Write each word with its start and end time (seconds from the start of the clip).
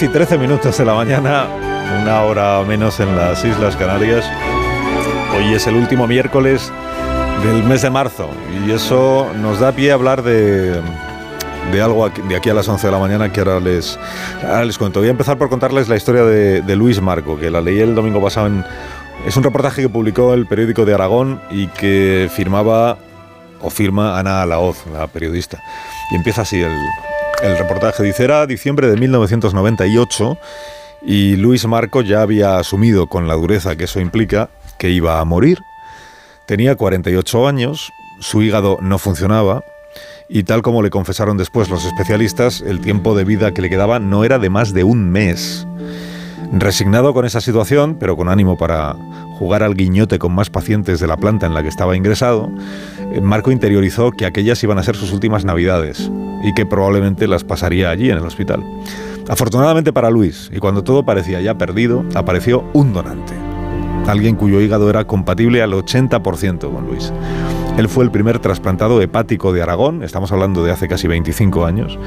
10 0.00 0.10
y 0.10 0.12
13 0.12 0.38
minutos 0.38 0.76
de 0.76 0.84
la 0.84 0.94
mañana, 0.94 1.46
una 2.02 2.22
hora 2.22 2.60
menos 2.64 2.98
en 2.98 3.14
las 3.14 3.44
Islas 3.44 3.76
Canarias. 3.76 4.28
Hoy 5.36 5.54
es 5.54 5.68
el 5.68 5.76
último 5.76 6.08
miércoles 6.08 6.72
del 7.44 7.62
mes 7.62 7.82
de 7.82 7.90
marzo 7.90 8.28
y 8.66 8.72
eso 8.72 9.30
nos 9.40 9.60
da 9.60 9.70
pie 9.70 9.92
a 9.92 9.94
hablar 9.94 10.24
de, 10.24 10.80
de 11.70 11.80
algo 11.80 12.08
de 12.08 12.34
aquí 12.34 12.50
a 12.50 12.54
las 12.54 12.66
11 12.66 12.84
de 12.84 12.92
la 12.92 12.98
mañana 12.98 13.32
que 13.32 13.38
ahora 13.38 13.60
les, 13.60 13.96
les 14.66 14.78
cuento. 14.78 14.98
Voy 14.98 15.08
a 15.08 15.12
empezar 15.12 15.38
por 15.38 15.48
contarles 15.48 15.88
la 15.88 15.94
historia 15.94 16.24
de, 16.24 16.74
Luis 16.74 17.00
Marco, 17.00 17.38
que 17.38 17.48
la 17.48 17.60
leí 17.60 17.78
el 17.78 17.94
domingo 17.94 18.20
pasado. 18.20 18.50
Es 19.24 19.36
un 19.36 19.44
reportaje 19.44 19.80
que 19.80 19.88
publicó 19.88 20.34
el 20.34 20.46
periódico 20.46 20.84
de 20.84 20.94
Aragón 20.94 21.40
y 21.52 21.68
que 21.68 22.28
firmaba 22.34 22.98
o 23.60 23.70
firma 23.70 24.18
Ana 24.18 24.44
Laoz, 24.44 24.86
la 24.92 25.06
periodista. 25.06 25.62
Y 26.10 26.16
empieza 26.16 26.42
así 26.42 26.60
el, 26.60 26.72
el 27.44 27.58
reportaje 27.58 28.02
dice, 28.02 28.24
era 28.24 28.46
diciembre 28.46 28.88
de 28.88 28.96
1998 28.96 30.38
y 31.02 31.36
Luis 31.36 31.66
Marco 31.66 32.00
ya 32.00 32.22
había 32.22 32.56
asumido 32.56 33.06
con 33.06 33.28
la 33.28 33.34
dureza 33.34 33.76
que 33.76 33.84
eso 33.84 34.00
implica 34.00 34.48
que 34.78 34.88
iba 34.88 35.20
a 35.20 35.24
morir. 35.26 35.58
Tenía 36.46 36.74
48 36.74 37.46
años, 37.46 37.92
su 38.18 38.42
hígado 38.42 38.78
no 38.80 38.98
funcionaba 38.98 39.62
y 40.26 40.44
tal 40.44 40.62
como 40.62 40.82
le 40.82 40.88
confesaron 40.88 41.36
después 41.36 41.68
los 41.68 41.84
especialistas, 41.84 42.62
el 42.62 42.80
tiempo 42.80 43.14
de 43.14 43.24
vida 43.24 43.52
que 43.52 43.60
le 43.60 43.68
quedaba 43.68 43.98
no 43.98 44.24
era 44.24 44.38
de 44.38 44.48
más 44.48 44.72
de 44.72 44.84
un 44.84 45.10
mes. 45.10 45.66
Resignado 46.50 47.12
con 47.12 47.26
esa 47.26 47.42
situación, 47.42 47.98
pero 48.00 48.16
con 48.16 48.30
ánimo 48.30 48.56
para 48.56 48.96
jugar 49.38 49.62
al 49.62 49.74
guiñote 49.74 50.18
con 50.18 50.34
más 50.34 50.50
pacientes 50.50 51.00
de 51.00 51.06
la 51.06 51.16
planta 51.16 51.46
en 51.46 51.54
la 51.54 51.62
que 51.62 51.68
estaba 51.68 51.96
ingresado, 51.96 52.50
eh, 53.12 53.20
Marco 53.20 53.50
interiorizó 53.50 54.10
que 54.10 54.26
aquellas 54.26 54.62
iban 54.62 54.78
a 54.78 54.82
ser 54.82 54.96
sus 54.96 55.12
últimas 55.12 55.44
navidades 55.44 56.10
y 56.42 56.52
que 56.54 56.66
probablemente 56.66 57.26
las 57.26 57.44
pasaría 57.44 57.90
allí 57.90 58.10
en 58.10 58.18
el 58.18 58.24
hospital. 58.24 58.62
Afortunadamente 59.28 59.92
para 59.92 60.10
Luis, 60.10 60.50
y 60.54 60.58
cuando 60.58 60.84
todo 60.84 61.04
parecía 61.04 61.40
ya 61.40 61.56
perdido, 61.56 62.04
apareció 62.14 62.64
un 62.74 62.92
donante. 62.92 63.34
Alguien 64.06 64.36
cuyo 64.36 64.60
hígado 64.60 64.90
era 64.90 65.06
compatible 65.06 65.62
al 65.62 65.72
80% 65.72 66.70
con 66.70 66.86
Luis. 66.86 67.10
Él 67.78 67.88
fue 67.88 68.04
el 68.04 68.10
primer 68.10 68.38
trasplantado 68.38 69.00
hepático 69.00 69.52
de 69.52 69.62
Aragón, 69.62 70.02
estamos 70.02 70.30
hablando 70.30 70.62
de 70.62 70.70
hace 70.70 70.88
casi 70.88 71.08
25 71.08 71.64
años. 71.64 71.98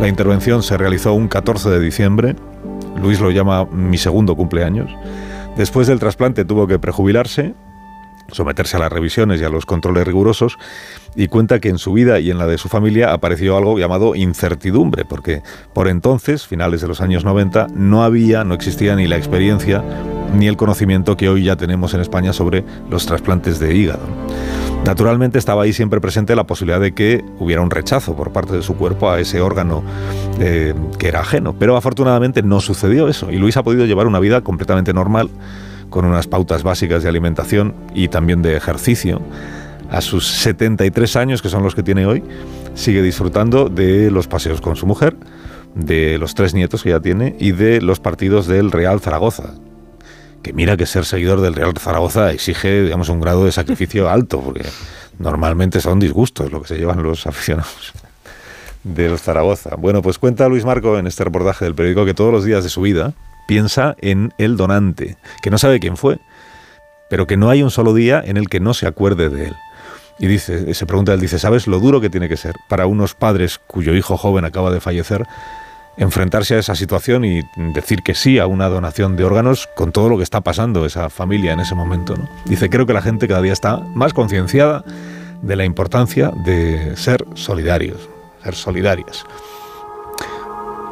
La 0.00 0.08
intervención 0.08 0.62
se 0.62 0.76
realizó 0.76 1.14
un 1.14 1.28
14 1.28 1.70
de 1.70 1.80
diciembre, 1.80 2.36
Luis 3.00 3.20
lo 3.20 3.30
llama 3.30 3.64
mi 3.66 3.98
segundo 3.98 4.36
cumpleaños. 4.36 4.90
Después 5.56 5.86
del 5.86 5.98
trasplante 5.98 6.44
tuvo 6.44 6.66
que 6.66 6.78
prejubilarse, 6.78 7.54
someterse 8.32 8.76
a 8.76 8.80
las 8.80 8.92
revisiones 8.92 9.40
y 9.40 9.44
a 9.44 9.48
los 9.48 9.66
controles 9.66 10.06
rigurosos 10.06 10.58
y 11.14 11.28
cuenta 11.28 11.60
que 11.60 11.68
en 11.68 11.78
su 11.78 11.92
vida 11.92 12.20
y 12.20 12.30
en 12.30 12.38
la 12.38 12.46
de 12.46 12.58
su 12.58 12.68
familia 12.68 13.12
apareció 13.12 13.56
algo 13.56 13.78
llamado 13.78 14.14
incertidumbre, 14.14 15.04
porque 15.04 15.42
por 15.72 15.88
entonces, 15.88 16.46
finales 16.46 16.80
de 16.80 16.88
los 16.88 17.00
años 17.00 17.24
90, 17.24 17.68
no 17.74 18.02
había, 18.04 18.44
no 18.44 18.54
existía 18.54 18.96
ni 18.96 19.06
la 19.06 19.16
experiencia 19.16 19.82
ni 20.34 20.48
el 20.48 20.56
conocimiento 20.56 21.16
que 21.16 21.28
hoy 21.28 21.44
ya 21.44 21.56
tenemos 21.56 21.94
en 21.94 22.00
España 22.00 22.32
sobre 22.32 22.64
los 22.90 23.06
trasplantes 23.06 23.58
de 23.58 23.74
hígado. 23.74 24.06
Naturalmente 24.84 25.38
estaba 25.38 25.64
ahí 25.64 25.72
siempre 25.72 26.00
presente 26.00 26.36
la 26.36 26.44
posibilidad 26.44 26.80
de 26.80 26.92
que 26.92 27.24
hubiera 27.38 27.60
un 27.60 27.70
rechazo 27.70 28.14
por 28.14 28.32
parte 28.32 28.54
de 28.54 28.62
su 28.62 28.76
cuerpo 28.76 29.10
a 29.10 29.18
ese 29.18 29.40
órgano 29.40 29.82
eh, 30.38 30.74
que 30.98 31.08
era 31.08 31.20
ajeno, 31.20 31.54
pero 31.58 31.76
afortunadamente 31.76 32.42
no 32.42 32.60
sucedió 32.60 33.08
eso 33.08 33.32
y 33.32 33.36
Luis 33.36 33.56
ha 33.56 33.64
podido 33.64 33.84
llevar 33.84 34.06
una 34.06 34.20
vida 34.20 34.42
completamente 34.42 34.92
normal 34.92 35.30
con 35.90 36.04
unas 36.04 36.26
pautas 36.26 36.62
básicas 36.62 37.02
de 37.02 37.08
alimentación 37.08 37.74
y 37.94 38.08
también 38.08 38.42
de 38.42 38.56
ejercicio. 38.56 39.20
A 39.90 40.00
sus 40.00 40.26
73 40.26 41.16
años, 41.16 41.42
que 41.42 41.48
son 41.48 41.62
los 41.62 41.74
que 41.74 41.82
tiene 41.82 42.06
hoy, 42.06 42.22
sigue 42.74 43.02
disfrutando 43.02 43.68
de 43.68 44.10
los 44.10 44.26
paseos 44.26 44.60
con 44.60 44.76
su 44.76 44.86
mujer, 44.86 45.16
de 45.74 46.18
los 46.18 46.34
tres 46.34 46.54
nietos 46.54 46.82
que 46.82 46.90
ya 46.90 47.00
tiene 47.00 47.36
y 47.38 47.52
de 47.52 47.80
los 47.80 48.00
partidos 48.00 48.46
del 48.46 48.72
Real 48.72 49.00
Zaragoza. 49.00 49.54
Que 50.42 50.52
mira 50.52 50.76
que 50.76 50.86
ser 50.86 51.04
seguidor 51.04 51.40
del 51.40 51.54
Real 51.54 51.72
Zaragoza 51.78 52.32
exige, 52.32 52.82
digamos, 52.82 53.08
un 53.08 53.20
grado 53.20 53.44
de 53.44 53.52
sacrificio 53.52 54.08
alto, 54.10 54.40
porque 54.40 54.64
normalmente 55.18 55.80
son 55.80 56.00
disgustos 56.00 56.50
lo 56.50 56.62
que 56.62 56.68
se 56.68 56.78
llevan 56.78 57.02
los 57.02 57.26
aficionados 57.26 57.92
del 58.84 59.18
Zaragoza. 59.18 59.76
Bueno, 59.76 60.02
pues 60.02 60.18
cuenta 60.18 60.48
Luis 60.48 60.64
Marco 60.64 60.98
en 60.98 61.06
este 61.06 61.24
reportaje 61.24 61.64
del 61.64 61.74
periódico 61.74 62.04
que 62.04 62.14
todos 62.14 62.32
los 62.32 62.44
días 62.44 62.62
de 62.62 62.70
su 62.70 62.80
vida 62.80 63.14
piensa 63.46 63.96
en 64.00 64.32
el 64.38 64.56
donante, 64.56 65.16
que 65.42 65.50
no 65.50 65.58
sabe 65.58 65.80
quién 65.80 65.96
fue, 65.96 66.18
pero 67.08 67.26
que 67.26 67.36
no 67.36 67.50
hay 67.50 67.62
un 67.62 67.70
solo 67.70 67.94
día 67.94 68.22
en 68.24 68.36
el 68.36 68.48
que 68.48 68.60
no 68.60 68.74
se 68.74 68.86
acuerde 68.86 69.28
de 69.28 69.46
él. 69.46 69.56
Y 70.18 70.26
dice, 70.26 70.72
se 70.72 70.86
pregunta 70.86 71.12
él, 71.12 71.20
dice, 71.20 71.38
¿sabes 71.38 71.66
lo 71.66 71.78
duro 71.78 72.00
que 72.00 72.10
tiene 72.10 72.28
que 72.28 72.36
ser 72.36 72.54
para 72.68 72.86
unos 72.86 73.14
padres 73.14 73.58
cuyo 73.66 73.94
hijo 73.94 74.16
joven 74.16 74.44
acaba 74.44 74.70
de 74.70 74.80
fallecer 74.80 75.26
enfrentarse 75.98 76.54
a 76.54 76.58
esa 76.58 76.74
situación 76.74 77.24
y 77.24 77.42
decir 77.74 78.02
que 78.02 78.14
sí 78.14 78.38
a 78.38 78.46
una 78.46 78.68
donación 78.68 79.16
de 79.16 79.24
órganos 79.24 79.66
con 79.76 79.92
todo 79.92 80.08
lo 80.08 80.16
que 80.18 80.22
está 80.22 80.42
pasando 80.42 80.84
esa 80.84 81.10
familia 81.10 81.52
en 81.52 81.60
ese 81.60 81.74
momento? 81.74 82.16
¿no? 82.16 82.28
Dice, 82.44 82.70
creo 82.70 82.86
que 82.86 82.92
la 82.92 83.02
gente 83.02 83.28
cada 83.28 83.42
día 83.42 83.52
está 83.52 83.78
más 83.94 84.12
concienciada 84.12 84.84
de 85.42 85.56
la 85.56 85.64
importancia 85.64 86.30
de 86.44 86.96
ser 86.96 87.24
solidarios, 87.34 88.08
ser 88.42 88.54
solidarias. 88.54 89.24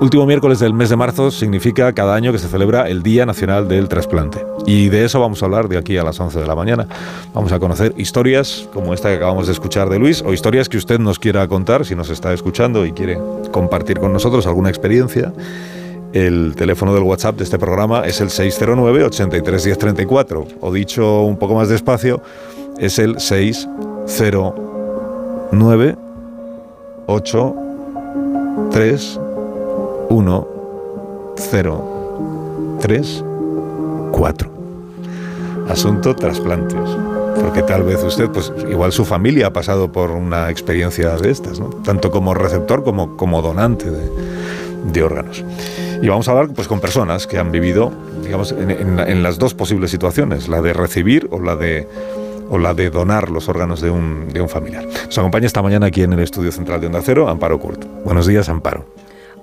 Último 0.01 0.27
miércoles 0.27 0.59
del 0.59 0.75
mes 0.75 0.91
de 0.91 0.97
marzo 0.97 1.31
significa 1.31 1.93
cada 1.93 2.17
año 2.17 2.33
que 2.33 2.39
se 2.39 2.49
celebra 2.49 2.89
el 2.89 3.05
Día 3.05 3.27
Nacional 3.27 3.69
del 3.69 3.89
Trasplante. 3.89 4.45
Y 4.67 4.89
de 4.89 5.05
eso 5.05 5.21
vamos 5.21 5.41
a 5.41 5.47
hablar 5.47 5.69
de 5.69 5.79
aquí 5.79 5.97
a 5.97 6.03
las 6.03 6.19
11 6.19 6.41
de 6.41 6.47
la 6.47 6.57
mañana. 6.57 6.89
Vamos 7.33 7.53
a 7.53 7.61
conocer 7.61 7.95
historias 7.97 8.69
como 8.75 8.93
esta 8.93 9.11
que 9.11 9.17
acabamos 9.17 9.47
de 9.47 9.53
escuchar 9.53 9.89
de 9.89 10.01
Luis 10.01 10.21
o 10.23 10.33
historias 10.33 10.69
que 10.69 10.79
usted 10.79 10.99
nos 10.99 11.21
quiera 11.21 11.47
contar 11.47 11.87
si 11.87 11.95
nos 11.95 12.11
está 12.11 12.33
escuchando 12.33 12.85
y 12.85 12.91
quiere 12.93 13.21
compartir 13.53 14.01
con 14.01 14.13
nosotros 14.13 14.49
alguna 14.49 14.69
experiencia. 14.69 15.33
El 16.13 16.57
teléfono 16.57 16.93
del 16.93 17.05
WhatsApp 17.05 17.37
de 17.37 17.45
este 17.45 17.59
programa 17.59 18.05
es 18.05 18.21
el 18.21 18.31
609 18.31 19.05
831034 19.05 20.47
o 20.61 20.73
dicho 20.73 21.23
un 21.23 21.39
poco 21.39 21.55
más 21.55 21.69
despacio 21.69 22.21
es 22.79 22.99
el 22.99 23.21
609 23.21 25.97
83 27.07 29.21
1, 30.09 30.49
0, 31.37 32.79
3, 32.81 33.25
4. 34.13 34.51
Asunto 35.69 36.15
trasplantes. 36.15 36.79
Porque 37.41 37.63
tal 37.63 37.83
vez 37.83 38.03
usted, 38.03 38.31
pues 38.31 38.53
igual 38.71 38.93
su 38.93 39.05
familia 39.05 39.49
ha 39.49 39.53
pasado 39.53 39.91
por 39.91 40.11
una 40.11 40.51
experiencia 40.51 41.17
de 41.17 41.31
estas, 41.31 41.59
¿no? 41.59 41.69
tanto 41.69 42.11
como 42.11 42.35
receptor 42.35 42.85
como 42.85 43.17
como 43.17 43.43
donante 43.43 43.87
de, 43.91 45.03
órganos. 45.03 45.45
Y 46.01 46.09
vamos 46.09 46.29
a 46.29 46.33
hablar 46.33 46.55
pues, 46.55 46.69
con 46.69 46.81
personas 46.81 47.27
que 47.27 47.39
han 47.39 47.51
vivido, 47.51 47.93
digamos, 48.23 48.53
en, 48.53 49.23
las 49.23 49.39
dos 49.39 49.55
posibles 49.55 49.91
situaciones, 49.91 50.49
la 50.49 50.61
de 50.63 50.73
recibir 50.73 51.29
o 51.33 51.41
la 51.41 51.57
de, 51.57 51.89
o 52.51 52.59
la 52.59 52.75
de 52.75 52.91
donar 52.91 53.31
los 53.31 53.49
órganos 53.49 53.81
de 53.81 53.91
un, 53.91 54.29
de 54.29 54.41
un 54.41 54.49
familiar. 54.49 54.87
Nos 55.07 55.19
acompaña 55.19 55.47
esta 55.47 55.63
mañana 55.63 55.87
aquí 55.87 56.03
en 56.03 56.13
el 56.13 56.21
Estudio 56.21 56.53
Central 56.53 56.81
de 56.81 56.87
Onda 56.87 57.01
Cero, 57.03 57.29
Amparo 57.29 57.59
Kurt. 57.59 57.85
Buenos 58.05 58.27
días, 58.27 58.49
Amparo. 58.49 58.85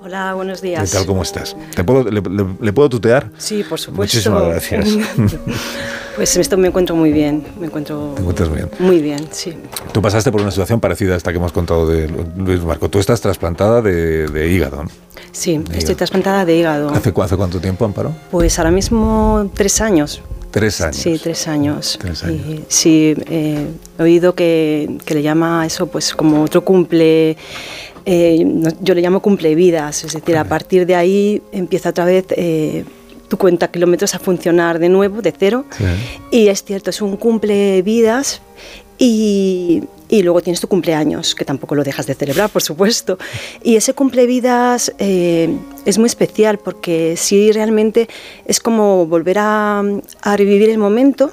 Hola, 0.03 0.33
buenos 0.33 0.61
días. 0.61 0.89
¿Qué 0.89 0.97
tal? 0.97 1.05
¿Cómo 1.05 1.21
estás? 1.21 1.55
¿Te 1.75 1.83
puedo, 1.83 2.09
le, 2.09 2.21
le, 2.21 2.45
le, 2.59 2.73
puedo 2.73 2.89
tutear? 2.89 3.29
Sí, 3.37 3.63
por 3.63 3.79
supuesto. 3.79 4.17
Muchísimas 4.17 4.43
gracias. 4.47 4.87
pues 6.15 6.35
esto 6.37 6.57
me 6.57 6.69
encuentro 6.69 6.95
muy 6.95 7.11
bien. 7.11 7.45
Me 7.59 7.67
encuentro 7.67 8.13
¿Te 8.15 8.21
encuentras 8.21 8.51
bien? 8.51 8.67
Muy 8.79 8.99
bien, 8.99 9.27
sí. 9.29 9.55
Tú 9.91 10.01
pasaste 10.01 10.31
por 10.31 10.41
una 10.41 10.49
situación 10.49 10.79
parecida 10.79 11.13
a 11.13 11.17
esta 11.17 11.31
que 11.31 11.37
hemos 11.37 11.51
contado 11.51 11.87
de 11.87 12.07
Luis 12.35 12.63
Marco. 12.63 12.89
Tú 12.89 12.97
estás 12.97 13.21
trasplantada 13.21 13.83
de, 13.83 14.27
de 14.27 14.49
hígado, 14.49 14.85
¿no? 14.85 14.89
Sí, 15.33 15.57
de 15.57 15.63
estoy 15.63 15.79
hígado. 15.79 15.95
trasplantada 15.97 16.45
de 16.45 16.57
hígado. 16.57 16.89
¿Hace, 16.89 17.13
¿Hace 17.15 17.37
cuánto 17.37 17.59
tiempo, 17.59 17.85
Amparo? 17.85 18.11
Pues 18.31 18.57
ahora 18.57 18.71
mismo 18.71 19.51
tres 19.53 19.81
años. 19.81 20.23
Tres 20.51 20.81
años. 20.81 20.97
Sí, 20.97 21.17
tres 21.21 21.47
años. 21.47 21.97
Tres 21.99 22.23
años. 22.23 22.45
Y, 22.45 22.63
sí, 22.67 23.15
eh, 23.29 23.67
he 23.97 24.03
oído 24.03 24.35
que, 24.35 24.97
que, 25.05 25.15
le 25.15 25.21
llama 25.21 25.65
eso 25.65 25.87
pues 25.87 26.13
como 26.13 26.43
otro 26.43 26.63
cumple 26.63 27.37
eh, 28.05 28.45
yo 28.81 28.93
le 28.95 29.01
llamo 29.01 29.21
cumple 29.21 29.53
vidas, 29.55 30.03
es 30.03 30.13
decir, 30.13 30.37
a 30.37 30.43
partir 30.43 30.85
de 30.85 30.95
ahí 30.95 31.41
empieza 31.51 31.89
otra 31.89 32.05
vez 32.05 32.25
eh, 32.31 32.83
tu 33.27 33.37
cuenta 33.37 33.69
kilómetros 33.69 34.15
a 34.15 34.19
funcionar 34.19 34.79
de 34.79 34.89
nuevo, 34.89 35.21
de 35.21 35.33
cero. 35.37 35.65
Sí. 35.77 35.85
Y 36.31 36.47
es 36.47 36.63
cierto, 36.63 36.89
es 36.89 37.01
un 37.01 37.15
cumple 37.17 37.81
vidas 37.83 38.41
y, 38.97 39.83
y 40.11 40.23
luego 40.23 40.41
tienes 40.41 40.59
tu 40.59 40.67
cumpleaños, 40.67 41.33
que 41.33 41.45
tampoco 41.45 41.73
lo 41.73 41.85
dejas 41.85 42.05
de 42.05 42.15
celebrar, 42.15 42.49
por 42.49 42.61
supuesto. 42.61 43.17
Y 43.63 43.77
ese 43.77 43.93
cumplevidas 43.93 44.93
eh, 44.99 45.57
es 45.85 45.97
muy 45.97 46.07
especial 46.07 46.57
porque 46.57 47.15
sí 47.15 47.53
realmente 47.53 48.09
es 48.45 48.59
como 48.59 49.05
volver 49.05 49.37
a, 49.39 49.81
revivir 50.35 50.69
el 50.69 50.77
momento. 50.77 51.31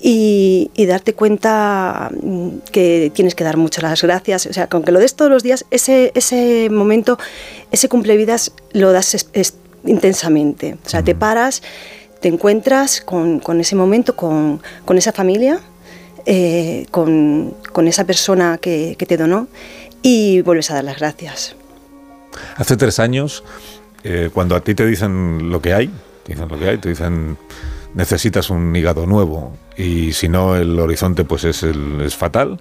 Y, 0.00 0.70
darte 0.88 1.12
cuenta 1.12 2.10
mm, 2.22 2.48
que 2.72 3.12
tienes 3.14 3.34
que 3.34 3.44
dar 3.44 3.58
muchas 3.58 3.82
las 3.82 4.02
gracias. 4.02 4.46
O 4.46 4.54
sea, 4.54 4.68
aunque 4.70 4.90
lo 4.90 5.00
des 5.00 5.14
todos 5.14 5.30
los 5.30 5.42
días, 5.42 5.66
ese, 5.70 6.10
ese 6.14 6.70
momento, 6.70 7.18
ese 7.72 7.90
cumplevidas 7.90 8.52
lo 8.72 8.90
das 8.92 9.28
intensamente. 9.84 10.78
O 10.86 10.88
sea, 10.88 11.02
te 11.02 11.14
paras, 11.14 11.62
te 12.20 12.28
encuentras 12.28 13.02
con, 13.02 13.38
con 13.38 13.60
ese 13.60 13.76
momento, 13.76 14.16
con, 14.16 14.62
con 14.86 14.96
esa 14.96 15.12
familia 15.12 15.60
eh, 16.30 16.86
con, 16.90 17.54
esa 17.86 18.04
persona 18.04 18.58
que, 18.58 18.96
te 18.98 19.16
donó 19.16 19.48
y 20.02 20.42
vuelves 20.42 20.70
a 20.70 20.74
dar 20.74 20.84
las 20.84 20.98
gracias. 20.98 21.56
Hace 22.56 22.76
tres 22.76 22.98
años, 22.98 23.42
eh, 24.04 24.28
cuando 24.34 24.54
a 24.54 24.60
ti 24.60 24.74
te 24.74 24.84
dicen 24.84 25.50
lo 25.50 25.62
que 25.62 25.72
hay, 25.72 25.86
te 26.24 26.34
dicen 26.34 26.48
lo 26.48 26.58
que 26.58 26.68
hay, 26.68 26.76
te 26.76 26.90
dicen 26.90 27.38
necesitas 27.94 28.50
un 28.50 28.76
hígado 28.76 29.06
nuevo 29.06 29.56
y 29.74 30.12
si 30.12 30.28
no 30.28 30.54
el 30.54 30.78
horizonte 30.78 31.24
pues 31.24 31.44
es 31.44 32.14
fatal. 32.14 32.60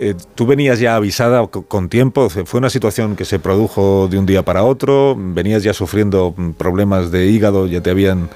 Eh, 0.00 0.14
¿Tú 0.34 0.46
venías 0.46 0.78
ya 0.78 0.94
avisada 0.94 1.46
con 1.46 1.88
tiempo? 1.88 2.28
¿Fue 2.30 2.58
una 2.58 2.70
situación 2.70 3.16
que 3.16 3.24
se 3.24 3.38
produjo 3.38 4.08
de 4.08 4.18
un 4.18 4.26
día 4.26 4.44
para 4.44 4.62
otro? 4.62 5.16
¿Venías 5.18 5.62
ya 5.64 5.72
sufriendo 5.72 6.34
problemas 6.56 7.10
de 7.10 7.26
hígado? 7.26 7.66
¿Ya 7.66 7.80
te 7.82 7.90
habían 7.90 8.28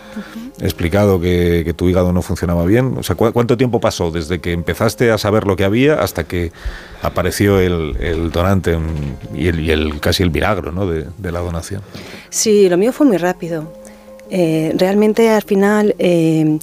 explicado 0.62 1.20
que, 1.20 1.72
tu 1.76 1.88
hígado 1.88 2.12
no 2.12 2.22
funcionaba 2.22 2.64
bien. 2.64 2.94
O 2.98 3.02
sea, 3.02 3.16
¿cuánto 3.16 3.56
tiempo 3.56 3.80
pasó 3.80 4.10
desde 4.10 4.40
que 4.40 4.52
empezaste 4.52 5.10
a 5.10 5.18
saber 5.18 5.46
lo 5.46 5.56
que 5.56 5.64
había 5.64 5.94
hasta 5.94 6.24
que 6.24 6.52
apareció 7.02 7.58
el, 7.58 8.30
donante 8.30 8.78
y, 9.34 9.48
el, 9.48 10.00
casi 10.00 10.22
el 10.22 10.30
milagro 10.30 10.72
¿no? 10.72 10.86
de, 10.86 11.32
la 11.32 11.40
donación? 11.40 11.82
Sí, 12.30 12.68
lo 12.68 12.76
mío 12.76 12.92
fue 12.92 13.06
muy 13.06 13.16
rápido. 13.16 13.72
Eh, 14.30 14.72
realmente 14.76 15.28
al 15.28 15.42
final 15.42 15.94
eh, 15.98 16.58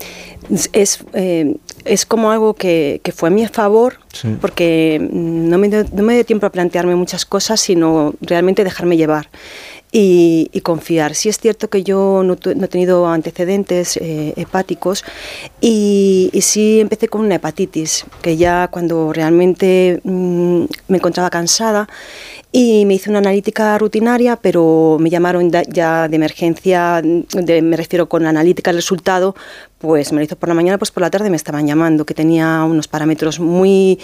es, 0.73 1.03
eh, 1.13 1.55
es 1.89 2.05
como 2.05 2.31
algo 2.31 2.53
que, 2.53 3.01
fue 3.15 3.29
a 3.29 3.31
mi 3.31 3.45
favor, 3.47 3.99
porque 4.41 4.99
no 5.11 5.57
me, 5.57 5.67
no 5.69 6.03
me 6.03 6.13
dio 6.13 6.25
tiempo 6.25 6.45
a 6.45 6.51
plantearme 6.51 6.95
muchas 6.95 7.25
cosas, 7.25 7.59
sino 7.59 8.13
realmente 8.21 8.63
dejarme 8.63 8.95
llevar 8.97 9.29
y, 9.91 10.61
confiar. 10.61 11.15
Sí 11.15 11.29
es 11.29 11.39
cierto 11.39 11.69
que 11.69 11.83
yo 11.83 12.21
no, 12.23 12.33
he 12.33 12.67
tenido 12.67 13.07
antecedentes 13.07 13.97
eh, 13.97 14.33
hepáticos 14.35 15.03
y, 15.61 16.29
sí 16.41 16.79
empecé 16.79 17.07
con 17.07 17.21
una 17.21 17.35
hepatitis, 17.35 18.05
que 18.21 18.37
ya 18.37 18.67
cuando 18.69 19.13
realmente 19.13 19.99
mm, 20.03 20.63
me 20.87 20.97
encontraba 20.97 21.29
cansada 21.29 21.87
y 22.51 22.85
me 22.85 22.95
hice 22.95 23.09
una 23.09 23.19
analítica 23.19 23.77
rutinaria, 23.77 24.35
pero 24.35 24.97
me 24.99 25.09
llamaron 25.09 25.51
ya 25.51 26.07
de 26.07 26.15
emergencia, 26.15 27.01
me 27.03 27.77
refiero 27.77 28.09
con 28.09 28.25
analítica 28.25 28.71
el 28.71 28.77
resultado, 28.77 29.35
pues 29.79 30.11
me 30.11 30.19
lo 30.19 30.25
hizo 30.25 30.35
por 30.35 30.49
la 30.49 30.55
mañana, 30.55 30.77
pues 30.77 30.91
por 30.91 31.01
la 31.01 31.09
tarde 31.09 31.29
me 31.29 31.37
estaban 31.37 31.65
llamando, 31.65 32.05
que 32.05 32.13
tenía 32.13 32.63
unos 32.63 32.87
parámetros 32.87 33.39
muy, 33.39 33.97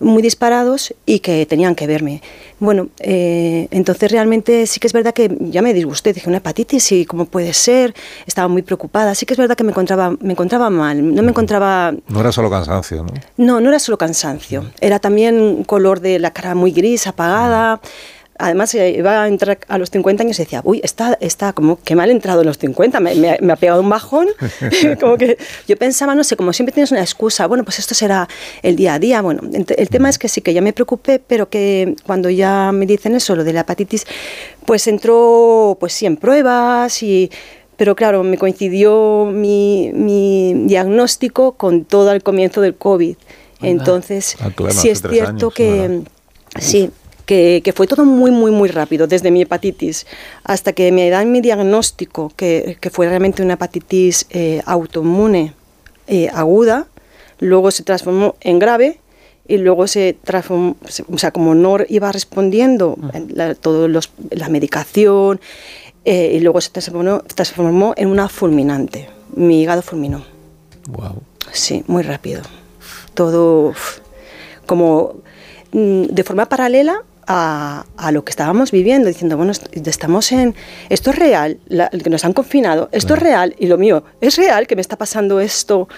muy 0.00 0.20
disparados 0.20 0.92
y 1.06 1.20
que 1.20 1.46
tenían 1.46 1.74
que 1.74 1.86
verme. 1.86 2.20
Bueno, 2.58 2.88
eh, 2.98 3.68
entonces 3.70 4.10
realmente 4.10 4.66
sí 4.66 4.80
que 4.80 4.88
es 4.88 4.92
verdad 4.92 5.14
que 5.14 5.36
ya 5.40 5.62
me 5.62 5.72
disgusté, 5.72 6.12
dije 6.12 6.28
una 6.28 6.38
hepatitis 6.38 6.92
y 6.92 7.06
cómo 7.06 7.26
puede 7.26 7.54
ser, 7.54 7.94
estaba 8.26 8.48
muy 8.48 8.62
preocupada, 8.62 9.14
sí 9.14 9.24
que 9.24 9.34
es 9.34 9.38
verdad 9.38 9.56
que 9.56 9.64
me 9.64 9.70
encontraba, 9.70 10.16
me 10.20 10.32
encontraba 10.32 10.70
mal, 10.70 11.14
no 11.14 11.22
me 11.22 11.30
encontraba... 11.30 11.94
No 12.08 12.20
era 12.20 12.32
solo 12.32 12.50
cansancio, 12.50 13.04
¿no? 13.04 13.12
No, 13.36 13.60
no 13.60 13.68
era 13.68 13.78
solo 13.78 13.96
cansancio, 13.98 14.66
era 14.80 14.98
también 14.98 15.64
color 15.64 16.00
de 16.00 16.18
la 16.18 16.32
cara 16.32 16.54
muy 16.54 16.72
gris, 16.72 17.06
apagada. 17.06 17.80
Además, 18.42 18.74
iba 18.74 19.22
a 19.22 19.28
entrar 19.28 19.56
a 19.68 19.78
los 19.78 19.90
50 19.90 20.24
años 20.24 20.36
y 20.40 20.42
decía, 20.42 20.62
uy, 20.64 20.80
está, 20.82 21.16
está 21.20 21.52
como 21.52 21.80
que 21.80 21.94
mal 21.94 22.10
entrado 22.10 22.40
en 22.40 22.48
los 22.48 22.58
50, 22.58 22.98
me, 22.98 23.14
me, 23.40 23.52
ha 23.52 23.56
pegado 23.56 23.80
un 23.80 23.88
bajón. 23.88 24.26
como 25.00 25.16
que 25.16 25.38
yo 25.68 25.76
pensaba, 25.76 26.16
no 26.16 26.24
sé, 26.24 26.36
como 26.36 26.52
siempre 26.52 26.72
tienes 26.72 26.90
una 26.90 27.02
excusa, 27.02 27.46
bueno, 27.46 27.62
pues 27.62 27.78
esto 27.78 27.94
será 27.94 28.28
el 28.62 28.74
día 28.74 28.94
a 28.94 28.98
día. 28.98 29.22
Bueno, 29.22 29.42
el 29.52 29.88
tema 29.88 30.08
es 30.08 30.18
que 30.18 30.28
sí, 30.28 30.40
que 30.40 30.52
ya 30.52 30.60
me 30.60 30.72
preocupé, 30.72 31.20
pero 31.20 31.48
que 31.48 31.94
cuando 32.04 32.30
ya 32.30 32.72
me 32.72 32.84
dicen 32.84 33.14
eso, 33.14 33.36
lo 33.36 33.44
de 33.44 33.52
la 33.52 33.60
hepatitis, 33.60 34.06
pues 34.66 34.88
entró, 34.88 35.76
pues 35.78 35.92
sí, 35.92 36.06
en 36.06 36.16
pruebas 36.16 37.00
y 37.04 37.30
pero 37.76 37.94
claro, 37.94 38.24
me 38.24 38.38
coincidió 38.38 39.30
mi, 39.32 39.92
mi, 39.94 40.52
diagnóstico 40.66 41.52
con 41.52 41.84
todo 41.84 42.10
el 42.10 42.22
comienzo 42.22 42.60
del 42.60 42.74
COVID. 42.74 43.16
Entonces, 43.60 44.36
ah, 44.40 44.50
sí 44.70 44.88
es 44.88 45.02
cierto 45.02 45.50
que, 45.50 46.02
sí, 46.58 46.90
que, 47.62 47.72
fue 47.74 47.86
todo 47.86 48.04
muy, 48.04 48.30
muy, 48.30 48.50
muy 48.50 48.68
rápido, 48.68 49.06
desde 49.06 49.30
mi 49.30 49.42
hepatitis 49.42 50.06
hasta 50.44 50.72
que 50.72 50.92
me 50.92 51.08
dan 51.08 51.32
mi 51.32 51.40
diagnóstico, 51.40 52.32
que, 52.36 52.76
fue 52.90 53.08
realmente 53.08 53.42
una 53.42 53.54
hepatitis 53.54 54.26
eh, 54.30 54.60
autoinmune 54.66 55.54
eh, 56.08 56.28
aguda, 56.34 56.86
luego 57.38 57.70
se 57.70 57.84
transformó 57.84 58.34
en 58.40 58.58
grave 58.58 59.00
y 59.48 59.56
luego 59.56 59.86
se 59.86 60.16
transformó, 60.22 60.76
o 61.10 61.18
sea, 61.18 61.30
como 61.30 61.54
no 61.54 61.78
iba 61.88 62.12
respondiendo 62.12 62.98
la, 63.28 63.54
todo 63.54 63.88
la 63.88 64.48
medicación, 64.48 65.40
eh, 66.04 66.32
y 66.34 66.40
luego 66.40 66.60
se 66.60 66.70
transformó, 66.70 67.22
transformó 67.34 67.94
en 67.96 68.08
una 68.08 68.28
fulminante. 68.28 69.08
Mi 69.34 69.62
hígado 69.62 69.82
fulminó. 69.82 70.24
Wow. 70.88 71.22
Sí, 71.52 71.84
muy 71.86 72.02
rápido. 72.02 72.42
Todo 73.14 73.72
como 74.66 75.14
mm, 75.72 76.04
de 76.04 76.24
forma 76.24 76.46
paralela 76.46 77.02
a, 77.26 77.84
lo 78.12 78.24
que 78.24 78.30
estábamos 78.30 78.70
viviendo, 78.70 79.08
diciendo, 79.08 79.36
bueno, 79.36 79.52
estamos 79.52 80.32
en, 80.32 80.54
esto 80.88 81.10
es 81.10 81.18
real, 81.18 81.58
que 82.02 82.10
nos 82.10 82.24
han 82.24 82.32
confinado, 82.32 82.88
esto 82.92 83.14
es 83.14 83.20
real, 83.20 83.54
y 83.58 83.66
lo 83.66 83.78
mío, 83.78 84.04
es 84.20 84.36
real 84.36 84.66
que 84.66 84.76
me 84.76 84.82
está 84.82 84.96
pasando 84.96 85.40
esto. 85.40 85.88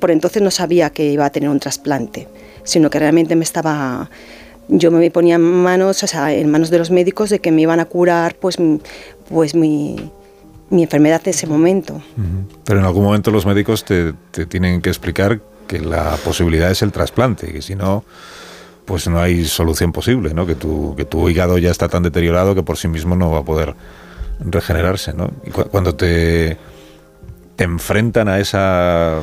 Por 0.00 0.10
entonces 0.10 0.42
no 0.42 0.50
sabía 0.50 0.90
que 0.90 1.04
iba 1.10 1.24
a 1.24 1.30
tener 1.30 1.48
un 1.48 1.60
trasplante, 1.60 2.28
sino 2.64 2.90
que 2.90 2.98
realmente 2.98 3.36
me 3.36 3.44
estaba, 3.44 4.10
yo 4.68 4.90
me 4.90 5.10
ponía 5.10 5.36
en 5.36 5.42
manos, 5.42 6.02
o 6.02 6.06
sea, 6.06 6.32
en 6.32 6.50
manos 6.50 6.70
de 6.70 6.78
los 6.78 6.90
médicos 6.90 7.30
de 7.30 7.38
que 7.38 7.52
me 7.52 7.62
iban 7.62 7.78
a 7.78 7.84
curar, 7.84 8.34
pues, 8.34 8.56
pues 9.28 9.54
mi, 9.54 10.10
mi 10.70 10.82
enfermedad 10.82 11.22
de 11.22 11.30
ese 11.30 11.46
momento. 11.46 12.02
Pero 12.64 12.80
en 12.80 12.86
algún 12.86 13.04
momento 13.04 13.30
los 13.30 13.46
médicos 13.46 13.84
te, 13.84 14.12
te 14.32 14.46
tienen 14.46 14.82
que 14.82 14.88
explicar 14.88 15.40
que 15.68 15.78
la 15.78 16.16
posibilidad 16.24 16.68
es 16.68 16.82
el 16.82 16.90
trasplante, 16.90 17.52
que 17.52 17.62
si 17.62 17.76
no 17.76 18.04
pues 18.90 19.06
no 19.06 19.20
hay 19.20 19.44
solución 19.44 19.92
posible, 19.92 20.34
¿no? 20.34 20.46
Que 20.46 20.56
tu, 20.56 20.96
que 20.96 21.04
tu 21.04 21.28
hígado 21.28 21.58
ya 21.58 21.70
está 21.70 21.88
tan 21.88 22.02
deteriorado 22.02 22.56
que 22.56 22.64
por 22.64 22.76
sí 22.76 22.88
mismo 22.88 23.14
no 23.14 23.30
va 23.30 23.38
a 23.38 23.44
poder 23.44 23.76
regenerarse, 24.40 25.12
¿no? 25.12 25.30
Y 25.46 25.50
cuando 25.52 25.94
te, 25.94 26.58
te 27.54 27.62
enfrentan 27.62 28.26
a 28.26 28.40
esa 28.40 29.20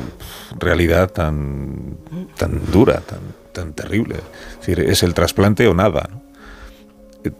realidad 0.58 1.10
tan, 1.10 1.98
tan 2.38 2.72
dura, 2.72 3.00
tan, 3.00 3.18
tan 3.52 3.74
terrible, 3.74 4.14
es 4.52 4.66
decir, 4.66 4.80
es 4.80 5.02
el 5.02 5.12
trasplante 5.12 5.68
o 5.68 5.74
nada, 5.74 6.08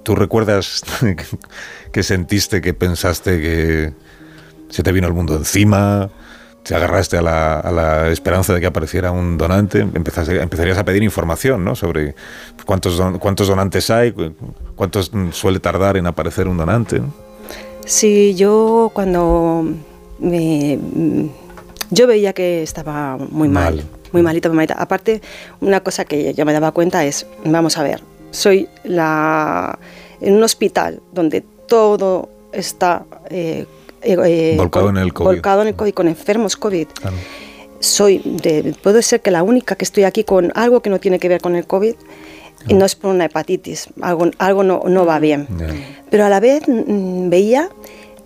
¿Tú 0.03 0.15
recuerdas 0.15 0.83
que 1.93 2.03
sentiste, 2.03 2.61
que 2.61 2.75
pensaste 2.75 3.41
que 3.41 3.95
se 4.69 4.83
te 4.83 4.93
vino 4.93 5.07
el 5.07 5.15
mundo 5.15 5.35
encima? 5.35 6.11
Te 6.63 6.75
agarraste 6.75 7.17
a 7.17 7.23
la, 7.23 8.09
esperanza 8.11 8.53
de 8.53 8.61
que 8.61 8.67
apareciera 8.67 9.11
un 9.11 9.39
donante, 9.39 9.81
empezarías 9.81 10.79
a 10.79 10.85
pedir 10.85 11.03
información 11.03 11.65
¿no? 11.65 11.75
sobre 11.75 12.15
cuántos, 12.67 13.01
cuántos 13.19 13.49
donantes 13.49 13.91
hay, 13.91 14.15
cuántos 14.77 15.11
suele 15.33 15.61
tardar 15.61 15.97
en 15.97 16.07
aparecer 16.07 16.47
un 16.47 16.57
donante. 16.57 17.01
Sí, 17.87 18.35
yo 18.35 18.91
cuando 18.93 19.65
me, 20.19 20.79
yo 21.91 22.07
veía 22.07 22.33
que 22.35 22.63
estaba 22.63 23.17
muy 23.17 23.49
mal, 23.49 23.83
muy 24.13 24.23
malito, 24.23 24.51
muy 24.51 24.57
malita. 24.57 24.75
Aparte, 24.75 25.23
una 25.61 25.81
cosa 25.81 26.05
que 26.05 26.35
yo 26.35 26.45
me 26.45 26.53
daba 26.53 26.73
cuenta 26.73 27.05
es, 27.05 27.27
vamos 27.45 27.79
a 27.79 27.83
ver, 27.83 28.03
soy 28.31 28.69
la 28.85 29.79
en 30.21 30.35
un 30.35 30.43
hospital 30.43 31.01
donde 31.13 31.43
todo 31.67 32.29
está 32.53 33.05
eh, 33.31 33.67
eh, 34.03 34.17
eh, 34.25 34.55
volcado 34.57 34.91
en 34.91 34.97
el 34.97 35.13
COVID. 35.13 35.27
Volcado 35.27 35.63
en 35.63 35.69
el 35.69 35.75
COVID, 35.75 35.93
con 35.93 36.09
enfermos 36.09 36.57
COVID. 36.57 36.89
Soy, 37.81 38.19
de, 38.25 38.75
puede 38.83 39.03
ser 39.03 39.21
que 39.21 39.31
la 39.31 39.43
única 39.43 39.77
que 39.77 39.85
estoy 39.85 40.05
aquí 40.05 40.25
con 40.25 40.53
algo 40.55 40.81
que 40.81 40.91
no 40.91 40.99
tiene 40.99 41.19
que 41.19 41.29
ver 41.29 41.41
con 41.41 41.55
el 41.55 41.67
COVID, 41.67 41.95
y 42.67 42.75
no 42.75 42.85
es 42.85 42.97
por 42.97 43.15
una 43.15 43.27
hepatitis, 43.27 43.89
algo, 44.01 44.31
algo 44.39 44.65
no, 44.65 44.83
no 44.87 45.07
va 45.07 45.19
bien. 45.21 45.47
Pero 46.11 46.25
a 46.25 46.29
la 46.29 46.41
vez 46.41 46.65
mm, 46.67 47.29
veía 47.29 47.69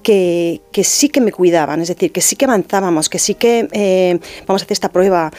que, 0.02 0.62
que, 0.72 0.84
sí 0.84 1.10
que 1.10 1.20
me 1.20 1.32
cuidaban, 1.32 1.82
es 1.82 1.88
decir, 1.88 2.12
que 2.12 2.22
sí 2.22 2.34
que 2.34 2.46
avanzábamos, 2.46 3.08
que 3.08 3.18
sí 3.18 3.34
que 3.34 3.68
eh, 3.72 4.18
vamos 4.46 4.62
a 4.62 4.64
hacer 4.64 4.72
esta 4.72 4.90
prueba, 4.90 5.30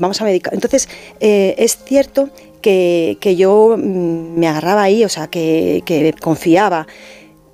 vamos 0.00 0.20
a 0.20 0.24
medicar. 0.24 0.54
Entonces, 0.54 0.88
es 1.20 1.78
cierto 1.84 2.30
que, 2.62 3.18
que, 3.20 3.36
yo 3.36 3.76
mm, 3.76 4.38
me 4.38 4.48
agarraba 4.48 4.84
ahí, 4.84 5.04
o 5.04 5.08
sea, 5.10 5.28
que, 5.28 5.82
que 5.84 6.14
confiaba, 6.18 6.86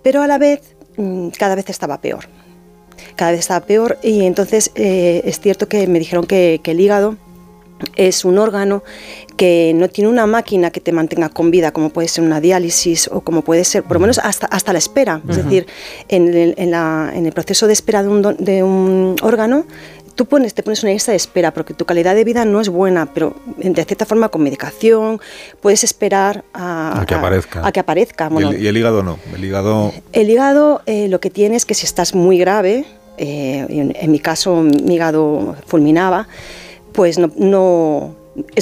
pero 0.02 0.22
a 0.22 0.28
la 0.28 0.38
vez 0.38 0.75
Mm, 0.75 0.75
cada 1.38 1.54
vez 1.54 1.68
estaba 1.68 2.00
peor. 2.00 2.26
Cada 3.14 3.32
vez 3.32 3.40
estaba 3.40 3.64
peor 3.64 3.98
y 4.02 4.24
entonces 4.24 4.70
eh, 4.74 5.22
es 5.24 5.40
cierto 5.40 5.68
que 5.68 5.86
me 5.86 5.98
dijeron 5.98 6.26
que, 6.26 6.60
el 6.64 6.80
hígado 6.80 7.16
es 7.94 8.24
un 8.24 8.38
órgano 8.38 8.82
que 9.36 9.72
no 9.74 9.88
tiene 9.88 10.08
una 10.08 10.26
máquina 10.26 10.70
que 10.70 10.80
te 10.80 10.92
mantenga 10.92 11.28
con 11.28 11.50
vida, 11.50 11.72
como 11.72 11.90
puede 11.90 12.08
ser 12.08 12.24
una 12.24 12.40
diálisis 12.40 13.08
o 13.12 13.20
como 13.20 13.42
puede 13.42 13.64
ser, 13.64 13.82
por 13.82 13.96
lo 13.96 14.00
menos 14.00 14.18
hasta, 14.18 14.46
hasta 14.46 14.72
la 14.72 14.78
espera. 14.78 15.20
Es 15.28 15.36
decir, 15.36 15.66
en 16.08 16.28
el, 16.28 16.54
en, 16.56 17.26
el, 17.26 17.32
proceso 17.32 17.66
de 17.66 17.74
espera 17.74 18.02
de 18.02 18.08
un, 18.08 18.36
de 18.38 18.62
un 18.62 19.16
órgano, 19.20 19.66
tú 20.16 20.26
pones, 20.26 20.54
te 20.54 20.62
pones 20.62 20.82
una 20.82 20.92
lista 20.92 21.12
de 21.12 21.16
espera 21.16 21.52
porque 21.52 21.74
tu 21.74 21.84
calidad 21.84 22.14
de 22.14 22.24
vida 22.24 22.44
no 22.44 22.60
es 22.60 22.68
buena, 22.68 23.06
pero 23.12 23.36
de 23.58 23.84
cierta 23.84 24.06
forma 24.06 24.30
con 24.30 24.42
medicación 24.42 25.20
puedes 25.60 25.84
esperar 25.84 26.42
a, 26.52 27.04
que 27.06 27.14
aparezca. 27.14 27.64
A, 27.64 27.70
que 27.70 27.80
aparezca. 27.80 28.30
¿Y, 28.58 28.66
el, 28.66 28.76
hígado 28.76 29.02
no? 29.02 29.18
El 29.34 29.44
hígado, 29.44 29.92
el 30.12 30.30
hígado 30.30 30.82
eh, 30.86 31.08
lo 31.08 31.20
que 31.20 31.30
tiene 31.30 31.54
es 31.56 31.66
que 31.66 31.74
si 31.74 31.84
estás 31.84 32.14
muy 32.14 32.38
grave, 32.38 32.86
eh, 33.18 33.66
en, 33.68 34.10
mi 34.10 34.18
caso 34.18 34.62
mi 34.62 34.94
hígado 34.94 35.54
fulminaba, 35.66 36.26
pues 36.92 37.18
no, 37.18 37.30
no 37.36 38.14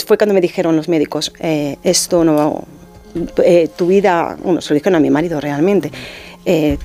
fue 0.05 0.19
cuando 0.19 0.35
me 0.35 0.41
dijeron 0.41 0.77
los 0.77 0.89
médicos, 0.89 1.33
eh, 1.39 1.77
esto 1.85 2.25
no, 2.25 2.65
eh, 3.45 3.69
tu 3.77 3.87
vida, 3.87 4.37
bueno, 4.43 4.61
se 4.61 4.71
lo 4.71 4.75
dijeron 4.75 4.97
a 4.97 5.01
mi 5.01 5.11
marido 5.11 5.41
realmente, 5.41 5.91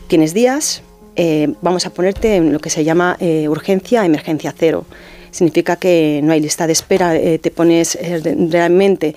tienes 0.08 0.34
días, 0.34 0.84
vamos 1.62 1.86
a 1.86 1.90
ponerte 1.90 2.36
en 2.36 2.54
lo 2.54 2.60
que 2.60 2.70
se 2.70 2.84
llama 2.84 3.18
urgencia, 3.48 4.06
emergencia 4.06 4.54
cero. 4.58 4.86
Significa 5.32 5.76
que 5.76 6.22
no 6.24 6.34
hay 6.34 6.40
lista 6.40 6.66
de 6.66 6.74
espera, 6.74 7.14
te 7.14 7.52
pones 7.52 7.98
realmente 8.50 9.16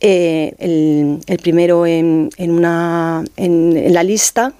el, 0.00 1.20
primero 1.42 1.86
en, 1.86 2.30
una, 2.38 3.24
en, 3.36 3.92
la 3.92 4.02
lista 4.02 4.52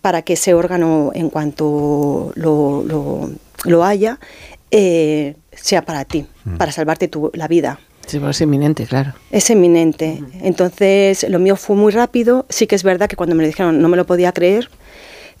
para 0.00 0.22
que 0.22 0.32
ese 0.32 0.54
órgano, 0.54 1.12
en 1.14 1.30
cuanto 1.30 2.32
lo, 2.34 2.82
lo, 2.84 3.30
lo 3.64 3.84
haya, 3.84 4.18
sea 4.70 5.82
para 5.82 6.04
ti, 6.04 6.26
mm. 6.44 6.56
para 6.56 6.72
salvarte 6.72 7.08
tu, 7.08 7.30
la 7.34 7.48
vida. 7.48 7.78
Sí, 8.06 8.20
es 8.28 8.40
inminente, 8.40 8.86
claro. 8.86 9.12
Es 9.30 9.50
inminente. 9.50 10.22
Entonces, 10.42 11.24
lo 11.28 11.38
mío 11.38 11.54
fue 11.54 11.76
muy 11.76 11.92
rápido. 11.92 12.44
Sí 12.48 12.66
que 12.66 12.74
es 12.74 12.82
verdad 12.82 13.08
que 13.08 13.14
cuando 13.14 13.36
me 13.36 13.42
lo 13.42 13.46
dijeron 13.46 13.80
no 13.80 13.88
me 13.88 13.96
lo 13.96 14.04
podía 14.04 14.32
creer, 14.32 14.68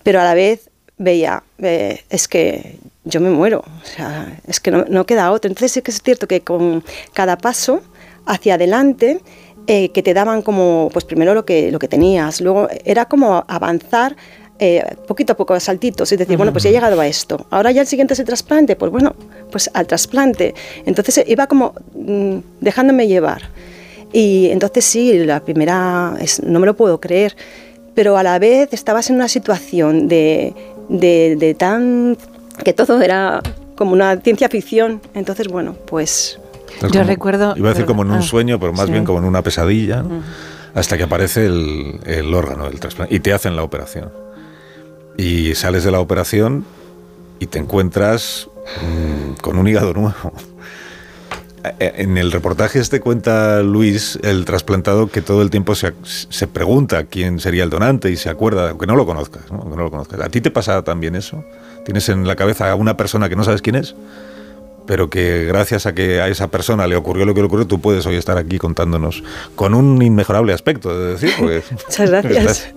pero 0.04 0.20
a 0.20 0.24
la 0.24 0.34
vez 0.34 0.69
veía, 1.00 1.42
eh, 1.58 2.04
es 2.10 2.28
que 2.28 2.76
yo 3.04 3.20
me 3.20 3.30
muero, 3.30 3.64
o 3.64 3.86
sea, 3.86 4.38
es 4.46 4.60
que 4.60 4.70
no, 4.70 5.06
queda 5.06 5.32
otro. 5.32 5.48
Entonces 5.48 5.72
sí 5.72 5.82
que 5.82 5.90
es 5.90 6.02
cierto 6.02 6.28
que 6.28 6.42
con 6.42 6.84
cada 7.14 7.38
paso 7.38 7.80
hacia 8.26 8.54
adelante, 8.54 9.20
eh, 9.66 9.88
que 9.90 10.02
te 10.02 10.14
daban 10.14 10.42
como, 10.42 10.90
pues 10.92 11.04
primero 11.04 11.34
lo 11.34 11.44
que, 11.44 11.72
lo 11.72 11.78
que 11.78 11.88
tenías, 11.88 12.40
luego 12.40 12.68
era 12.84 13.06
como 13.06 13.44
avanzar 13.48 14.14
eh, 14.58 14.84
poquito 15.08 15.32
a 15.32 15.36
poco, 15.36 15.54
a 15.54 15.60
saltitos, 15.60 16.12
es 16.12 16.18
decir, 16.18 16.36
bueno, 16.36 16.52
pues 16.52 16.64
ya 16.64 16.70
he 16.70 16.72
llegado 16.72 17.00
a 17.00 17.06
esto, 17.06 17.46
ahora 17.48 17.70
ya 17.70 17.80
el 17.80 17.86
siguiente 17.86 18.12
es 18.12 18.20
el 18.20 18.26
trasplante, 18.26 18.76
pues 18.76 18.92
bueno, 18.92 19.14
pues 19.50 19.70
al 19.72 19.86
trasplante. 19.86 20.54
Entonces 20.84 21.24
iba 21.26 21.46
como 21.46 21.72
mm, 21.94 22.36
dejándome 22.60 23.08
llevar. 23.08 23.42
Y 24.12 24.50
entonces 24.50 24.84
sí, 24.84 25.24
la 25.24 25.40
primera, 25.40 26.14
no 26.42 26.60
me 26.60 26.66
lo 26.66 26.76
puedo 26.76 27.00
creer, 27.00 27.36
pero 27.94 28.16
a 28.16 28.22
la 28.22 28.38
vez 28.38 28.72
estabas 28.72 29.10
en 29.10 29.16
una 29.16 29.28
situación 29.28 30.08
de, 30.08 30.54
de, 30.90 31.56
tan... 31.58 32.16
que 32.64 32.72
todo 32.72 33.00
era 33.00 33.40
como 33.76 33.92
una 33.92 34.16
ciencia 34.20 34.48
ficción. 34.48 35.00
Entonces, 35.14 35.48
bueno, 35.48 35.74
pues... 35.86 36.38
Yo 36.92 37.02
recuerdo... 37.02 37.54
Iba 37.56 37.70
a 37.70 37.72
decir 37.72 37.86
como 37.86 38.02
en 38.02 38.10
un 38.10 38.18
ah, 38.18 38.22
sueño, 38.22 38.58
pero 38.58 38.72
más 38.72 38.88
bien 38.88 39.04
como 39.04 39.18
en 39.18 39.24
una 39.24 39.42
pesadilla, 39.42 40.04
hasta 40.74 40.96
que 40.96 41.02
aparece 41.02 41.46
el, 41.46 42.00
el 42.06 42.32
órgano 42.32 42.64
del 42.64 42.78
trasplante 42.80 43.14
y 43.14 43.20
te 43.20 43.32
hacen 43.32 43.56
la 43.56 43.62
operación. 43.62 44.10
Y 45.16 45.54
sales 45.56 45.84
de 45.84 45.90
la 45.90 46.00
operación 46.00 46.64
y 47.38 47.46
te 47.46 47.58
encuentras 47.58 48.48
mm, 48.82 49.40
con 49.40 49.58
un 49.58 49.66
hígado 49.66 49.92
nuevo. 49.92 50.32
Eh, 51.62 51.74
eh, 51.78 51.92
en 51.98 52.16
el 52.16 52.32
reportaje 52.32 52.78
este 52.78 53.00
cuenta 53.00 53.62
Luis, 53.62 54.18
el 54.22 54.44
trasplantado, 54.44 55.08
que 55.08 55.20
todo 55.20 55.42
el 55.42 55.50
tiempo 55.50 55.74
se, 55.74 55.92
pregunta 56.46 57.04
quién 57.04 57.38
sería 57.38 57.64
el 57.64 57.70
donante 57.70 58.10
y 58.10 58.16
se 58.16 58.30
acuerda, 58.30 58.70
aunque 58.70 58.86
no 58.86 58.96
lo 58.96 59.06
conozcas, 59.06 59.50
¿no? 59.50 59.64
no 59.64 59.76
lo 59.76 59.90
conozcas. 59.90 60.20
¿A 60.20 60.28
ti 60.28 60.40
te 60.40 60.50
pasa 60.50 60.82
también 60.82 61.14
eso? 61.14 61.44
¿Tienes 61.84 62.08
en 62.08 62.26
la 62.26 62.36
cabeza 62.36 62.70
a 62.70 62.74
una 62.74 62.96
persona 62.96 63.28
que 63.28 63.36
no 63.36 63.44
sabes 63.44 63.62
quién 63.62 63.76
es? 63.76 63.94
Pero 64.90 65.08
que 65.08 65.44
gracias 65.44 65.86
a 65.86 65.94
que 65.94 66.20
a 66.20 66.26
esa 66.26 66.48
persona 66.48 66.84
le 66.88 66.96
ocurrió 66.96 67.24
lo 67.24 67.32
que 67.32 67.38
le 67.38 67.46
ocurrió, 67.46 67.64
tú 67.64 67.80
puedes 67.80 68.04
hoy 68.06 68.16
estar 68.16 68.36
aquí 68.36 68.58
contándonos 68.58 69.22
con 69.54 69.72
un 69.72 70.02
inmejorable 70.02 70.52
aspecto, 70.52 70.98
de 70.98 71.12
decir. 71.12 71.30
Muchas 71.86 72.10
gracias. 72.10 72.68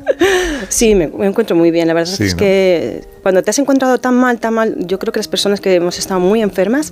Sí, 0.69 0.93
me, 0.93 1.05
encuentro 1.05 1.55
muy 1.55 1.71
bien. 1.71 1.87
La 1.87 1.95
verdad 1.95 2.21
es 2.21 2.35
que 2.35 3.03
cuando 3.23 3.41
te 3.41 3.49
has 3.49 3.57
encontrado 3.57 3.97
tan 3.97 4.13
mal, 4.13 4.39
tan 4.39 4.53
mal, 4.53 4.75
yo 4.85 4.99
creo 4.99 5.11
que 5.11 5.17
las 5.17 5.27
personas 5.27 5.59
que 5.59 5.73
hemos 5.73 5.97
estado 5.97 6.19
muy 6.19 6.43
enfermas 6.43 6.91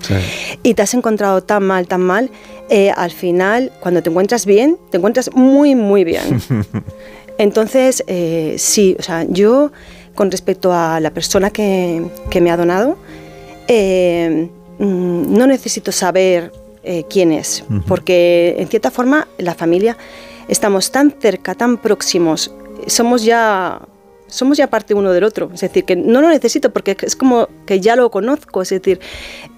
y 0.63 0.74
te 0.74 0.82
has 0.82 0.96
encontrado 0.96 1.44
tan 1.44 1.62
mal, 1.66 1.86
tan 1.86 2.01
mal, 2.01 2.32
eh, 2.72 2.90
al 2.90 3.12
final, 3.12 3.72
cuando 3.80 4.01
te 4.01 4.10
encuentras 4.10 4.48
bien, 4.48 4.80
te 4.90 4.98
encuentras 4.98 5.32
muy, 5.36 5.75
muy 5.75 6.04
bien. 6.04 6.42
Entonces, 7.38 8.04
eh, 8.08 8.56
sí, 8.58 8.96
o 8.98 9.04
sea, 9.04 9.28
yo 9.30 9.72
con 10.16 10.32
respecto 10.32 10.74
a 10.74 11.00
la 11.00 11.12
persona 11.12 11.51
que, 11.51 12.08
que 12.32 12.42
me 12.42 12.50
ha 12.50 12.58
donado, 12.58 12.98
eh, 13.68 14.50
Mm, 14.82 15.38
no 15.38 15.46
necesito 15.46 15.92
saber 15.92 16.52
eh, 16.84 17.04
quién 17.08 17.32
es, 17.32 17.64
porque 17.88 18.56
en 18.58 18.68
cierta 18.68 18.90
forma 18.90 19.28
la 19.38 19.54
familia 19.54 19.96
estamos 20.48 20.92
tan 20.92 21.12
cerca, 21.12 21.54
tan 21.54 21.78
próximos, 21.78 22.52
somos 22.88 23.24
ya 23.24 23.80
somos 24.26 24.58
ya 24.58 24.66
parte 24.72 24.96
uno 24.96 25.12
del 25.12 25.24
otro, 25.24 25.52
es 25.54 25.62
decir, 25.62 25.86
que 25.86 25.96
no 25.96 26.20
lo 26.20 26.30
necesito 26.30 26.74
porque 26.74 26.98
es 27.00 27.16
como 27.16 27.48
que 27.68 27.80
ya 27.80 27.96
lo 27.96 28.10
conozco, 28.10 28.64
es 28.64 28.70
decir, 28.70 29.00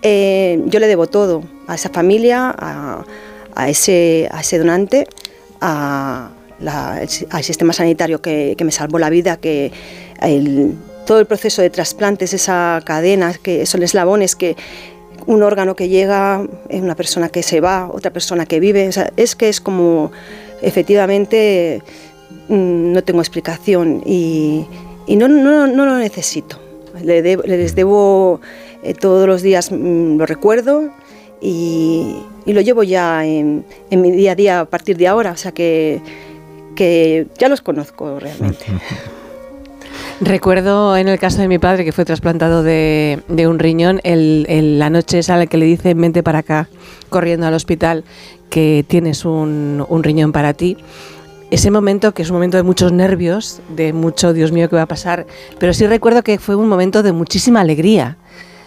eh, 0.02 0.62
yo 0.66 0.82
le 0.82 0.88
debo 0.88 1.08
todo 1.08 1.44
a 1.68 1.76
esa 1.76 1.90
familia, 1.90 2.54
a, 2.58 3.70
ese, 3.70 4.28
a 4.30 4.42
ese 4.42 4.58
donante, 4.58 5.08
a 5.62 6.32
al 7.30 7.44
sistema 7.44 7.72
sanitario 7.72 8.22
que, 8.22 8.58
me 8.64 8.72
salvó 8.72 9.00
la 9.00 9.10
vida, 9.10 9.38
que 9.38 9.72
todo 11.06 11.20
el 11.20 11.26
proceso 11.26 11.62
de 11.62 11.70
trasplantes, 11.70 12.34
esa 12.34 12.82
cadena, 12.86 13.34
que 13.34 13.66
son 13.66 13.84
eslabones 13.84 14.36
que 14.36 14.56
un 15.26 15.44
órgano 15.44 15.76
que 15.76 15.90
llega, 15.90 16.46
una 16.70 16.96
persona 16.96 17.30
que 17.30 17.44
se 17.44 17.62
va, 17.62 17.90
otra 17.92 18.12
persona 18.12 18.46
que 18.46 18.60
vive. 18.60 18.90
es 19.18 19.36
que 19.36 19.50
es 19.50 19.62
como, 19.62 20.12
efectivamente, 20.62 21.82
mm, 22.50 22.92
no 22.92 23.04
tengo 23.04 23.22
explicación 23.22 24.02
y, 24.06 24.66
no, 25.08 25.28
no, 25.28 25.68
no, 25.68 25.86
lo 25.86 25.98
necesito. 25.98 26.60
les 27.04 27.76
debo 27.76 28.40
eh, 28.84 28.94
todos 28.94 29.28
los 29.28 29.42
días, 29.42 29.72
mm, 29.72 30.18
lo 30.18 30.26
recuerdo 30.26 30.90
y, 31.42 32.16
lo 32.46 32.62
llevo 32.62 32.84
ya 32.84 33.26
en, 33.26 33.66
en, 33.90 34.02
mi 34.02 34.12
día 34.12 34.34
a 34.34 34.36
día 34.36 34.60
a 34.62 34.66
partir 34.66 34.98
de 34.98 35.08
ahora, 35.08 35.32
o 35.32 35.38
sea 35.38 35.52
que, 35.54 36.02
que 36.76 37.28
ya 37.38 37.48
los 37.50 37.62
conozco 37.62 38.20
realmente. 38.20 38.66
Recuerdo 40.22 40.96
en 40.96 41.08
el 41.08 41.20
caso 41.20 41.42
de 41.42 41.48
mi 41.48 41.60
padre 41.60 41.84
que 41.84 41.92
fue 41.92 42.06
trasplantado 42.06 42.64
de, 42.64 43.22
un 43.30 43.60
riñón, 43.60 44.00
el, 44.04 44.80
la 44.80 44.90
noche 44.90 45.20
esa 45.20 45.38
la 45.38 45.48
que 45.48 45.58
le 45.58 45.66
dice 45.66 45.94
vente 45.94 46.24
para 46.24 46.40
acá, 46.40 46.70
corriendo 47.10 47.48
al 47.48 47.54
hospital, 47.54 48.04
que 48.50 48.86
tienes 48.88 49.26
un, 49.26 49.86
riñón 50.04 50.32
para 50.32 50.54
ti 50.54 50.78
ese 51.52 51.70
momento, 51.70 52.14
que 52.14 52.24
es 52.24 52.30
un 52.30 52.36
momento 52.36 52.58
de 52.58 52.64
muchos 52.64 52.92
nervios, 52.92 53.62
de 53.76 53.94
mucho, 53.94 54.34
Dios 54.34 54.52
mío, 54.52 54.70
¿qué 54.70 54.76
va 54.76 54.84
a 54.84 54.88
pasar? 54.88 55.28
Pero 55.60 55.74
sí 55.74 55.86
recuerdo 55.86 56.24
que 56.24 56.40
fue 56.40 56.56
un 56.56 56.68
momento 56.68 57.04
de 57.04 57.12
muchísima 57.12 57.62
alegría, 57.62 58.18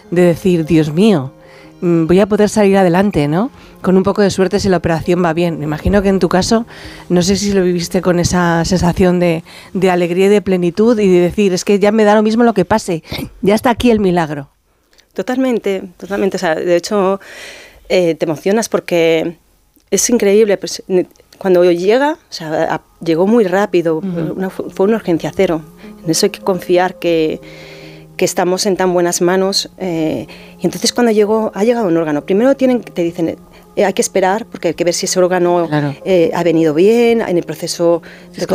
de 0.09 0.21
decir, 0.21 0.65
Dios 0.65 0.93
mío, 0.93 1.33
voy 1.81 2.19
a 2.19 2.25
poder 2.25 2.49
salir 2.49 2.77
adelante, 2.77 3.27
¿no? 3.27 3.51
Con 3.81 3.97
un 3.97 4.03
poco 4.03 4.21
de 4.21 4.29
suerte 4.29 4.59
si 4.59 4.69
la 4.69 4.77
operación 4.77 5.23
va 5.23 5.33
bien. 5.33 5.59
Me 5.59 5.65
imagino 5.65 6.01
que 6.01 6.09
en 6.09 6.19
tu 6.19 6.29
caso, 6.29 6.65
no 7.09 7.21
sé 7.21 7.35
si 7.35 7.53
lo 7.53 7.63
viviste 7.63 8.01
con 8.01 8.19
esa 8.19 8.65
sensación 8.65 9.19
de, 9.19 9.43
alegría 9.89 10.25
y 10.25 10.29
de 10.29 10.41
plenitud 10.41 10.97
y 10.99 11.07
de 11.07 11.21
decir, 11.21 11.53
es 11.53 11.63
que 11.63 11.79
ya 11.79 11.91
me 11.91 12.03
da 12.03 12.15
lo 12.15 12.23
mismo 12.23 12.43
lo 12.43 12.53
que 12.53 12.65
pase, 12.65 13.03
ya 13.41 13.55
está 13.55 13.69
aquí 13.69 13.91
el 13.91 13.99
milagro. 13.99 14.49
Totalmente, 15.13 15.83
totalmente. 15.97 16.37
O 16.37 16.39
sea, 16.39 16.55
de 16.55 16.75
hecho, 16.75 17.19
eh, 17.89 18.15
te 18.15 18.25
emocionas 18.25 18.69
porque 18.69 19.37
es 19.89 20.09
increíble. 20.09 20.57
Pues, 20.57 20.83
cuando 21.37 21.63
llega, 21.63 22.13
o 22.13 22.33
sea, 22.33 22.81
llegó 23.03 23.27
muy 23.27 23.45
rápido, 23.45 24.01
fue 24.73 24.85
una 24.85 24.95
urgencia 24.97 25.31
cero. 25.35 25.61
En 26.03 26.09
eso 26.09 26.25
hay 26.25 26.31
que 26.31 26.41
confiar 26.41 26.95
que 26.95 27.39
que 28.17 28.25
estamos 28.25 28.65
en 28.65 28.75
tan 28.75 28.91
buenas 28.93 29.21
manos. 29.21 29.69
Eh, 29.77 30.27
y 30.59 30.65
entonces 30.65 30.91
cuando 30.91 31.11
llegó, 31.11 31.51
ha 31.53 31.63
llegado 31.63 31.87
un 31.87 31.95
órgano, 31.95 32.25
primero 32.25 32.55
tienen, 32.55 32.81
te 32.81 33.03
dicen, 33.03 33.37
eh, 33.75 33.85
hay 33.85 33.93
que 33.93 34.01
esperar 34.01 34.45
porque 34.47 34.69
hay 34.69 34.73
que 34.73 34.83
ver 34.83 34.93
si 34.93 35.05
ese 35.05 35.19
órgano 35.19 35.69
eh, 36.03 36.31
ha 36.33 36.43
venido 36.43 36.73
bien 36.73 37.21
en 37.21 37.37
el 37.37 37.43
proceso 37.43 38.01
de 38.35 38.47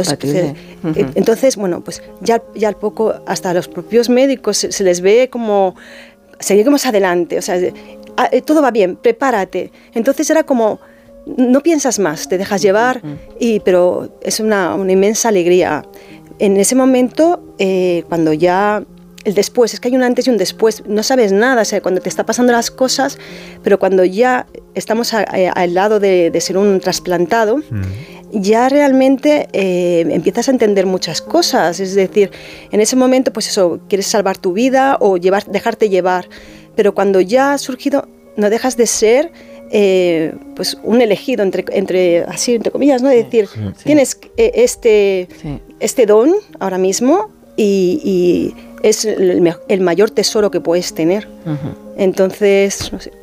Entonces, 1.15 1.57
bueno, 1.57 1.81
pues 1.81 2.03
ya, 2.21 2.43
ya 2.55 2.69
al 2.69 2.77
poco, 2.77 3.15
hasta 3.27 3.55
los 3.55 3.69
propios 3.69 4.11
médicos 4.11 4.59
se, 4.59 4.85
les 4.85 5.01
ve 5.01 5.29
como, 5.31 5.77
seguimos 6.41 6.85
adelante, 6.85 7.39
o 7.39 7.43
sea, 7.43 7.57
ah, 8.17 8.29
todo 8.45 8.61
va 8.63 8.73
bien, 8.73 8.97
prepárate. 8.97 9.71
Entonces 9.95 10.29
era 10.29 10.43
como, 10.43 10.81
no 11.25 11.61
piensas 11.61 12.01
más, 12.01 12.29
te 12.29 12.37
dejas 12.37 12.61
llevar, 12.61 13.01
y, 13.39 13.61
pero 13.61 14.19
es 14.23 14.41
una, 14.41 14.75
una 14.75 14.91
inmensa 14.91 15.29
alegría. 15.29 15.85
En 16.41 16.57
ese 16.57 16.75
momento, 16.75 17.55
cuando 18.09 18.33
ya 18.33 18.83
el 19.25 19.35
después, 19.35 19.75
es 19.75 19.81
que 19.81 19.89
hay 19.89 19.97
un 19.97 20.03
antes 20.03 20.27
y 20.27 20.31
un 20.31 20.37
después, 20.37 20.83
no 20.87 21.03
sabes 21.03 21.33
nada, 21.33 21.63
o 21.63 21.65
sea, 21.65 21.81
cuando 21.81 22.01
te 22.01 22.09
está 22.09 22.25
pasando 22.27 22.53
las 22.53 22.71
cosas, 22.71 23.19
pero 23.63 23.79
cuando 23.79 24.05
ya 24.05 24.47
estamos 24.75 25.13
al 25.15 25.75
lado 25.75 26.01
de, 26.01 26.37
ser 26.41 26.57
un 26.57 26.81
trasplantado, 26.81 27.59
mm. 27.59 27.83
ya 28.33 28.69
realmente 28.69 29.49
eh, 29.53 30.07
empiezas 30.11 30.49
a 30.49 30.51
entender 30.51 30.87
muchas 30.87 31.23
cosas, 31.23 31.79
es 31.81 31.95
decir, 31.95 32.31
en 32.71 32.81
ese 32.81 32.97
momento, 32.97 33.33
pues 33.33 33.49
eso, 33.49 33.81
quieres 33.89 34.07
salvar 34.07 34.39
tu 34.39 34.53
vida 34.53 34.97
o 35.01 35.17
llevar, 35.17 35.45
dejarte 35.47 35.89
llevar, 35.89 36.29
pero 36.75 36.95
cuando 36.95 37.21
ya 37.21 37.53
ha 37.53 37.59
surgido, 37.59 38.09
no 38.37 38.51
dejas 38.51 38.77
de 38.77 38.87
ser... 38.87 39.33
Eh, 39.75 40.35
pues 40.55 40.77
un 40.83 41.01
elegido 41.01 41.43
entre, 41.43 41.65
entre 41.73 42.25
así 42.25 42.55
entre 42.55 42.71
comillas 42.71 43.01
no 43.01 43.09
es 43.09 43.25
decir 43.25 43.49
tienes 43.85 44.19
eh, 44.37 44.53
este 44.57 45.29
este 45.81 46.05
don 46.05 46.35
ahora 46.61 46.77
mismo 46.77 47.31
y 47.57 48.55
es 48.83 49.05
el, 49.05 49.81
mayor 49.81 50.11
tesoro 50.11 50.51
que 50.51 50.61
puedes 50.61 50.95
tener. 50.95 51.29
Entonces, 51.97 52.93
no 52.93 53.01
sé. 53.01 53.13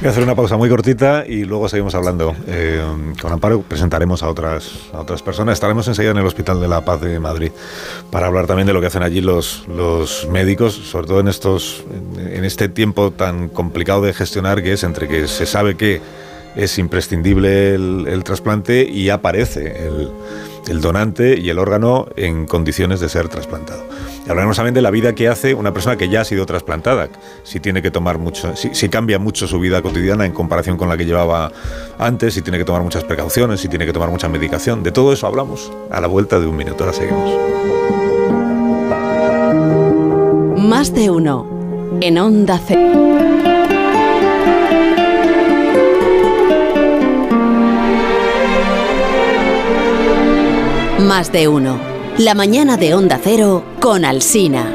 Voy 0.00 0.08
a 0.08 0.10
hacer 0.10 0.24
una 0.24 0.34
pausa 0.34 0.56
muy 0.56 0.68
cortita 0.68 1.24
y 1.26 1.44
luego 1.44 1.68
seguimos 1.68 1.94
hablando. 1.94 2.34
Eh, 2.46 2.82
con 3.22 3.32
Amparo 3.32 3.62
presentaremos 3.62 4.22
a 4.22 4.28
otras, 4.28 4.70
a 4.92 5.00
otras 5.00 5.22
personas. 5.22 5.54
Estaremos 5.54 5.88
enseguida 5.88 6.10
en 6.10 6.18
el 6.18 6.26
Hospital 6.26 6.60
de 6.60 6.68
la 6.68 6.84
Paz 6.84 7.00
de 7.00 7.18
Madrid 7.20 7.52
para 8.10 8.26
hablar 8.26 8.46
también 8.46 8.66
de 8.66 8.74
lo 8.74 8.80
que 8.80 8.88
hacen 8.88 9.02
allí 9.02 9.20
los, 9.20 9.66
los 9.68 10.28
médicos, 10.30 10.74
sobre 10.74 11.06
todo 11.06 11.20
en, 11.20 11.28
estos, 11.28 11.84
en 12.18 12.44
este 12.44 12.68
tiempo 12.68 13.12
tan 13.12 13.48
complicado 13.48 14.02
de 14.02 14.12
gestionar 14.12 14.62
que 14.62 14.72
es 14.72 14.82
entre 14.82 15.08
que 15.08 15.26
se 15.28 15.46
sabe 15.46 15.76
que 15.76 16.02
es 16.56 16.78
imprescindible 16.78 17.74
el, 17.74 18.06
el 18.06 18.24
trasplante 18.24 18.86
y 18.86 19.08
aparece 19.08 19.86
el, 19.86 20.10
el 20.68 20.80
donante 20.80 21.38
y 21.38 21.48
el 21.50 21.58
órgano 21.58 22.08
en 22.16 22.46
condiciones 22.46 23.00
de 23.00 23.08
ser 23.08 23.28
trasplantado. 23.28 23.84
Hablaremos 24.26 24.56
también 24.56 24.74
de 24.74 24.80
la 24.80 24.90
vida 24.90 25.14
que 25.14 25.28
hace 25.28 25.52
una 25.52 25.74
persona 25.74 25.96
que 25.96 26.08
ya 26.08 26.22
ha 26.22 26.24
sido 26.24 26.46
trasplantada, 26.46 27.10
si 27.42 27.60
tiene 27.60 27.82
que 27.82 27.90
tomar 27.90 28.16
mucho, 28.16 28.56
si, 28.56 28.88
cambia 28.88 29.18
mucho 29.18 29.46
su 29.46 29.60
vida 29.60 29.82
cotidiana 29.82 30.24
en 30.24 30.32
comparación 30.32 30.78
con 30.78 30.88
la 30.88 30.96
que 30.96 31.04
llevaba 31.04 31.52
antes, 31.98 32.32
si 32.32 32.40
tiene 32.40 32.56
que 32.56 32.64
tomar 32.64 32.82
muchas 32.82 33.04
precauciones, 33.04 33.60
si 33.60 33.68
tiene 33.68 33.84
que 33.84 33.92
tomar 33.92 34.08
mucha 34.08 34.28
medicación. 34.28 34.82
De 34.82 34.92
todo 34.92 35.12
eso 35.12 35.26
hablamos 35.26 35.70
a 35.90 36.00
la 36.00 36.06
vuelta 36.06 36.40
de 36.40 36.46
un 36.46 36.56
minuto. 36.56 36.84
Ahora 36.84 36.96
seguimos. 36.96 37.30
Más 40.56 40.94
de 40.94 41.10
uno 41.10 41.46
en 42.00 42.18
Onda 42.18 42.58
C. 42.58 42.78
Más 50.98 51.30
de 51.30 51.46
uno 51.46 51.93
la 52.18 52.34
mañana 52.34 52.76
de 52.76 52.94
Onda 52.94 53.18
Cero 53.22 53.64
con 53.80 54.04
Alsina. 54.04 54.72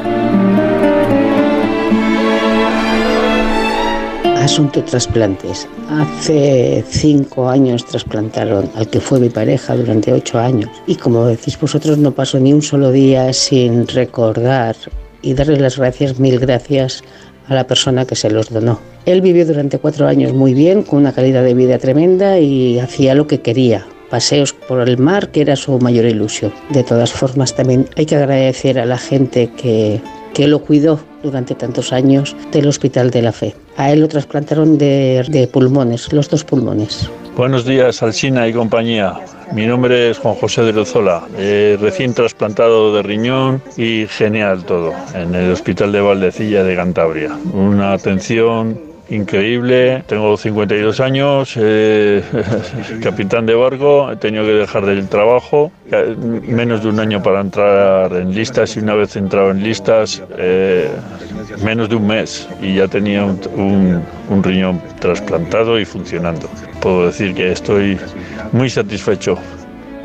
Asunto 4.36 4.84
trasplantes. 4.84 5.66
Hace 5.88 6.84
cinco 6.86 7.48
años 7.48 7.86
trasplantaron 7.86 8.70
al 8.74 8.88
que 8.88 9.00
fue 9.00 9.20
mi 9.20 9.30
pareja 9.30 9.74
durante 9.74 10.12
ocho 10.12 10.38
años. 10.38 10.70
Y 10.86 10.96
como 10.96 11.24
decís 11.24 11.58
vosotros, 11.58 11.96
no 11.96 12.12
pasó 12.12 12.38
ni 12.38 12.52
un 12.52 12.60
solo 12.60 12.90
día 12.90 13.32
sin 13.32 13.86
recordar 13.86 14.76
y 15.22 15.32
darle 15.32 15.58
las 15.58 15.78
gracias, 15.78 16.18
mil 16.18 16.38
gracias 16.38 17.02
a 17.48 17.54
la 17.54 17.66
persona 17.66 18.04
que 18.04 18.16
se 18.16 18.30
los 18.30 18.50
donó. 18.50 18.80
Él 19.06 19.22
vivió 19.22 19.46
durante 19.46 19.78
cuatro 19.78 20.06
años 20.06 20.34
muy 20.34 20.52
bien, 20.52 20.82
con 20.82 20.98
una 20.98 21.12
calidad 21.12 21.42
de 21.42 21.54
vida 21.54 21.78
tremenda 21.78 22.38
y 22.38 22.78
hacía 22.78 23.14
lo 23.14 23.26
que 23.26 23.40
quería 23.40 23.86
paseos 24.10 24.52
por 24.52 24.86
el 24.86 24.98
mar, 24.98 25.28
que 25.30 25.40
era 25.40 25.56
su 25.56 25.78
mayor 25.78 26.04
ilusión. 26.04 26.52
De 26.70 26.82
todas 26.82 27.12
formas, 27.12 27.54
también 27.54 27.88
hay 27.96 28.06
que 28.06 28.16
agradecer 28.16 28.78
a 28.78 28.84
la 28.84 28.98
gente 28.98 29.50
que, 29.56 30.00
que 30.34 30.48
lo 30.48 30.60
cuidó 30.60 31.00
durante 31.22 31.54
tantos 31.54 31.92
años 31.92 32.36
del 32.52 32.66
Hospital 32.66 33.10
de 33.10 33.22
la 33.22 33.32
Fe. 33.32 33.54
A 33.76 33.92
él 33.92 34.00
lo 34.00 34.08
trasplantaron 34.08 34.76
de, 34.76 35.24
de 35.28 35.46
pulmones, 35.46 36.12
los 36.12 36.28
dos 36.28 36.44
pulmones. 36.44 37.08
Buenos 37.36 37.64
días, 37.64 38.02
Alsina 38.02 38.46
y 38.48 38.52
compañía. 38.52 39.14
Mi 39.52 39.66
nombre 39.66 40.10
es 40.10 40.18
Juan 40.18 40.34
José 40.34 40.62
de 40.62 40.72
Lozola, 40.72 41.22
eh, 41.38 41.76
recién 41.80 42.14
trasplantado 42.14 42.94
de 42.94 43.02
riñón 43.02 43.62
y 43.76 44.06
genial 44.08 44.64
todo, 44.64 44.92
en 45.14 45.34
el 45.34 45.50
Hospital 45.50 45.92
de 45.92 46.00
Valdecilla 46.00 46.62
de 46.62 46.76
Cantabria. 46.76 47.36
Una 47.52 47.92
atención 47.92 48.89
increíble. 49.10 50.02
Tengo 50.06 50.36
52 50.36 51.00
años, 51.00 51.54
eh, 51.56 52.22
capitán 53.02 53.46
de 53.46 53.54
barco, 53.54 54.10
he 54.10 54.16
tenido 54.16 54.44
que 54.44 54.52
dejar 54.52 54.86
del 54.86 55.08
trabajo, 55.08 55.70
menos 56.46 56.82
de 56.82 56.88
un 56.88 57.00
año 57.00 57.22
para 57.22 57.40
entrar 57.40 58.12
en 58.12 58.34
listas 58.34 58.76
y 58.76 58.80
una 58.80 58.94
vez 58.94 59.16
entrado 59.16 59.50
en 59.50 59.62
listas, 59.62 60.22
eh, 60.38 60.88
menos 61.64 61.88
de 61.88 61.96
un 61.96 62.06
mes 62.06 62.48
y 62.62 62.76
ya 62.76 62.88
tenía 62.88 63.24
un, 63.24 64.02
un 64.28 64.42
riñón 64.42 64.80
trasplantado 65.00 65.78
y 65.78 65.84
funcionando. 65.84 66.48
Puedo 66.80 67.06
decir 67.06 67.34
que 67.34 67.52
estoy 67.52 67.98
muy 68.52 68.70
satisfecho. 68.70 69.36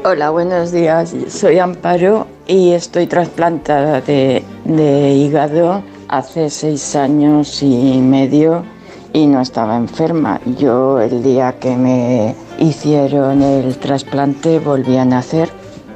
Hola, 0.03 0.29
buenos 0.29 0.71
días. 0.71 1.15
Soy 1.29 1.57
Amparo 1.57 2.27
y 2.45 2.73
estoy 2.73 3.07
trasplantada 3.07 4.01
de, 4.01 4.43
de 4.65 5.11
hígado 5.11 5.83
hace 6.09 6.49
seis 6.51 6.95
años 6.95 7.63
y 7.63 7.99
medio 7.99 8.63
y 9.15 9.27
no 9.27 9.39
estaba 9.39 9.77
enferma. 9.77 10.41
Yo 10.57 10.99
el 10.99 11.23
día 11.23 11.55
que 11.57 11.77
me 11.77 12.35
hicieron 12.59 13.41
el 13.41 13.77
trasplante 13.77 14.59
volví 14.59 14.97
a 14.97 15.05
nacer, 15.05 15.49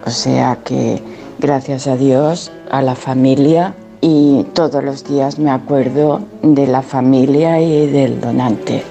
o 0.05 0.09
sea 0.09 0.57
que 0.63 1.01
gracias 1.37 1.87
a 1.87 1.97
Dios, 1.97 2.49
a 2.71 2.81
la 2.81 2.95
familia 2.95 3.75
y 3.99 4.45
todos 4.53 4.81
los 4.81 5.03
días 5.03 5.37
me 5.37 5.51
acuerdo 5.51 6.21
de 6.43 6.65
la 6.65 6.81
familia 6.81 7.59
y 7.59 7.87
del 7.87 8.21
donante. 8.21 8.83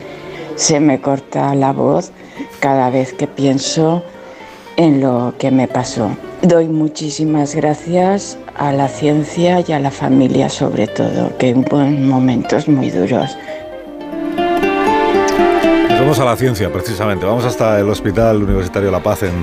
Se 0.57 0.79
me 0.79 1.01
corta 1.01 1.55
la 1.55 1.73
voz 1.73 2.12
cada 2.61 2.91
vez 2.91 3.14
que 3.14 3.29
pienso 3.29 4.03
en 4.77 5.01
lo 5.01 5.33
que 5.38 5.51
me 5.51 5.69
pasó. 5.69 6.11
Doy 6.43 6.69
muchísimas 6.69 7.55
gracias 7.55 8.37
a 8.57 8.73
la 8.73 8.88
ciencia 8.88 9.64
y 9.67 9.73
a 9.73 9.79
la 9.79 9.91
familia 9.91 10.51
sobre 10.51 10.87
todo, 10.87 11.37
que 11.38 11.49
en 11.49 12.09
momentos 12.09 12.69
muy 12.69 12.91
duros 12.91 13.38
Vamos 16.09 16.21
a 16.21 16.25
la 16.25 16.37
ciencia, 16.37 16.73
precisamente. 16.73 17.27
Vamos 17.27 17.44
hasta 17.44 17.79
el 17.79 17.87
Hospital 17.90 18.42
Universitario 18.42 18.90
La 18.90 19.03
Paz 19.03 19.25
en 19.25 19.35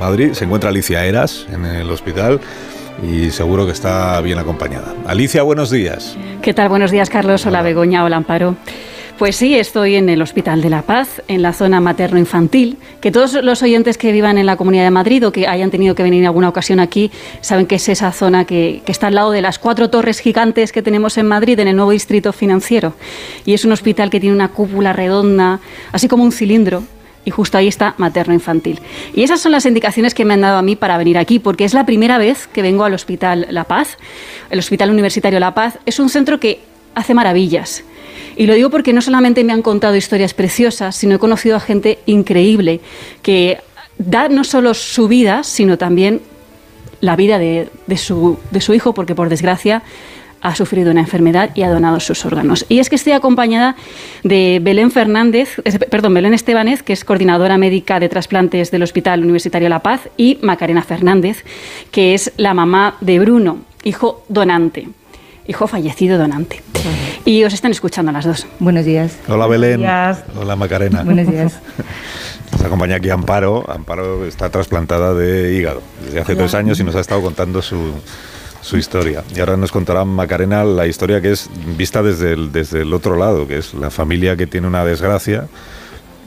Madrid. 0.00 0.32
Se 0.32 0.46
encuentra 0.46 0.70
Alicia 0.70 1.04
Eras 1.04 1.46
en 1.52 1.66
el 1.66 1.90
hospital 1.90 2.40
y 3.02 3.30
seguro 3.30 3.66
que 3.66 3.72
está 3.72 4.18
bien 4.22 4.38
acompañada. 4.38 4.94
Alicia, 5.06 5.42
buenos 5.42 5.70
días. 5.70 6.16
¿Qué 6.40 6.54
tal? 6.54 6.70
Buenos 6.70 6.90
días, 6.90 7.10
Carlos. 7.10 7.44
Hola, 7.44 7.60
Begoña. 7.60 8.04
Hola, 8.04 8.16
Amparo. 8.16 8.56
Pues 9.18 9.36
sí, 9.36 9.54
estoy 9.54 9.94
en 9.94 10.08
el 10.08 10.20
Hospital 10.22 10.60
de 10.60 10.70
la 10.70 10.82
Paz, 10.82 11.22
en 11.28 11.40
la 11.40 11.52
zona 11.52 11.80
materno-infantil, 11.80 12.78
que 13.00 13.12
todos 13.12 13.34
los 13.34 13.62
oyentes 13.62 13.96
que 13.96 14.10
vivan 14.10 14.38
en 14.38 14.46
la 14.46 14.56
Comunidad 14.56 14.82
de 14.82 14.90
Madrid 14.90 15.24
o 15.24 15.30
que 15.30 15.46
hayan 15.46 15.70
tenido 15.70 15.94
que 15.94 16.02
venir 16.02 16.22
en 16.22 16.26
alguna 16.26 16.48
ocasión 16.48 16.80
aquí 16.80 17.12
saben 17.40 17.66
que 17.66 17.76
es 17.76 17.88
esa 17.88 18.10
zona 18.10 18.44
que, 18.44 18.82
está 18.86 19.06
al 19.06 19.14
lado 19.14 19.30
de 19.30 19.40
las 19.40 19.60
cuatro 19.60 19.88
torres 19.88 20.18
gigantes 20.18 20.72
que 20.72 20.82
tenemos 20.82 21.16
en 21.16 21.28
Madrid, 21.28 21.60
en 21.60 21.68
el 21.68 21.76
nuevo 21.76 21.92
distrito 21.92 22.32
financiero. 22.32 22.94
Y 23.44 23.54
es 23.54 23.64
un 23.64 23.70
hospital 23.70 24.10
que 24.10 24.18
tiene 24.18 24.34
una 24.34 24.48
cúpula 24.48 24.92
redonda, 24.92 25.60
así 25.92 26.08
como 26.08 26.24
un 26.24 26.32
cilindro, 26.32 26.82
y 27.24 27.30
justo 27.30 27.56
ahí 27.56 27.68
está 27.68 27.94
materno-infantil. 27.98 28.80
Y 29.14 29.22
esas 29.22 29.40
son 29.40 29.52
las 29.52 29.64
indicaciones 29.64 30.12
que 30.12 30.24
me 30.24 30.34
han 30.34 30.40
dado 30.40 30.58
a 30.58 30.62
mí 30.62 30.74
para 30.74 30.98
venir 30.98 31.18
aquí, 31.18 31.38
porque 31.38 31.64
es 31.64 31.72
la 31.72 31.86
primera 31.86 32.18
vez 32.18 32.48
que 32.48 32.62
vengo 32.62 32.82
al 32.82 32.94
Hospital 32.94 33.46
La 33.50 33.62
Paz. 33.62 33.96
El 34.50 34.58
Hospital 34.58 34.90
Universitario 34.90 35.38
La 35.38 35.54
Paz 35.54 35.78
es 35.86 36.00
un 36.00 36.08
centro 36.08 36.40
que 36.40 36.62
hace 36.96 37.14
maravillas 37.14 37.84
y 38.36 38.46
lo 38.46 38.54
digo 38.54 38.70
porque 38.70 38.92
no 38.92 39.00
solamente 39.00 39.44
me 39.44 39.52
han 39.52 39.62
contado 39.62 39.96
historias 39.96 40.34
preciosas, 40.34 40.96
sino 40.96 41.16
he 41.16 41.18
conocido 41.18 41.56
a 41.56 41.60
gente 41.60 41.98
increíble 42.06 42.80
que 43.22 43.58
da 43.98 44.28
no 44.28 44.44
solo 44.44 44.74
su 44.74 45.08
vida, 45.08 45.42
sino 45.42 45.78
también 45.78 46.20
la 47.00 47.16
vida 47.16 47.38
de, 47.38 47.68
su, 47.96 48.38
hijo, 48.74 48.94
porque 48.94 49.14
por 49.14 49.28
desgracia 49.28 49.82
ha 50.40 50.54
sufrido 50.54 50.90
una 50.90 51.00
enfermedad 51.00 51.50
y 51.54 51.62
ha 51.62 51.70
donado 51.70 52.00
sus 52.00 52.24
órganos. 52.26 52.66
Y 52.68 52.78
es 52.78 52.90
que 52.90 52.96
estoy 52.96 53.12
acompañada 53.12 53.76
de 54.24 54.60
Belén 54.62 54.90
Fernández, 54.90 55.56
perdón, 55.90 56.14
Belén 56.14 56.34
Estebanez, 56.34 56.82
que 56.82 56.92
es 56.92 57.04
coordinadora 57.04 57.56
médica 57.56 58.00
de 58.00 58.08
trasplantes 58.08 58.70
del 58.70 58.82
Hospital 58.82 59.22
Universitario 59.22 59.68
La 59.68 59.80
Paz, 59.80 60.08
y 60.16 60.38
Macarena 60.42 60.82
Fernández, 60.82 61.44
que 61.90 62.14
es 62.14 62.32
la 62.36 62.52
mamá 62.52 62.96
de 63.00 63.18
Bruno, 63.18 63.58
hijo 63.84 64.24
donante 64.28 64.88
hijo 65.46 65.66
fallecido 65.66 66.18
donante. 66.18 66.62
Y 67.24 67.42
os 67.44 67.54
están 67.54 67.70
escuchando 67.70 68.12
las 68.12 68.24
dos. 68.24 68.46
Buenos 68.58 68.84
días. 68.84 69.16
Hola 69.28 69.46
Belén. 69.46 69.80
Hola 69.80 70.56
Macarena. 70.56 71.02
Buenos 71.04 71.26
días. 71.30 71.58
Nos 72.52 72.62
acompaña 72.62 72.96
aquí 72.96 73.08
Amparo. 73.10 73.64
Amparo 73.68 74.26
está 74.26 74.50
trasplantada 74.50 75.14
de 75.14 75.54
hígado 75.54 75.82
desde 76.04 76.20
hace 76.20 76.36
tres 76.36 76.54
años 76.54 76.78
y 76.78 76.84
nos 76.84 76.94
ha 76.94 77.00
estado 77.00 77.20
contando 77.20 77.62
su, 77.62 77.92
su 78.60 78.76
historia. 78.76 79.24
Y 79.34 79.40
ahora 79.40 79.56
nos 79.56 79.72
contará 79.72 80.04
Macarena 80.04 80.62
la 80.62 80.86
historia 80.86 81.20
que 81.20 81.32
es 81.32 81.50
vista 81.76 82.02
desde 82.02 82.34
el, 82.34 82.52
desde 82.52 82.82
el 82.82 82.92
otro 82.92 83.16
lado, 83.16 83.48
que 83.48 83.58
es 83.58 83.74
la 83.74 83.90
familia 83.90 84.36
que 84.36 84.46
tiene 84.46 84.68
una 84.68 84.84
desgracia 84.84 85.48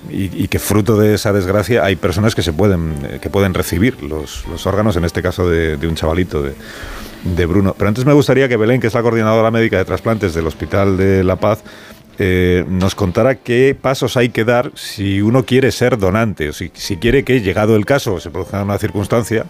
y, 0.10 0.48
que 0.48 0.60
fruto 0.60 0.98
de 0.98 1.14
esa 1.14 1.32
desgracia 1.32 1.84
hay 1.84 1.96
personas 1.96 2.36
que 2.36 2.42
se 2.42 2.54
pueden 2.54 3.20
que 3.22 3.30
pueden 3.30 3.54
recibir 3.54 4.02
los, 4.04 4.46
los 4.48 4.66
órganos, 4.66 4.96
en 4.96 5.06
este 5.06 5.22
caso 5.22 5.50
de, 5.50 5.78
de 5.78 5.88
un 5.88 5.96
chavalito 5.96 6.42
de 6.42 6.54
de 7.36 7.46
Bruno. 7.46 7.76
Pero 7.78 7.88
antes 7.88 8.06
me 8.06 8.14
gustaría 8.14 8.48
que 8.48 8.58
Belén, 8.58 8.80
que 8.80 8.88
es 8.88 8.94
la 8.94 9.02
coordinadora 9.02 9.52
médica 9.52 9.78
de 9.78 9.86
trasplantes 9.86 10.34
del 10.34 10.48
Hospital 10.48 10.98
de 10.98 11.24
La 11.24 11.36
Paz, 11.36 11.64
eh, 12.20 12.66
nos 12.68 12.96
contara 12.96 13.36
qué 13.36 13.78
pasos 13.80 14.18
hay 14.18 14.30
que 14.30 14.44
dar 14.44 14.72
si 14.76 15.22
uno 15.22 15.44
quiere 15.44 15.72
ser 15.72 15.98
donante, 15.98 16.50
o 16.50 16.54
si, 16.54 16.72
si 16.74 16.98
quiere 16.98 17.24
que, 17.24 17.42
llegado 17.42 17.76
el 17.76 17.86
caso, 17.86 18.20
se 18.20 18.32
produzca 18.32 18.64
una 18.64 18.78
circunstancia, 18.78 19.46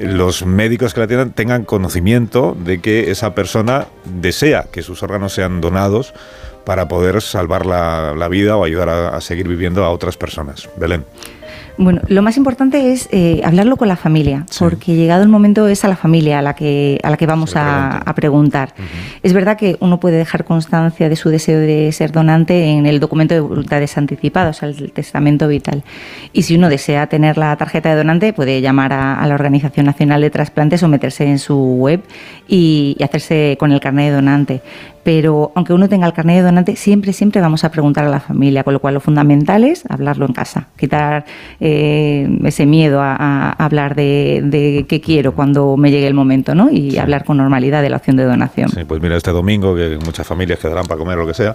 los 0.00 0.44
médicos 0.44 0.92
que 0.92 1.00
la 1.00 1.06
tienen 1.06 1.32
tengan 1.32 1.64
conocimiento 1.64 2.56
de 2.58 2.80
que 2.80 3.10
esa 3.10 3.34
persona 3.34 3.86
desea 4.04 4.66
que 4.70 4.82
sus 4.82 5.02
órganos 5.02 5.32
sean 5.32 5.60
donados 5.60 6.12
para 6.64 6.88
poder 6.88 7.22
salvar 7.22 7.64
la, 7.64 8.28
vida 8.28 8.56
o 8.56 8.64
ayudar 8.64 8.88
a, 8.88 9.16
a 9.16 9.20
seguir 9.20 9.46
viviendo 9.48 9.84
a 9.84 9.90
otras 9.90 10.16
personas. 10.16 10.68
Belén. 10.76 11.04
Bueno, 11.76 12.02
lo 12.06 12.22
más 12.22 12.36
importante 12.36 12.92
es 12.92 13.08
eh, 13.10 13.40
hablarlo 13.44 13.76
con 13.76 13.88
la 13.88 13.96
familia, 13.96 14.46
porque 14.60 14.94
llegado 14.94 15.24
el 15.24 15.28
momento 15.28 15.66
es 15.66 15.84
a 15.84 15.88
la 15.88 15.96
familia 15.96 16.38
a 16.38 16.42
la 16.42 16.54
que, 16.54 17.00
a 17.02 17.10
la 17.10 17.16
que 17.16 17.26
vamos 17.26 17.54
a, 17.56 18.00
preguntar. 18.14 18.74
Es 19.24 19.32
verdad 19.32 19.56
que 19.56 19.76
uno 19.80 19.98
puede 19.98 20.18
dejar 20.18 20.44
constancia 20.44 21.08
de 21.08 21.16
su 21.16 21.30
deseo 21.30 21.58
de 21.58 21.90
ser 21.90 22.12
donante 22.12 22.70
en 22.70 22.86
el 22.86 23.00
documento 23.00 23.34
de 23.34 23.40
voluntades 23.40 23.98
anticipadas, 23.98 24.58
o 24.58 24.60
sea, 24.60 24.68
el 24.68 24.92
testamento 24.92 25.48
vital. 25.48 25.82
Y 26.32 26.42
si 26.42 26.54
uno 26.54 26.68
desea 26.68 27.08
tener 27.08 27.38
la 27.38 27.56
tarjeta 27.56 27.88
de 27.90 27.96
donante, 27.96 28.32
puede 28.32 28.60
llamar 28.60 28.92
a, 28.92 29.26
la 29.26 29.34
Organización 29.34 29.86
Nacional 29.86 30.20
de 30.20 30.30
Trasplantes 30.30 30.82
o 30.84 30.88
meterse 30.88 31.24
en 31.24 31.40
su 31.40 31.56
web 31.56 32.02
y, 32.46 32.94
y 32.98 33.02
hacerse 33.02 33.56
con 33.58 33.72
el 33.72 33.80
carnet 33.80 34.10
de 34.10 34.14
donante 34.14 34.62
pero 35.04 35.52
aunque 35.54 35.72
uno 35.72 35.88
tenga 35.88 36.06
el 36.06 36.14
carnet 36.14 36.36
de 36.36 36.42
donante, 36.42 36.76
siempre, 36.76 37.12
siempre 37.12 37.40
vamos 37.40 37.62
a 37.62 37.70
preguntar 37.70 38.06
a 38.06 38.08
la 38.08 38.20
familia, 38.20 38.64
con 38.64 38.72
lo 38.72 38.80
cual 38.80 38.94
lo 38.94 39.00
fundamental 39.00 39.62
es 39.62 39.84
hablarlo 39.88 40.26
en 40.26 40.32
casa, 40.32 40.68
quitar 40.76 41.26
eh, 41.60 42.26
ese 42.44 42.66
miedo 42.66 43.00
a, 43.00 43.52
hablar 43.52 43.94
de, 43.94 44.86
qué 44.88 45.00
quiero 45.00 45.34
cuando 45.34 45.76
me 45.76 45.90
llegue 45.90 46.06
el 46.06 46.14
momento, 46.14 46.54
¿no? 46.54 46.70
Y 46.70 46.96
hablar 46.98 47.24
con 47.24 47.36
normalidad 47.36 47.82
de 47.82 47.90
la 47.90 47.98
opción 47.98 48.16
de 48.16 48.24
donación. 48.24 48.70
Sí, 48.70 48.84
pues 48.84 49.00
mira, 49.02 49.16
este 49.16 49.30
domingo, 49.30 49.76
que 49.76 49.98
muchas 50.04 50.26
familias 50.26 50.58
quedarán 50.58 50.86
para 50.86 50.98
comer 50.98 51.18
o 51.18 51.22
lo 51.22 51.26
que 51.26 51.34
sea, 51.34 51.54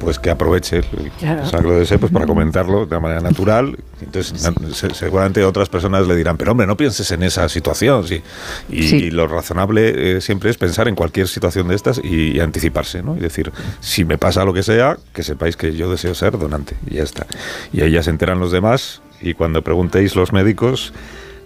pues 0.00 0.18
que 0.18 0.30
aproveche 0.30 0.78
el 0.78 1.44
sacro 1.44 1.76
de 1.76 1.82
ese 1.82 1.98
pues 1.98 2.10
para 2.10 2.26
comentarlo 2.26 2.86
de 2.86 2.96
una 2.96 3.00
manera 3.00 3.20
natural. 3.20 3.76
Entonces, 4.00 4.50
seguramente 4.94 5.44
otras 5.44 5.68
personas 5.68 6.08
le 6.08 6.16
dirán, 6.16 6.36
pero 6.36 6.52
hombre, 6.52 6.66
no 6.66 6.76
pienses 6.76 7.10
en 7.12 7.22
esa 7.22 7.48
situación. 7.48 8.06
Sí. 8.08 8.22
Y, 8.70 9.10
lo 9.10 9.28
razonable 9.28 10.16
eh, 10.16 10.20
siempre 10.20 10.50
es 10.50 10.56
pensar 10.56 10.88
en 10.88 10.94
cualquier 10.94 11.28
situación 11.28 11.68
de 11.68 11.74
estas 11.74 12.00
y, 12.02 12.40
anticiparse, 12.40 13.02
¿no? 13.02 13.16
Y 13.16 13.20
decir, 13.20 13.52
si 13.80 14.04
me 14.04 14.18
pasa 14.18 14.44
lo 14.44 14.54
que 14.54 14.62
sea, 14.62 14.96
que 15.12 15.22
sepáis 15.22 15.56
que 15.56 15.76
yo 15.76 15.90
deseo 15.90 16.14
ser 16.14 16.38
donante. 16.38 16.74
Y 16.88 16.94
ya 16.94 17.02
está. 17.02 17.26
Y 17.72 17.82
ahí 17.82 17.92
ya 17.92 18.02
se 18.02 18.10
enteran 18.10 18.40
los 18.40 18.50
demás 18.50 19.02
y 19.20 19.34
cuando 19.34 19.62
preguntéis 19.62 20.16
los 20.16 20.32
médicos 20.32 20.92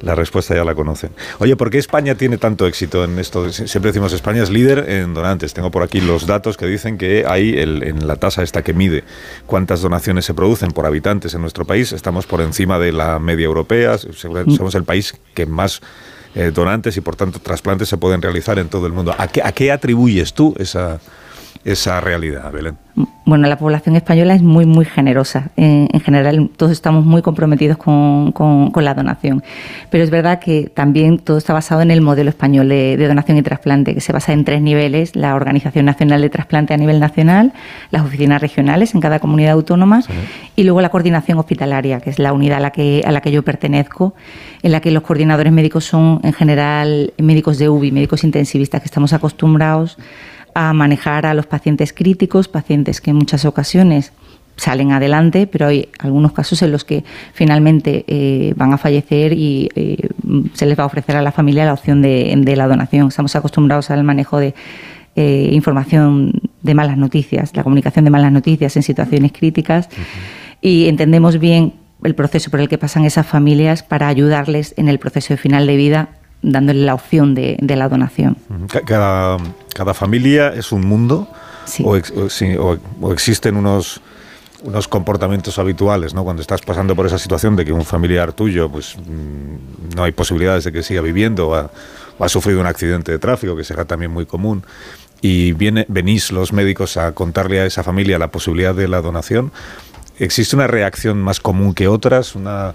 la 0.05 0.15
respuesta 0.15 0.55
ya 0.55 0.65
la 0.65 0.75
conocen. 0.75 1.11
Oye, 1.39 1.57
¿por 1.57 1.71
qué 1.71 1.79
España 1.79 2.15
tiene 2.15 2.39
tanto 2.39 2.67
éxito 2.67 3.05
en 3.05 3.19
esto? 3.19 3.51
Siempre 3.51 3.91
decimos 3.91 4.13
España 4.13 4.43
es 4.43 4.51
líder 4.51 4.91
en 4.91 5.15
donantes. 5.15 5.55
Tengo 5.55 5.71
por 5.71 5.83
aquí 5.83 6.01
los 6.01 6.27
datos 6.27 6.57
que 6.57 6.67
dicen 6.67 6.99
que 6.99 7.25
hay 7.27 7.59
en 7.59 8.07
la 8.07 8.17
tasa 8.17 8.43
esta 8.43 8.63
que 8.63 8.75
mide 8.75 9.05
cuántas 9.47 9.81
donaciones 9.81 10.25
se 10.25 10.35
producen 10.35 10.71
por 10.73 10.87
habitantes 10.87 11.35
en 11.35 11.41
nuestro 11.41 11.65
país. 11.65 11.93
Estamos 11.93 12.27
por 12.27 12.41
encima 12.41 12.79
de 12.79 12.93
la 12.93 13.19
media 13.19 13.45
europea. 13.45 13.97
Mm. 13.97 14.57
Somos 14.57 14.75
el 14.75 14.85
país 14.85 15.15
que 15.35 15.47
más 15.47 15.81
eh, 16.35 16.51
donantes 16.53 16.97
y 16.97 17.01
por 17.01 17.17
tanto 17.17 17.39
trasplantes 17.39 17.89
se 17.89 17.97
pueden 17.97 18.21
realizar 18.21 18.59
en 18.59 18.69
todo 18.69 18.87
el 18.87 18.93
mundo. 18.93 19.15
¿A 19.17 19.29
qué, 19.29 19.43
a 19.43 19.53
qué 19.53 19.73
atribuyes 19.73 20.35
tú 20.35 20.55
esa, 20.59 21.01
esa 21.65 22.01
realidad, 22.01 22.53
Belén? 22.53 22.77
Bueno, 23.25 23.49
la 23.49 23.57
población 23.59 23.97
española 23.97 24.35
es 24.35 24.43
muy, 24.43 24.67
muy 24.67 24.85
generosa. 24.85 25.51
En, 25.57 25.89
general, 26.01 26.51
todos 26.57 26.71
estamos 26.71 27.05
muy 27.05 27.23
comprometidos 27.23 27.77
con, 27.77 28.31
con, 28.33 28.85
la 28.85 28.95
donación. 28.95 29.43
Pero 29.91 30.05
es 30.05 30.11
verdad 30.11 30.39
que 30.39 30.71
también 30.73 31.19
todo 31.19 31.39
está 31.39 31.53
basado 31.53 31.81
en 31.81 31.91
el 31.91 32.03
modelo 32.03 32.29
español 32.29 32.69
de, 32.69 32.97
donación 32.97 33.39
y 33.39 33.43
trasplante, 33.43 33.95
que 33.95 34.01
se 34.01 34.13
basa 34.13 34.33
en 34.33 34.45
tres 34.45 34.61
niveles: 34.61 35.17
la 35.17 35.35
Organización 35.35 35.87
Nacional 35.87 36.21
de 36.21 36.31
Trasplante 36.31 36.75
a 36.75 36.77
nivel 36.77 37.01
nacional, 37.01 37.53
las 37.91 38.03
oficinas 38.03 38.41
regionales 38.41 38.95
en 38.95 39.01
cada 39.01 39.19
comunidad 39.19 39.53
autónoma 39.53 40.03
y 40.55 40.63
luego 40.63 40.81
la 40.83 40.91
coordinación 40.91 41.39
hospitalaria, 41.39 42.01
que 42.01 42.11
es 42.11 42.19
la 42.19 42.33
unidad 42.33 42.59
a 42.59 42.61
la 42.61 42.71
que, 42.71 43.03
a 43.05 43.11
la 43.11 43.23
que 43.23 43.33
yo 43.33 43.43
pertenezco, 43.43 44.15
en 44.63 44.71
la 44.71 44.81
que 44.81 44.91
los 44.91 45.03
coordinadores 45.03 45.53
médicos 45.53 45.85
son, 45.85 46.21
en 46.23 46.35
general, 46.35 47.13
médicos 47.19 47.59
de 47.59 47.71
UBI, 47.71 47.91
médicos 47.91 48.23
intensivistas, 48.23 48.83
que 48.83 48.87
estamos 48.87 49.13
acostumbrados 49.15 49.99
a 50.55 50.73
manejar 50.73 51.27
a 51.27 51.35
los 51.35 51.47
pacientes 51.47 51.93
críticos, 51.93 52.49
pacientes 52.49 53.01
que 53.01 53.11
en 53.11 53.17
muchas 53.17 53.45
ocasiones 53.45 54.13
salen 54.57 54.93
adelante, 54.93 55.47
pero 55.47 55.67
hay 55.67 55.89
algunos 55.99 56.33
casos 56.33 56.63
en 56.63 56.71
los 56.71 56.85
que 56.85 57.05
finalmente 57.33 58.05
eh, 58.07 58.55
van 58.57 58.73
a 58.73 58.79
fallecer 58.79 59.33
y 59.33 59.69
eh, 59.75 60.09
se 60.53 60.67
les 60.67 60.79
va 60.79 60.85
a 60.85 60.87
ofrecer 60.87 61.17
a 61.17 61.23
la 61.23 61.33
familia 61.33 61.65
la 61.65 61.73
opción 61.73 62.03
de, 62.03 62.55
la 62.57 62.69
donación. 62.69 63.09
Estamos 63.09 63.35
acostumbrados 63.35 63.91
al 63.91 64.05
manejo 64.05 64.39
de 64.39 64.55
eh, 65.17 65.51
información 65.53 66.33
de 66.63 66.75
malas 66.75 66.97
noticias, 66.97 67.55
la 67.57 67.63
comunicación 67.63 68.05
de 68.05 68.11
malas 68.11 68.33
noticias 68.33 68.77
en 68.77 68.83
situaciones 68.83 69.33
críticas 69.33 69.89
y 70.61 70.87
entendemos 70.87 71.39
bien 71.39 71.75
el 72.03 72.15
proceso 72.15 72.51
por 72.51 72.61
el 72.61 72.69
que 72.69 72.79
pasan 72.79 73.05
esas 73.05 73.27
familias 73.27 73.83
para 73.83 74.09
ayudarles 74.09 74.75
en 74.77 74.89
el 74.89 74.99
proceso 74.99 75.35
de 75.35 75.39
final 75.39 75.67
de 75.67 75.77
vida 75.77 76.09
dándole 76.43 76.85
la 76.85 76.95
opción 76.95 77.35
de, 77.35 77.57
la 77.61 77.89
donación. 77.89 78.37
Cada, 78.85 79.39
cada, 79.75 79.95
familia 79.95 80.55
es 80.55 80.73
un 80.73 80.87
mundo 80.87 81.29
o, 81.83 81.97
existen 83.13 83.57
unos 83.57 84.01
unos 84.63 84.89
comportamientos 84.89 85.59
habituales, 85.59 86.15
¿no? 86.15 86.25
Cuando 86.25 86.41
estás 86.41 86.63
pasando 86.63 86.97
por 86.97 87.05
esa 87.07 87.19
situación 87.19 87.55
de 87.55 87.67
que 87.67 87.73
un 87.73 87.85
familiar 87.85 88.33
tuyo, 88.33 88.71
pues 88.71 88.97
mm, 88.97 89.95
no 89.95 90.05
hay 90.05 90.13
posibilidades 90.13 90.65
de 90.65 90.73
que 90.73 90.83
siga 90.83 91.03
viviendo 91.03 91.49
o 91.51 91.55
ha, 91.55 92.29
sufrido 92.31 92.61
un 92.61 92.67
accidente 92.67 93.13
de 93.13 93.19
tráfico, 93.19 93.55
que 93.57 93.65
será 93.65 93.85
también 93.85 94.11
muy 94.11 94.25
común, 94.25 94.65
y 95.21 95.53
viene, 95.53 95.85
venís 95.89 96.33
los 96.33 96.55
médicos 96.55 96.97
a 96.97 97.13
contarle 97.13 97.61
a 97.61 97.67
esa 97.67 97.83
familia 97.83 98.19
la 98.19 98.29
posibilidad 98.29 98.75
de 98.75 98.89
la 98.89 99.03
donación, 99.03 99.53
¿existe 100.19 100.57
una 100.57 100.67
reacción 100.67 101.21
más 101.21 101.41
común 101.41 101.75
que 101.75 101.87
otras? 101.87 102.35
Una, 102.35 102.75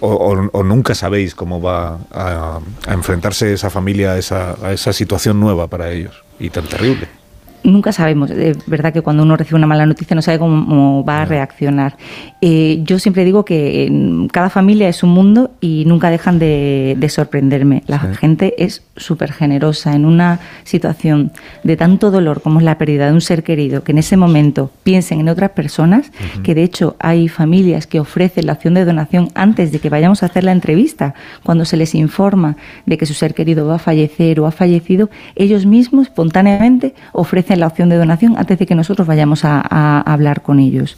o, 0.00 0.62
nunca 0.64 0.94
sabéis 0.94 1.34
cómo 1.34 1.60
va 1.60 1.98
a, 2.10 2.60
enfrentarse 2.88 3.52
esa 3.52 3.70
familia 3.70 4.12
a 4.12 4.18
esa, 4.18 4.56
a 4.62 4.72
esa 4.72 4.92
situación 4.92 5.40
nueva 5.40 5.68
para 5.68 5.90
ellos. 5.90 6.22
Y 6.38 6.50
tan 6.50 6.66
terrible 6.66 7.19
nunca 7.62 7.92
sabemos. 7.92 8.30
Es 8.30 8.66
verdad 8.66 8.92
que 8.92 9.02
cuando 9.02 9.22
uno 9.22 9.36
recibe 9.36 9.56
una 9.56 9.66
mala 9.66 9.86
noticia 9.86 10.14
no 10.14 10.22
sabe 10.22 10.38
cómo, 10.38 11.04
va 11.04 11.22
a 11.22 11.24
reaccionar. 11.24 11.96
Eh, 12.40 12.80
yo 12.82 12.98
siempre 12.98 13.24
digo 13.24 13.44
que 13.44 14.28
cada 14.32 14.50
familia 14.50 14.88
es 14.88 15.02
un 15.02 15.10
mundo 15.10 15.50
y 15.60 15.84
nunca 15.86 16.10
dejan 16.10 16.38
de, 16.38 16.96
sorprenderme. 17.10 17.82
La 17.86 17.98
gente 17.98 18.54
es 18.58 18.82
súper 18.96 19.32
generosa 19.32 19.94
en 19.94 20.04
una 20.04 20.38
situación 20.64 21.32
de 21.64 21.76
tanto 21.76 22.10
dolor 22.10 22.40
como 22.40 22.60
es 22.60 22.64
la 22.64 22.78
pérdida 22.78 23.06
de 23.06 23.12
un 23.12 23.20
ser 23.20 23.42
querido, 23.42 23.82
que 23.82 23.92
en 23.92 23.98
ese 23.98 24.16
momento 24.16 24.70
piensen 24.84 25.20
en 25.20 25.28
otras 25.28 25.50
personas, 25.50 26.12
que 26.44 26.54
de 26.54 26.62
hecho 26.62 26.96
hay 27.00 27.28
familias 27.28 27.86
que 27.86 27.98
ofrecen 27.98 28.46
la 28.46 28.52
opción 28.52 28.74
de 28.74 28.84
donación 28.84 29.30
antes 29.34 29.72
de 29.72 29.80
que 29.80 29.90
vayamos 29.90 30.22
a 30.22 30.26
hacer 30.26 30.44
la 30.44 30.52
entrevista, 30.52 31.14
cuando 31.42 31.64
se 31.64 31.76
les 31.76 31.94
informa 31.94 32.56
de 32.86 32.96
que 32.96 33.06
su 33.06 33.14
ser 33.14 33.34
querido 33.34 33.66
va 33.66 33.76
a 33.76 33.78
fallecer 33.78 34.38
o 34.38 34.46
ha 34.46 34.52
fallecido, 34.52 35.10
ellos 35.34 35.66
mismos 35.66 36.06
espontáneamente 36.06 36.94
ofrecen 37.12 37.49
la 37.58 37.66
opción 37.66 37.88
de 37.88 37.96
donación 37.96 38.36
antes 38.36 38.58
de 38.58 38.66
que 38.66 38.74
nosotros 38.74 39.06
vayamos 39.06 39.44
a, 39.44 40.00
hablar 40.00 40.42
con 40.42 40.58
ellos. 40.58 40.96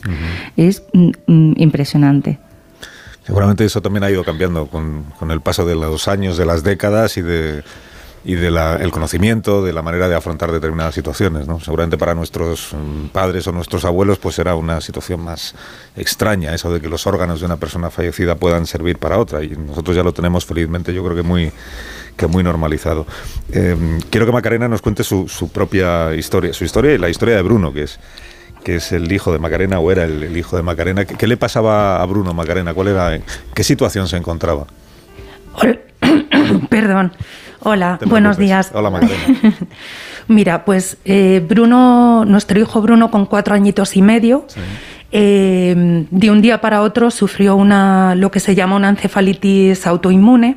Es 0.57 0.85
mm, 0.93 1.11
mm, 1.27 1.53
impresionante. 1.57 2.39
Seguramente 3.25 3.65
eso 3.65 3.81
también 3.81 4.05
ha 4.05 4.11
ido 4.11 4.25
cambiando 4.25 4.67
con, 4.67 5.05
el 5.31 5.41
paso 5.41 5.65
de 5.65 5.75
los 5.75 6.09
años, 6.09 6.37
de 6.37 6.47
las 6.47 6.63
décadas 6.63 7.17
y 7.17 7.23
de 7.23 7.63
y 8.25 8.35
del 8.35 8.91
conocimiento, 8.93 9.65
de 9.65 9.73
la 9.73 9.83
manera 9.83 10.09
de 10.09 10.15
afrontar 10.15 10.53
determinadas 10.53 10.95
situaciones. 10.95 11.49
¿no? 11.49 11.59
Seguramente 11.59 11.99
para 11.99 12.15
nuestros 12.15 12.73
mm, 12.73 13.09
padres 13.09 13.47
o 13.49 13.53
nuestros 13.53 13.85
abuelos 13.85 14.19
pues 14.19 14.37
será 14.37 14.55
una 14.55 14.81
situación 14.81 15.21
más 15.21 15.55
extraña, 15.97 16.55
eso 16.55 16.73
de 16.73 16.81
que 16.81 16.89
los 16.89 17.07
órganos 17.07 17.41
de 17.41 17.47
una 17.47 17.57
persona 17.57 17.91
fallecida 17.91 18.37
puedan 18.37 18.67
servir 18.67 18.99
para 18.99 19.19
otra. 19.19 19.43
Y 19.43 19.51
nosotros 19.51 19.97
ya 19.97 20.05
lo 20.05 20.13
tenemos 20.13 20.47
felizmente, 20.47 20.95
yo 20.95 21.03
creo 21.03 21.17
que 21.17 21.23
muy, 21.23 21.53
que 22.17 22.27
muy 22.27 22.43
normalizado. 22.43 23.07
Eh, 23.53 23.77
quiero 24.11 24.27
que 24.27 24.33
Macarena 24.33 24.69
nos 24.69 24.83
cuente 24.83 25.05
su, 25.05 25.29
su, 25.29 25.51
propia 25.51 26.15
historia, 26.15 26.53
su 26.53 26.65
historia 26.65 26.93
y 26.93 26.99
la 26.99 27.09
historia 27.09 27.37
de 27.37 27.43
Bruno, 27.43 27.73
que 27.73 27.85
es 27.85 27.99
que 28.63 28.77
es 28.77 28.93
el 28.93 29.11
hijo 29.13 29.33
de 29.33 29.39
Macarena 29.39 29.81
o 29.81 29.91
era 29.91 30.05
el, 30.05 30.37
hijo 30.37 30.57
de 30.57 30.63
Macarena. 30.63 31.05
¿Qué, 31.05 31.27
le 31.27 31.37
pasaba 31.37 32.01
a 32.01 32.07
Bruno 32.07 32.33
Macarena? 32.33 32.73
¿Cuál 32.75 32.89
era, 32.89 33.19
¿Qué 33.55 33.65
situación 33.65 34.09
se 34.09 34.17
encontraba? 34.17 34.67
Perdón. 36.69 37.13
Hola, 37.61 37.99
buenos 38.07 38.39
días. 38.39 38.71
Hola 38.75 38.91
Macarena. 38.91 39.55
Mira, 40.29 40.65
pues 40.65 40.97
eh, 41.05 41.45
Bruno, 41.47 42.25
nuestro 42.25 42.59
hijo 42.59 42.81
Bruno 42.81 43.11
con 43.11 43.27
cuatro 43.27 43.55
añitos 43.55 43.97
y 43.97 44.03
medio, 44.03 44.47
eh, 45.13 46.07
de 46.11 46.31
un 46.31 46.43
día 46.43 46.61
para 46.61 46.83
otro 46.83 47.11
sufrió 47.11 47.55
una, 47.55 48.15
lo 48.15 48.31
que 48.31 48.41
se 48.41 48.55
llama 48.55 48.77
una 48.77 48.89
encefalitis 48.89 49.87
autoinmune 49.87 50.57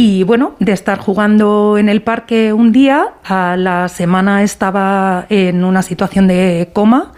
y 0.00 0.22
bueno, 0.22 0.54
de 0.60 0.70
estar 0.70 1.00
jugando 1.00 1.76
en 1.76 1.88
el 1.88 2.02
parque 2.02 2.52
un 2.52 2.70
día, 2.70 3.14
a 3.24 3.56
la 3.56 3.88
semana 3.88 4.44
estaba 4.44 5.26
en 5.28 5.64
una 5.64 5.82
situación 5.82 6.28
de 6.28 6.70
coma 6.72 7.14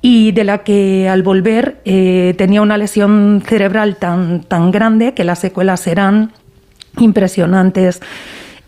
y 0.00 0.32
de 0.32 0.44
la 0.44 0.64
que 0.64 1.06
al 1.06 1.22
volver 1.22 1.82
eh, 1.84 2.34
tenía 2.38 2.62
una 2.62 2.78
lesión 2.78 3.42
cerebral 3.46 3.96
tan, 3.96 4.40
tan 4.40 4.70
grande 4.70 5.12
que 5.12 5.22
las 5.22 5.40
secuelas 5.40 5.86
eran 5.86 6.32
impresionantes. 6.96 8.00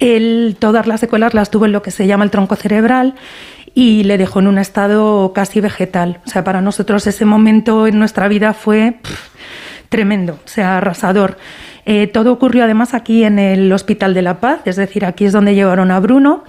Él 0.00 0.59
todas 0.59 0.87
las 0.87 1.00
secuelas 1.00 1.33
las 1.33 1.48
tuvo 1.48 1.64
en 1.64 1.72
lo 1.72 1.81
que 1.81 1.92
se 1.92 2.07
llama 2.07 2.24
el 2.24 2.31
tronco 2.31 2.57
cerebral 2.57 3.14
y 3.74 4.05
le 4.05 4.18
dejó 4.18 4.40
en 4.40 4.48
un 4.48 4.59
estado 4.59 5.33
casi 5.33 5.62
vegetal. 5.62 6.20
O 6.26 6.29
sea, 6.29 6.44
para 6.44 6.61
nosotros 6.61 7.07
ese 7.07 7.24
momento 7.24 7.87
en 7.87 7.98
nuestra 7.98 8.29
vida 8.29 8.53
fue 8.53 8.96
tremendo, 9.88 10.35
o 10.44 10.48
sea, 10.48 10.76
arrasador. 10.76 11.38
Eh, 11.87 12.07
todo 12.07 12.33
ocurrió 12.33 12.64
además 12.64 12.95
aquí 12.95 13.25
en 13.25 13.38
el 13.38 13.73
Hospital 13.73 14.14
de 14.14 14.23
la 14.23 14.40
Paz, 14.40 14.61
es 14.64 14.77
decir, 14.77 15.05
aquí 15.05 15.25
es 15.25 15.33
donde 15.33 15.55
llevaron 15.55 15.90
a 15.90 16.01
Bruno. 16.01 16.45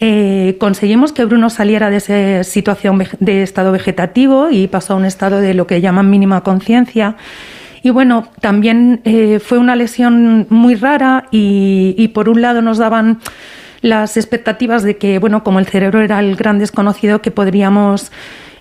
Eh, 0.00 0.56
conseguimos 0.58 1.12
que 1.12 1.24
Bruno 1.24 1.50
saliera 1.50 1.90
de 1.90 1.96
esa 1.96 2.44
situación 2.44 3.04
de 3.20 3.42
estado 3.42 3.72
vegetativo 3.72 4.50
y 4.50 4.66
pasó 4.66 4.94
a 4.94 4.96
un 4.96 5.04
estado 5.04 5.40
de 5.40 5.54
lo 5.54 5.66
que 5.66 5.80
llaman 5.80 6.10
mínima 6.10 6.42
conciencia. 6.42 7.16
Y 7.82 7.90
bueno, 7.90 8.28
también 8.40 9.00
eh, 9.04 9.38
fue 9.38 9.58
una 9.58 9.76
lesión 9.76 10.46
muy 10.48 10.74
rara 10.74 11.26
y, 11.30 11.94
y, 11.98 12.08
por 12.08 12.28
un 12.28 12.40
lado 12.40 12.62
nos 12.62 12.78
daban 12.78 13.20
las 13.82 14.16
expectativas 14.16 14.82
de 14.82 14.96
que, 14.96 15.18
bueno, 15.18 15.44
como 15.44 15.58
el 15.58 15.66
cerebro 15.66 16.00
era 16.00 16.18
el 16.18 16.36
gran 16.36 16.58
desconocido, 16.58 17.20
que 17.20 17.30
podríamos 17.30 18.10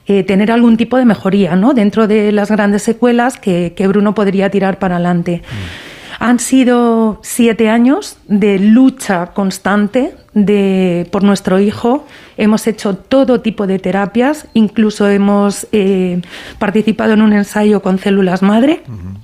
eh, 0.06 0.24
tener 0.24 0.52
algún 0.52 0.76
tipo 0.76 0.98
de 0.98 1.06
mejoría 1.06 1.56
¿no? 1.56 1.74
dentro 1.74 2.08
de 2.08 2.34
las 2.34 2.52
grandes 2.52 2.84
secuelas 2.84 3.38
que, 3.38 3.72
que 3.74 3.88
Bruno 3.88 4.13
podría 4.13 4.50
tirar 4.50 4.78
para 4.78 4.96
adelante. 4.96 5.42
Mm. 5.42 5.92
Han 6.19 6.39
sido 6.39 7.19
siete 7.23 7.69
años 7.69 8.17
de 8.28 8.60
lucha 8.60 9.28
constante 9.34 10.15
de, 10.34 11.08
por 11.12 11.23
nuestro 11.23 11.60
hijo. 11.60 12.06
Hemos 12.38 12.67
hecho 12.67 12.95
todo 12.95 13.41
tipo 13.41 13.67
de 13.67 13.80
terapias, 13.80 14.47
incluso 14.54 15.08
hemos 15.08 15.67
eh, 15.71 16.21
participado 16.60 17.13
en 17.13 17.21
un 17.21 17.34
ensayo 17.34 17.82
con 17.82 17.99
células 17.99 18.41
madre. 18.41 18.84
Uh 18.88 18.91
-huh. 18.91 19.17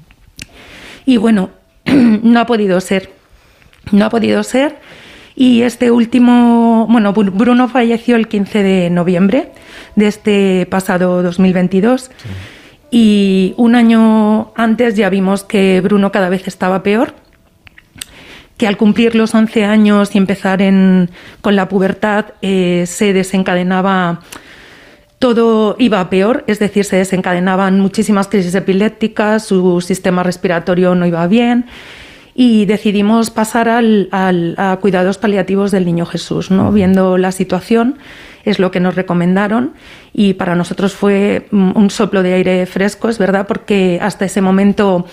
Y 1.05 1.17
bueno, 1.17 1.49
no 1.85 2.39
ha 2.39 2.45
podido 2.45 2.79
ser. 2.81 3.11
No 3.91 4.05
ha 4.05 4.09
podido 4.09 4.43
ser. 4.43 4.77
Y 5.35 5.61
este 5.61 5.89
último, 5.89 6.85
bueno, 6.89 7.13
Bruno 7.13 7.69
falleció 7.69 8.17
el 8.17 8.27
15 8.27 8.61
de 8.61 8.89
noviembre 8.89 9.51
de 9.95 10.07
este 10.07 10.67
pasado 10.69 11.23
2022. 11.23 12.03
Sí. 12.03 12.29
Y 12.91 13.53
un 13.57 13.75
año 13.75 14.51
antes 14.55 14.95
ya 14.95 15.09
vimos 15.09 15.43
que 15.43 15.81
Bruno 15.81 16.11
cada 16.11 16.29
vez 16.29 16.47
estaba 16.47 16.81
peor, 16.81 17.13
que 18.57 18.67
al 18.67 18.77
cumplir 18.77 19.15
los 19.15 19.35
11 19.35 19.65
años 19.65 20.15
y 20.15 20.17
empezar 20.17 20.61
en, 20.61 21.09
con 21.41 21.55
la 21.55 21.69
pubertad 21.69 22.25
eh, 22.41 22.85
se 22.87 23.13
desencadenaba, 23.13 24.21
todo 25.19 25.75
iba 25.79 26.09
peor, 26.09 26.43
es 26.47 26.59
decir, 26.59 26.85
se 26.85 26.95
desencadenaban 26.95 27.79
muchísimas 27.79 28.27
crisis 28.27 28.55
epilépticas, 28.55 29.45
su 29.45 29.81
sistema 29.81 30.23
respiratorio 30.23 30.95
no 30.95 31.05
iba 31.05 31.25
bien 31.27 31.65
y 32.33 32.65
decidimos 32.65 33.31
pasar 33.31 33.67
al, 33.67 34.07
al, 34.11 34.55
a 34.57 34.77
cuidados 34.79 35.17
paliativos 35.17 35.71
del 35.71 35.85
Niño 35.85 36.05
Jesús, 36.05 36.51
¿no? 36.51 36.71
viendo 36.71 37.17
la 37.17 37.33
situación 37.33 37.97
es 38.43 38.59
lo 38.59 38.71
que 38.71 38.79
nos 38.79 38.95
recomendaron 38.95 39.73
y 40.13 40.33
para 40.33 40.55
nosotros 40.55 40.93
fue 40.93 41.47
un 41.51 41.89
soplo 41.89 42.23
de 42.23 42.33
aire 42.33 42.65
fresco, 42.65 43.09
es 43.09 43.17
verdad, 43.17 43.47
porque 43.47 43.99
hasta 44.01 44.25
ese 44.25 44.41
momento 44.41 45.05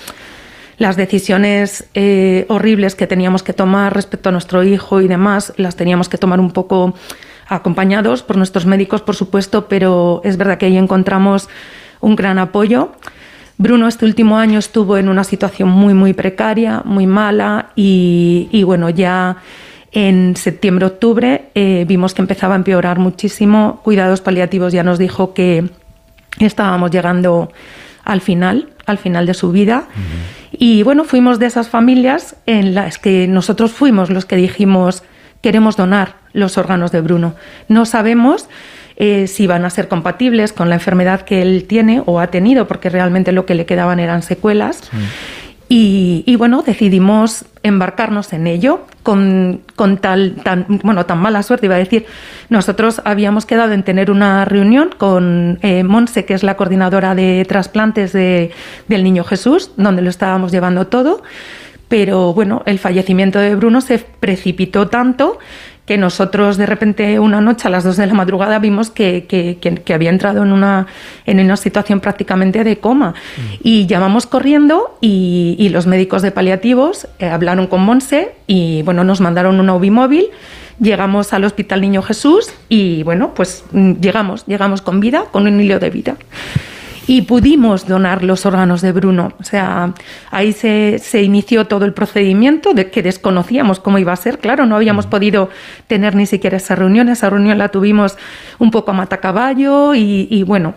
las 0.79 0.97
decisiones 0.97 1.89
eh, 1.95 2.45
horribles 2.49 2.95
que 2.95 3.07
teníamos 3.07 3.43
que 3.43 3.53
tomar 3.53 3.95
respecto 3.95 4.29
a 4.29 4.33
nuestro 4.33 4.63
hijo 4.63 5.01
y 5.01 5.09
demás 5.09 5.53
las 5.57 5.77
teníamos 5.77 6.09
que 6.09 6.19
tomar 6.19 6.41
un 6.41 6.51
poco 6.51 6.95
acompañados 7.49 8.23
por 8.23 8.37
nuestros 8.37 8.67
médicos, 8.67 9.03
por 9.03 9.15
supuesto, 9.15 9.69
pero 9.69 10.21
es 10.25 10.37
verdad 10.37 10.59
que 10.59 10.67
ahí 10.67 10.77
encontramos 10.77 11.49
un 12.01 12.17
gran 12.17 12.39
apoyo. 12.39 12.93
Bruno 13.59 13.89
este 13.89 14.05
último 14.05 14.37
año 14.39 14.59
estuvo 14.59 14.99
en 14.99 15.09
una 15.09 15.25
situación 15.25 15.71
muy, 15.71 15.95
muy 15.95 16.13
precaria, 16.13 16.83
muy 16.85 17.07
mala 17.07 17.71
y, 17.75 18.49
y 18.53 18.65
bueno, 18.65 18.91
ya 18.91 19.39
en 19.97 20.37
septiembre-octubre 20.37 21.49
eh, 21.55 21.87
vimos 21.89 22.13
que 22.13 22.21
empezaba 22.21 22.55
a 22.55 22.59
empeorar 22.59 22.99
muchísimo. 22.99 23.81
Cuidados 23.83 24.21
paliativos 24.21 24.75
ya 24.75 24.83
nos 24.83 24.99
dijo 24.99 25.33
que 25.33 25.71
estábamos 26.39 26.91
llegando 26.91 27.51
al 28.05 28.21
final, 28.21 28.69
al 28.85 28.99
final 28.99 29.25
de 29.25 29.33
su 29.33 29.53
vida. 29.53 29.85
Uh 29.89 29.99
-huh. 29.99 30.59
Y 30.59 30.83
bueno, 30.83 31.05
fuimos 31.05 31.39
de 31.39 31.47
esas 31.47 31.71
familias 31.71 32.37
en 32.45 32.75
las 32.75 32.99
que 32.99 33.27
nosotros 33.27 33.73
fuimos 33.73 34.11
los 34.11 34.27
que 34.27 34.37
dijimos 34.37 35.03
queremos 35.41 35.79
donar 35.79 36.17
los 36.35 36.59
órganos 36.59 36.93
de 36.93 37.01
Bruno. 37.01 37.35
No 37.69 37.87
sabemos 37.87 38.51
eh, 38.97 39.27
si 39.27 39.47
van 39.47 39.65
a 39.65 39.71
ser 39.71 39.89
compatibles 39.89 40.53
con 40.53 40.69
la 40.69 40.75
enfermedad 40.75 41.23
que 41.23 41.41
él 41.41 41.65
tiene 41.67 42.03
o 42.05 42.21
ha 42.21 42.27
tenido, 42.27 42.69
porque 42.69 42.91
realmente 42.91 43.33
lo 43.33 43.47
que 43.47 43.55
le 43.55 43.65
quedaban 43.65 43.99
eran 43.99 44.21
secuelas. 44.23 44.77
Sí. 44.91 44.99
Y, 45.69 46.37
bueno, 46.37 46.63
decidimos 46.63 47.45
embarcarnos 47.65 48.33
en 48.33 48.47
ello 48.47 48.83
con, 49.03 49.63
con, 49.75 49.99
tal, 49.99 50.37
tan, 50.45 50.65
bueno, 50.85 51.07
tan 51.07 51.19
mala 51.19 51.43
suerte, 51.43 51.67
iba 51.67 51.75
a 51.75 51.79
decir. 51.79 52.07
Nosotros 52.51 53.03
habíamos 53.05 53.47
quedado 53.47 53.73
en 53.73 53.83
tener 53.83 54.13
una 54.13 54.45
reunión 54.45 54.91
con 54.97 55.59
eh, 55.63 55.83
Monse, 55.83 56.25
que 56.25 56.35
es 56.35 56.45
la 56.45 56.57
coordinadora 56.57 57.17
de 57.17 57.45
trasplantes 57.49 58.13
de, 58.13 58.53
del 58.87 59.03
Niño 59.03 59.25
Jesús, 59.25 59.73
donde 59.77 60.03
lo 60.03 60.11
estábamos 60.11 60.53
llevando 60.53 60.87
todo. 60.87 61.23
Pero 61.89 62.33
bueno, 62.33 62.63
el 62.67 62.79
fallecimiento 62.79 63.41
de 63.41 63.57
Bruno 63.57 63.81
se 63.81 63.99
precipitó 63.99 64.87
tanto 64.87 65.39
que 65.87 65.97
nosotros 65.97 66.57
de 66.57 66.67
repente 66.67 67.19
una 67.21 67.41
noche 67.41 67.69
a 67.69 67.71
las 67.71 67.85
2 67.85 67.97
de 67.97 68.07
la 68.07 68.15
madrugada 68.15 68.59
vimos 68.59 68.91
que, 68.91 69.25
que, 69.27 69.59
que, 69.61 69.77
que 69.77 69.95
había 69.95 70.11
entrado 70.11 70.43
en 70.43 70.53
una, 70.53 70.89
en 71.25 71.41
una 71.41 71.57
situación 71.57 72.01
prácticamente 72.01 72.65
de 72.65 72.79
coma. 72.79 73.11
Mm. 73.11 73.41
Y 73.63 73.87
llamamos 73.87 74.27
corriendo 74.27 74.99
y, 75.01 75.55
y, 75.59 75.69
los 75.69 75.87
médicos 75.87 76.23
de 76.23 76.33
paliativos 76.33 77.07
eh, 77.21 77.27
hablaron 77.27 77.69
con 77.69 77.83
Monse 77.83 78.35
y 78.49 78.83
bueno, 78.83 79.05
nos 79.05 79.21
mandaron 79.21 79.61
una 79.61 79.75
UBI 79.75 79.91
móvil. 79.91 80.27
Llegamos 80.81 81.33
al 81.33 81.45
Hospital 81.45 81.81
Niño 81.81 82.03
Jesús 82.03 82.51
y 82.69 83.03
bueno, 83.05 83.33
pues 83.35 83.65
mm, 83.71 83.93
llegamos, 84.01 84.45
llegamos 84.47 84.83
con 84.83 85.01
vida, 85.01 85.25
con 85.31 85.47
un 85.47 85.61
hilo 85.61 85.79
de 85.79 85.91
vida 85.91 86.17
y 87.07 87.23
pudimos 87.23 87.87
donar 87.87 88.25
los 88.25 88.47
órganos 88.47 88.83
de 88.83 88.93
Bruno. 88.93 89.33
O 89.39 89.45
sea, 89.45 89.95
ahí 90.31 90.53
se, 90.53 90.99
se, 90.99 91.23
inició 91.23 91.67
todo 91.67 91.85
el 91.85 91.93
procedimiento 91.93 92.75
de 92.75 92.91
que 92.91 93.03
desconocíamos 93.03 93.79
cómo 93.79 93.99
iba 93.99 94.13
a 94.13 94.17
ser. 94.17 94.39
Claro, 94.39 94.67
no 94.67 94.77
habíamos 94.77 95.07
podido 95.07 95.49
tener 95.87 96.17
ni 96.17 96.27
siquiera 96.27 96.57
esa 96.57 96.75
reunión. 96.75 97.09
Esa 97.09 97.31
reunión 97.31 97.59
la 97.59 97.69
tuvimos 97.69 98.17
un 98.59 98.71
poco 98.71 98.91
a 98.91 98.95
matacaballo 98.95 99.95
y, 99.95 100.27
y 100.31 100.43
bueno, 100.43 100.75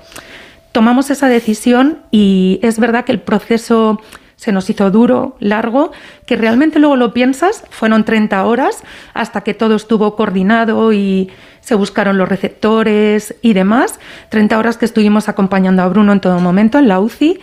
tomamos 0.72 1.10
esa 1.10 1.28
decisión 1.30 2.00
y 2.12 2.60
es 2.62 2.80
verdad 2.80 3.06
que 3.06 3.12
el 3.12 3.22
proceso 3.22 4.00
se 4.40 4.54
nos 4.54 4.70
hizo 4.70 4.90
duro, 4.90 5.36
largo, 5.42 5.92
que 6.26 6.38
realmente 6.38 6.80
luego 6.80 6.96
lo 6.96 7.14
piensas, 7.14 7.66
fueron 7.72 8.06
30 8.06 8.46
horas 8.46 8.84
hasta 9.14 9.42
que 9.42 9.54
todo 9.54 9.76
estuvo 9.76 10.16
coordinado 10.16 10.94
y 10.94 11.30
se 11.60 11.76
buscaron 11.76 12.18
los 12.18 12.30
receptores 12.30 13.36
y 13.42 13.52
demás. 13.52 14.00
30 14.30 14.58
horas 14.58 14.78
que 14.78 14.86
estuvimos 14.86 15.28
acompañando 15.28 15.82
a 15.84 15.90
Bruno 15.90 16.14
en 16.14 16.22
todo 16.22 16.40
momento 16.40 16.80
en 16.80 16.88
la 16.88 17.02
UCI. 17.02 17.38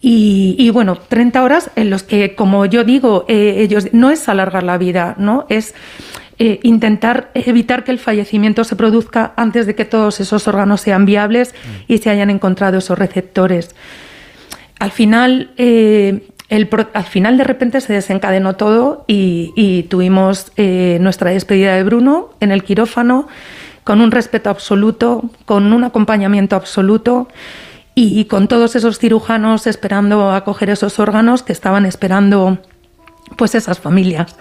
Y, 0.00 0.56
y, 0.58 0.70
bueno, 0.70 0.96
30 0.96 1.42
horas 1.42 1.70
en 1.76 1.90
los 1.90 2.02
que, 2.02 2.34
como 2.34 2.64
yo 2.64 2.82
digo, 2.82 3.26
eh, 3.28 3.56
ellos 3.58 3.88
no 3.92 4.10
es 4.10 4.26
alargar 4.30 4.62
la 4.62 4.78
vida, 4.78 5.16
¿no? 5.18 5.44
Es 5.50 5.74
eh, 6.38 6.60
intentar 6.62 7.30
evitar 7.34 7.84
que 7.84 7.92
el 7.92 7.98
fallecimiento 7.98 8.64
se 8.64 8.74
produzca 8.74 9.34
antes 9.36 9.66
de 9.66 9.74
que 9.74 9.84
todos 9.84 10.18
esos 10.20 10.48
órganos 10.48 10.80
sean 10.80 11.04
viables 11.04 11.54
y 11.88 11.98
se 11.98 12.08
hayan 12.08 12.30
encontrado 12.30 12.78
esos 12.78 12.98
receptores. 12.98 13.74
Al 14.78 14.90
final, 14.90 15.50
eh, 15.56 16.28
el, 16.48 16.68
al 16.92 17.04
final 17.04 17.38
de 17.38 17.44
repente 17.44 17.80
se 17.80 17.92
desencadenó 17.92 18.56
todo 18.56 19.04
y, 19.06 19.52
y 19.56 19.84
tuvimos 19.84 20.52
eh, 20.56 20.98
nuestra 21.00 21.30
despedida 21.30 21.74
de 21.74 21.82
Bruno 21.82 22.30
en 22.40 22.52
el 22.52 22.62
quirófano 22.62 23.26
con 23.84 24.00
un 24.00 24.10
respeto 24.10 24.50
absoluto, 24.50 25.22
con 25.44 25.72
un 25.72 25.84
acompañamiento 25.84 26.56
absoluto 26.56 27.28
y, 27.94 28.18
y 28.18 28.26
con 28.26 28.48
todos 28.48 28.76
esos 28.76 28.98
cirujanos 28.98 29.66
esperando 29.66 30.30
a 30.30 30.44
coger 30.44 30.70
esos 30.70 30.98
órganos 30.98 31.42
que 31.42 31.52
estaban 31.52 31.86
esperando 31.86 32.58
pues 33.36 33.54
esas 33.54 33.78
familias. 33.78 34.36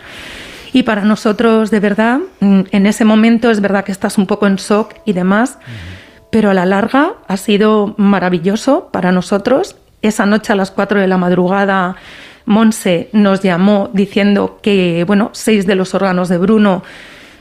Y 0.74 0.84
para 0.84 1.06
nosotros, 1.06 1.72
de 1.72 1.80
verdad, 1.80 2.20
mm, 2.42 2.62
en 2.72 2.86
ese 2.86 3.06
momento 3.06 3.50
es 3.50 3.62
verdad 3.62 3.86
que 3.86 3.94
estás 3.94 4.18
un 4.18 4.28
poco 4.28 4.46
en 4.46 4.58
shock 4.58 4.96
y 5.06 5.14
demás, 5.14 5.58
uh 5.58 5.64
-huh. 5.64 6.28
pero 6.32 6.50
a 6.50 6.54
la 6.54 6.66
larga 6.66 7.14
ha 7.28 7.38
sido 7.38 7.96
maravilloso 7.98 8.90
para 8.92 9.14
nosotros 9.14 9.78
esa 10.02 10.26
noche 10.26 10.54
a 10.54 10.56
las 10.56 10.72
4 10.72 11.00
de 11.00 11.08
la 11.08 11.18
madrugada, 11.18 11.96
Monse 12.46 13.10
nos 13.12 13.42
llamó 13.42 13.90
diciendo 13.94 14.60
que, 14.62 15.04
bueno, 15.06 15.32
seis 15.34 15.66
de 15.66 15.76
los 15.76 15.96
órganos 15.96 16.30
de 16.30 16.38
Bruno 16.38 16.84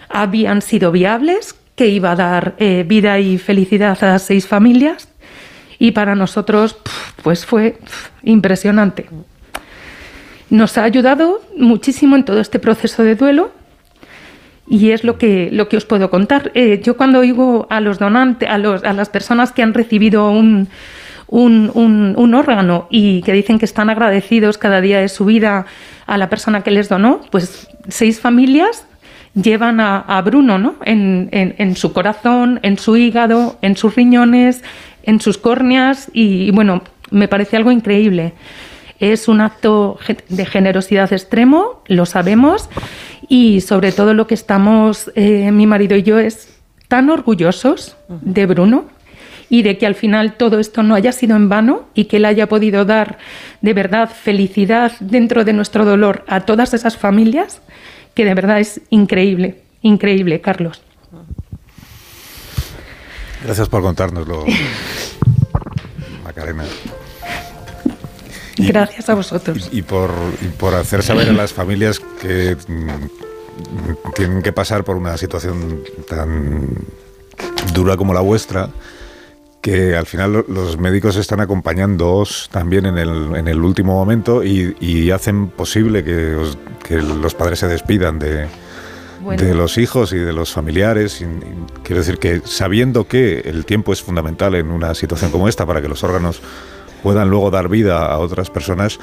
habían 0.09 0.62
sido 0.62 0.93
viables, 0.93 1.55
que 1.77 1.88
iba 1.88 2.12
a 2.12 2.17
dar 2.17 2.55
eh, 2.59 2.85
vida 2.87 3.19
y 3.19 3.38
felicidad 3.38 4.03
a 4.03 4.19
seis 4.19 4.47
familias. 4.47 5.09
Y 5.79 5.90
para 5.90 6.14
nosotros, 6.14 6.77
pues 7.23 7.45
fue 7.45 7.79
impresionante. 8.23 9.07
Nos 10.51 10.79
ha 10.79 10.85
ayudado 10.85 11.43
muchísimo 11.57 12.17
en 12.17 12.25
todo 12.25 12.40
este 12.40 12.59
proceso 12.59 13.03
de 13.03 13.17
duelo 13.17 13.51
y 14.67 14.93
es 14.93 15.05
lo 15.05 15.19
que, 15.19 15.51
lo 15.53 15.69
que 15.69 15.77
os 15.77 15.85
puedo 15.85 16.11
contar. 16.11 16.53
Eh, 16.55 16.81
yo 16.83 16.97
cuando 16.97 17.19
oigo 17.19 17.67
a 17.71 17.81
los 17.81 17.99
donantes, 17.99 18.49
a, 18.49 18.57
los, 18.57 18.85
a 18.85 18.93
las 18.93 19.09
personas 19.09 19.53
que 19.53 19.62
han 19.62 19.75
recibido 19.75 20.31
un, 20.31 20.69
un, 21.35 22.35
órgano 22.35 22.87
y 22.90 23.23
que 23.23 23.33
dicen 23.33 23.59
que 23.59 23.64
están 23.64 23.90
agradecidos 23.90 24.57
cada 24.59 24.81
día 24.81 25.01
de 25.01 25.09
su 25.09 25.25
vida 25.25 25.66
a 26.07 26.16
la 26.16 26.29
persona 26.29 26.62
que 26.62 26.70
les 26.70 26.88
donó, 26.88 27.20
pues 27.31 27.68
seis 27.88 28.20
familias 28.20 28.87
llevan 29.35 29.81
a, 29.81 30.23
Bruno, 30.25 30.59
¿no? 30.59 30.77
En, 30.85 31.77
su 31.77 31.92
corazón, 31.92 32.61
en 32.62 32.79
su 32.79 32.97
hígado, 32.97 33.59
en 33.62 33.77
sus 33.77 33.97
riñones, 33.97 34.62
en 35.03 35.20
sus 35.20 35.38
córneas 35.38 36.09
y, 36.12 36.53
bueno, 36.53 36.83
me 37.11 37.27
parece 37.27 37.57
algo 37.57 37.73
increíble. 37.73 38.35
Es 39.01 39.27
un 39.27 39.40
acto 39.40 39.99
de 40.29 40.47
generosidad 40.47 41.12
extremo, 41.12 41.83
lo 41.88 42.07
sabemos, 42.07 42.70
y 43.29 43.61
sobre 43.61 43.90
todo 43.90 44.14
lo 44.14 44.29
que 44.29 44.35
estamos, 44.35 45.11
eh, 45.16 45.51
mi 45.51 45.66
marido 45.66 45.97
y 45.97 46.05
yo, 46.05 46.20
es 46.20 46.61
tan 46.87 47.11
orgullosos 47.11 47.97
de 48.09 48.47
Bruno 48.47 48.93
y 49.48 49.62
de 49.62 49.78
que 49.78 49.87
al 49.87 49.94
final 49.94 50.37
todo 50.37 50.59
esto 50.59 50.83
no 50.83 50.94
haya 50.94 51.12
sido 51.12 51.37
en 51.37 51.48
vano 51.48 51.87
y 51.94 52.07
que 52.07 52.16
él 52.16 52.24
haya 52.24 52.48
podido 52.48 52.85
dar 52.85 53.18
de 53.61 53.72
verdad 53.72 54.11
felicidad 54.11 54.92
dentro 55.00 55.44
de 55.44 55.52
nuestro 55.52 55.85
dolor 55.85 56.24
a 56.28 56.40
todas 56.40 56.74
esas 56.74 56.96
familias, 56.96 57.61
que 58.14 58.24
de 58.24 58.35
verdad 58.35 58.61
es 58.61 58.80
increíble, 58.90 59.62
increíble, 59.83 60.40
Carlos. 60.40 60.83
Gracias 63.44 63.68
por 63.68 63.83
contárnoslo, 63.83 64.44
Macarena. 66.24 66.64
Gracias 68.57 69.09
a 69.09 69.14
vosotros. 69.14 69.68
Y, 69.72 69.83
por, 69.83 70.11
por, 70.59 70.74
hacer 70.74 71.02
saber 71.02 71.28
a 71.28 71.33
las 71.33 71.52
familias 71.52 72.00
que 72.20 72.57
mm, 72.68 74.12
tienen 74.14 74.42
que 74.42 74.52
pasar 74.52 74.85
por 74.85 74.96
una 74.96 75.16
situación 75.18 75.83
tan 76.09 76.68
dura 77.74 77.96
como 77.96 78.14
la 78.14 78.20
vuestra, 78.20 78.70
que 79.64 79.96
al 79.96 80.05
final 80.05 80.44
los 80.46 80.77
médicos 80.77 81.16
están 81.16 81.40
acompañándoos 81.40 82.50
también 82.53 82.85
en 82.85 82.98
el, 82.98 83.35
en 83.35 83.48
el 83.48 83.62
último 83.62 83.94
momento 83.94 84.44
y, 84.44 85.11
hacen 85.11 85.48
posible 85.48 86.05
que, 86.05 86.37
que, 86.87 87.00
los 87.00 87.35
padres 87.35 87.61
se 87.61 87.66
despidan 87.66 88.18
de, 88.18 88.46
de 89.38 89.55
los 89.55 89.79
hijos 89.79 90.12
y 90.12 90.18
de 90.18 90.35
los 90.35 90.53
familiares. 90.53 91.24
quiero 91.83 92.03
decir 92.03 92.18
que 92.18 92.42
sabiendo 92.44 93.09
que 93.09 93.38
el 93.38 93.64
tiempo 93.64 93.94
es 93.94 94.03
fundamental 94.03 94.55
en 94.55 94.70
una 94.70 94.94
situación 94.94 95.31
como 95.31 95.48
esta 95.48 95.64
para 95.64 95.81
que 95.81 95.88
los 95.88 96.05
órganos 96.05 96.42
puedan 97.03 97.31
luego 97.31 97.50
dar 97.50 97.70
vida 97.70 98.05
a 98.05 98.18
otras 98.18 98.50
personas, 98.50 99.00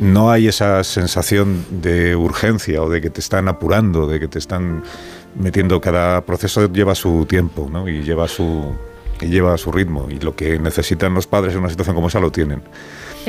no 0.00 0.30
hay 0.30 0.48
esa 0.48 0.84
sensación 0.84 1.64
de 1.70 2.14
urgencia 2.14 2.82
o 2.82 2.90
de 2.90 3.00
que 3.00 3.08
te 3.08 3.20
están 3.20 3.48
apurando, 3.48 4.06
de 4.06 4.20
que 4.20 4.28
te 4.28 4.38
están 4.38 4.82
metiendo. 5.34 5.80
Cada 5.80 6.20
proceso 6.26 6.70
lleva 6.70 6.94
su 6.94 7.24
tiempo 7.24 7.70
¿no? 7.72 7.88
y 7.88 8.02
lleva 8.02 8.28
su 8.28 8.76
y 9.20 9.26
lleva 9.26 9.54
a 9.54 9.58
su 9.58 9.72
ritmo 9.72 10.08
y 10.10 10.18
lo 10.18 10.34
que 10.34 10.58
necesitan 10.58 11.14
los 11.14 11.26
padres 11.26 11.54
en 11.54 11.60
una 11.60 11.70
situación 11.70 11.94
como 11.94 12.08
esa 12.08 12.20
lo 12.20 12.30
tienen. 12.30 12.62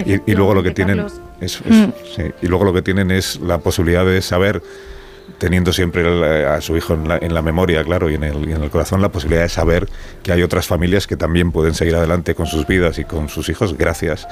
Y, 0.06 0.34
luego 0.34 0.54
lo 0.54 0.64
que 0.64 0.72
tienen 0.72 1.06
es, 1.42 1.62
mm. 1.66 2.22
y 2.42 2.48
luego 2.48 2.64
lo 2.64 2.74
que 2.74 2.82
tienen 2.82 3.12
es 3.12 3.40
la 3.42 3.58
posibilidad 3.58 4.06
de 4.06 4.22
saber 4.22 4.62
teniendo 5.38 5.74
siempre 5.74 6.46
a 6.46 6.62
su 6.62 6.78
hijo 6.78 6.94
en 6.94 7.34
la, 7.34 7.42
memoria, 7.42 7.84
claro, 7.84 8.10
y 8.10 8.16
en, 8.16 8.24
el, 8.24 8.50
en 8.50 8.64
el 8.64 8.70
corazón, 8.70 9.02
la 9.02 9.10
posibilidad 9.10 9.44
de 9.44 9.50
saber 9.50 9.88
que 10.24 10.32
hay 10.32 10.42
otras 10.42 10.68
familias 10.68 11.06
que 11.06 11.18
también 11.18 11.52
pueden 11.52 11.74
seguir 11.74 11.96
adelante 11.96 12.34
con 12.34 12.46
sus 12.46 12.66
vidas 12.66 12.98
y 12.98 13.04
con 13.04 13.30
sus 13.30 13.50
hijos 13.50 13.78
gracias 13.78 14.28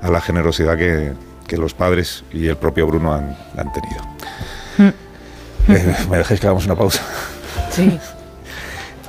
a 0.00 0.10
la 0.10 0.20
generosidad 0.20 0.76
que, 0.76 1.12
que 1.46 1.56
los 1.56 1.74
padres 1.74 2.24
y 2.32 2.48
el 2.48 2.56
propio 2.56 2.86
Bruno 2.86 3.14
han, 3.14 3.36
han 3.56 3.72
tenido. 3.72 4.02
Mm. 4.78 5.72
Eh, 5.72 5.96
¿Me 6.10 6.18
dejáis 6.18 6.40
que 6.40 6.46
hagamos 6.46 6.66
una 6.66 6.74
pausa? 6.74 7.02
Sí. 7.70 7.98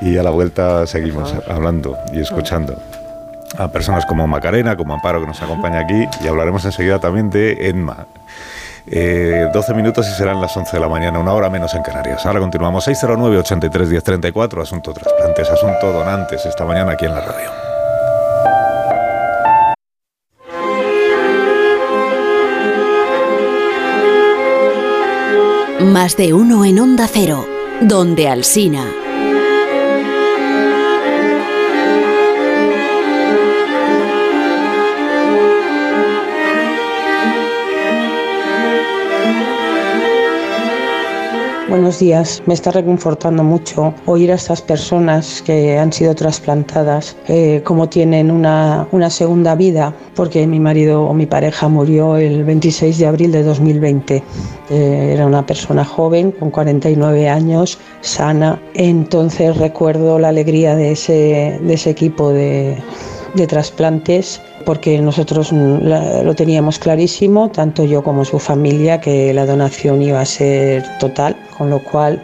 Y 0.03 0.17
a 0.17 0.23
la 0.23 0.29
vuelta 0.29 0.85
seguimos 0.85 1.33
hablando 1.47 1.97
y 2.11 2.19
escuchando 2.19 2.75
a 3.57 3.69
personas 3.69 4.05
como 4.05 4.27
Macarena, 4.27 4.75
como 4.75 4.93
Amparo 4.93 5.21
que 5.21 5.27
nos 5.27 5.41
acompaña 5.41 5.79
aquí 5.79 6.05
y 6.21 6.27
hablaremos 6.27 6.65
enseguida 6.65 6.99
también 6.99 7.29
de 7.29 7.69
Enma. 7.69 8.07
12 8.85 8.91
eh, 8.91 9.75
minutos 9.75 10.09
y 10.09 10.11
serán 10.11 10.41
las 10.41 10.57
11 10.57 10.75
de 10.75 10.81
la 10.81 10.89
mañana, 10.89 11.19
una 11.19 11.31
hora 11.31 11.49
menos 11.49 11.73
en 11.73 11.83
Canarias. 11.83 12.25
Ahora 12.25 12.41
continuamos 12.41 12.83
609 12.83 13.37
83 13.37 13.89
1034, 13.89 14.61
asunto 14.61 14.93
trasplantes, 14.93 15.49
asunto 15.49 15.91
donantes, 15.93 16.45
esta 16.45 16.65
mañana 16.65 16.91
aquí 16.91 17.05
en 17.05 17.15
la 17.15 17.21
radio. 17.21 17.49
Más 25.79 26.17
de 26.17 26.33
uno 26.33 26.65
en 26.65 26.79
Onda 26.79 27.07
Cero, 27.07 27.45
donde 27.81 28.27
Alsina. 28.27 29.02
Buenos 41.73 41.97
días. 41.97 42.43
Me 42.45 42.53
está 42.53 42.69
reconfortando 42.69 43.43
mucho 43.43 43.95
oír 44.05 44.31
a 44.31 44.35
estas 44.35 44.61
personas 44.61 45.41
que 45.41 45.75
han 45.79 45.91
sido 45.91 46.13
trasplantadas, 46.13 47.17
eh, 47.27 47.63
como 47.63 47.89
tienen 47.89 48.29
una, 48.29 48.87
una 48.91 49.09
segunda 49.09 49.55
vida, 49.55 49.91
porque 50.13 50.45
mi 50.45 50.59
marido 50.59 51.01
o 51.01 51.15
mi 51.15 51.25
pareja 51.25 51.67
murió 51.69 52.17
el 52.17 52.43
26 52.43 52.99
de 52.99 53.07
abril 53.07 53.31
de 53.31 53.41
2020. 53.41 54.23
Eh, 54.69 55.11
era 55.15 55.25
una 55.25 55.43
persona 55.47 55.83
joven, 55.83 56.31
con 56.33 56.51
49 56.51 57.27
años, 57.27 57.79
sana. 58.01 58.61
Entonces 58.75 59.57
recuerdo 59.57 60.19
la 60.19 60.29
alegría 60.29 60.75
de 60.75 60.91
ese, 60.91 61.59
de 61.59 61.73
ese 61.73 61.89
equipo 61.89 62.29
de, 62.29 62.77
de 63.33 63.47
trasplantes 63.47 64.39
porque 64.65 64.99
nosotros 64.99 65.51
lo 65.51 66.35
teníamos 66.35 66.79
clarísimo, 66.79 67.49
tanto 67.49 67.83
yo 67.83 68.03
como 68.03 68.25
su 68.25 68.39
familia, 68.39 68.99
que 68.99 69.33
la 69.33 69.45
donación 69.45 70.01
iba 70.01 70.21
a 70.21 70.25
ser 70.25 70.83
total, 70.99 71.35
con 71.57 71.69
lo 71.69 71.79
cual 71.79 72.21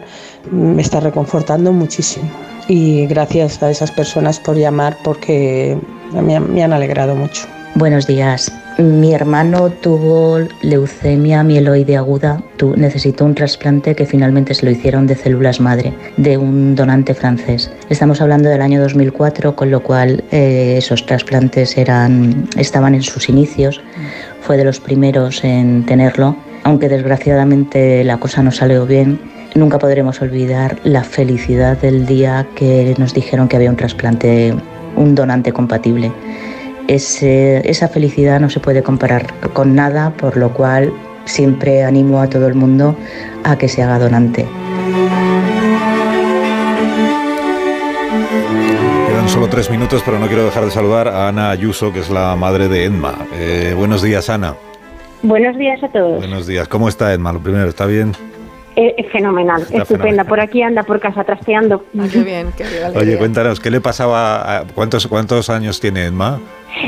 me 0.50 0.82
está 0.82 1.00
reconfortando 1.00 1.72
muchísimo. 1.72 2.30
Y 2.68 3.06
gracias 3.06 3.62
a 3.62 3.70
esas 3.70 3.90
personas 3.90 4.38
por 4.38 4.56
llamar 4.56 4.96
porque 5.02 5.76
me 6.12 6.62
han 6.62 6.72
alegrado 6.72 7.14
mucho. 7.14 7.46
Buenos 7.74 8.06
días. 8.06 8.52
Mi 8.80 9.12
hermano 9.12 9.68
tuvo 9.68 10.38
leucemia 10.62 11.42
mieloide 11.42 11.98
aguda, 11.98 12.42
necesitó 12.76 13.26
un 13.26 13.34
trasplante 13.34 13.94
que 13.94 14.06
finalmente 14.06 14.54
se 14.54 14.64
lo 14.64 14.72
hicieron 14.72 15.06
de 15.06 15.16
células 15.16 15.60
madre, 15.60 15.92
de 16.16 16.38
un 16.38 16.74
donante 16.74 17.12
francés. 17.12 17.70
Estamos 17.90 18.22
hablando 18.22 18.48
del 18.48 18.62
año 18.62 18.80
2004, 18.80 19.54
con 19.54 19.70
lo 19.70 19.82
cual 19.82 20.24
eh, 20.30 20.76
esos 20.78 21.04
trasplantes 21.04 21.76
eran, 21.76 22.48
estaban 22.56 22.94
en 22.94 23.02
sus 23.02 23.28
inicios. 23.28 23.82
Fue 24.40 24.56
de 24.56 24.64
los 24.64 24.80
primeros 24.80 25.44
en 25.44 25.84
tenerlo, 25.84 26.34
aunque 26.64 26.88
desgraciadamente 26.88 28.02
la 28.02 28.16
cosa 28.16 28.42
no 28.42 28.50
salió 28.50 28.86
bien. 28.86 29.20
Nunca 29.54 29.78
podremos 29.78 30.22
olvidar 30.22 30.78
la 30.84 31.04
felicidad 31.04 31.76
del 31.76 32.06
día 32.06 32.46
que 32.54 32.94
nos 32.96 33.12
dijeron 33.12 33.46
que 33.46 33.56
había 33.56 33.68
un 33.68 33.76
trasplante, 33.76 34.54
un 34.96 35.14
donante 35.14 35.52
compatible 35.52 36.12
esa 36.94 37.88
felicidad 37.88 38.40
no 38.40 38.50
se 38.50 38.58
puede 38.58 38.82
comparar 38.82 39.32
con 39.52 39.74
nada, 39.74 40.10
por 40.10 40.36
lo 40.36 40.52
cual 40.52 40.92
siempre 41.24 41.84
animo 41.84 42.20
a 42.20 42.28
todo 42.28 42.48
el 42.48 42.54
mundo 42.54 42.96
a 43.44 43.56
que 43.56 43.68
se 43.68 43.82
haga 43.82 43.98
donante. 43.98 44.46
Quedan 49.08 49.28
solo 49.28 49.48
tres 49.48 49.70
minutos, 49.70 50.02
pero 50.04 50.18
no 50.18 50.26
quiero 50.26 50.44
dejar 50.44 50.64
de 50.64 50.70
saludar 50.72 51.06
a 51.08 51.28
Ana 51.28 51.50
Ayuso, 51.50 51.92
que 51.92 52.00
es 52.00 52.10
la 52.10 52.34
madre 52.34 52.68
de 52.68 52.84
Edma. 52.84 53.14
Eh, 53.34 53.72
buenos 53.76 54.02
días, 54.02 54.28
Ana. 54.28 54.56
Buenos 55.22 55.56
días 55.56 55.82
a 55.84 55.88
todos. 55.88 56.18
Buenos 56.18 56.46
días. 56.46 56.66
¿Cómo 56.66 56.88
está 56.88 57.12
Edma? 57.12 57.32
Lo 57.32 57.40
primero, 57.40 57.68
¿está 57.68 57.86
bien? 57.86 58.12
Es 58.74 59.12
fenomenal, 59.12 59.66
estupenda. 59.70 60.24
Por 60.24 60.40
aquí 60.40 60.62
anda 60.62 60.82
por 60.84 61.00
casa 61.00 61.22
trasteando. 61.22 61.84
Ah, 61.98 62.06
qué 62.10 62.22
bien, 62.22 62.48
qué 62.56 62.64
bien. 62.64 62.96
Oye, 62.96 63.18
cuéntanos, 63.18 63.60
¿qué 63.60 63.70
le 63.70 63.80
pasaba? 63.80 64.64
¿Cuántos, 64.74 65.06
cuántos 65.06 65.50
años 65.50 65.80
tiene 65.80 66.04
Edma? 66.04 66.40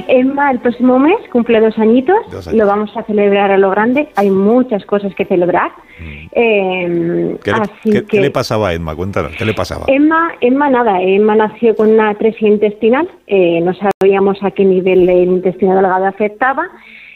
Emma 0.09 0.51
el 0.51 0.61
próximo 0.61 0.99
mes 0.99 1.17
cumple 1.31 1.61
dos 1.61 1.79
añitos, 1.79 2.17
lo 2.53 2.67
vamos 2.67 2.97
a 2.97 3.03
celebrar 3.05 3.51
a 3.51 3.59
lo 3.59 3.71
grande, 3.71 4.09
hay 4.17 4.31
muchas 4.31 4.85
cosas 4.87 5.15
que 5.15 5.25
celebrar. 5.25 5.71
Mm. 6.01 6.27
Eh, 6.33 7.37
¿Qué, 8.09 8.21
le, 8.21 8.31
pasaba 8.31 8.69
a 8.69 8.75
Emma? 8.75 8.95
Cuéntanos, 8.95 9.33
¿qué 9.37 9.45
le 9.45 9.55
pasaba? 9.55 9.85
Emma, 9.89 10.33
Emma 10.41 10.71
nada, 10.71 11.01
Emma 11.03 11.35
nació 11.35 11.75
con 11.77 11.91
una 11.91 12.11
atresia 12.11 12.49
intestinal, 12.49 13.09
eh, 13.27 13.61
no 13.61 13.73
sabíamos 13.75 14.43
a 14.43 14.51
qué 14.51 14.65
nivel 14.65 15.09
el 15.09 15.29
intestino 15.29 15.75
delgado 15.75 16.07
afectaba. 16.07 16.69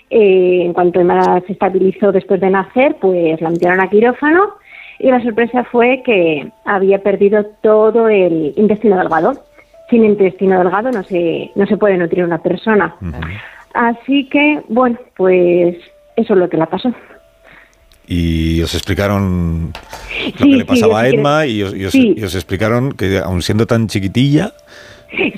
Eh, 0.09 0.63
en 0.65 0.73
cuanto 0.73 1.01
Emma 1.01 1.41
se 1.47 1.53
estabilizó 1.53 2.13
después 2.13 2.41
de 2.41 2.51
nacer, 2.51 2.97
pues 3.01 3.41
la 3.41 3.51
metieron 3.51 3.81
a 3.81 3.91
quirófano 3.91 4.55
y 4.99 5.11
la 5.11 5.23
sorpresa 5.23 5.65
fue 5.65 6.03
que 6.05 6.49
había 6.65 7.03
perdido 7.03 7.45
todo 7.61 8.09
el 8.09 8.53
intestino 8.57 8.97
delgado 8.97 9.35
sin 9.91 10.05
intestino 10.05 10.59
delgado 10.59 10.91
no 10.91 11.03
se, 11.05 11.51
no 11.55 11.67
se 11.67 11.77
puede 11.77 11.97
nutrir 11.97 12.25
una 12.25 12.43
persona. 12.43 12.97
Así 13.75 14.29
que, 14.29 14.63
bueno, 14.69 14.99
pues 15.17 15.77
eso 16.17 16.33
es 16.33 16.39
lo 16.39 16.49
que 16.49 16.57
la 16.57 16.67
pasó. 16.67 16.93
Y 18.07 18.63
os 18.63 18.75
explicaron 18.75 19.73
lo 20.39 20.47
que 20.47 20.57
le 20.57 20.65
pasaba 20.65 21.01
a 21.01 21.09
Emma 21.09 21.47
y, 21.47 21.63
os, 21.63 21.75
explicaron 21.75 22.93
que 22.93 23.19
aun 23.19 23.43
siendo 23.43 23.67
tan 23.67 23.89
chiquitilla, 23.89 24.53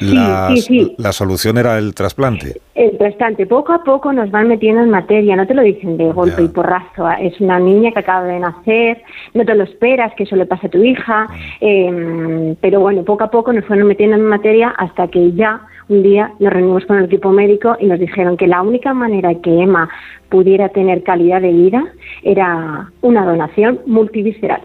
la, 0.00 0.54
la, 0.96 1.12
solución 1.12 1.58
era 1.58 1.78
el 1.78 1.94
trasplante. 1.94 2.60
el 2.74 2.96
trasplante. 2.96 3.46
Poco 3.46 3.72
a 3.72 3.84
poco 3.84 4.12
nos 4.12 4.30
van 4.30 4.48
metiendo 4.48 4.82
en 4.82 4.90
materia, 4.90 5.36
no 5.36 5.46
te 5.46 5.54
lo 5.54 5.62
dicen 5.62 5.96
de 5.96 6.12
golpe 6.12 6.42
y 6.42 6.48
porrazo. 6.48 7.08
Es 7.20 7.40
una 7.40 7.58
niña 7.58 7.92
que 7.92 8.00
acaba 8.00 8.24
de 8.24 8.40
nacer, 8.40 9.02
no 9.34 9.44
te 9.44 9.54
lo 9.54 9.64
esperas, 9.64 10.12
que 10.14 10.24
eso 10.24 10.36
le 10.36 10.46
pasa 10.46 10.66
a 10.66 10.70
tu 10.70 10.82
hija, 10.82 11.26
eh, 11.60 12.54
pero 12.60 12.80
bueno, 12.80 13.04
poco 13.04 13.24
a 13.24 13.30
poco 13.30 13.52
nos 13.52 13.64
fueron 13.64 13.88
metiendo 13.88 14.16
en 14.16 14.24
materia 14.24 14.70
hasta 14.70 15.08
que 15.08 15.32
ya 15.32 15.60
un 15.88 16.02
día 16.02 16.32
nos 16.38 16.52
reunimos 16.52 16.84
con 16.86 16.98
el 16.98 17.04
equipo 17.04 17.30
médico 17.30 17.76
y 17.80 17.86
nos 17.86 17.98
dijeron 17.98 18.36
que 18.36 18.46
la 18.46 18.62
única 18.62 18.92
manera 18.94 19.34
que 19.36 19.62
Emma 19.62 19.88
pudiera 20.28 20.68
tener 20.68 21.02
calidad 21.02 21.40
de 21.40 21.52
vida 21.52 21.84
era 22.22 22.90
una 23.00 23.24
donación 23.24 23.80
multivisceral. 23.86 24.62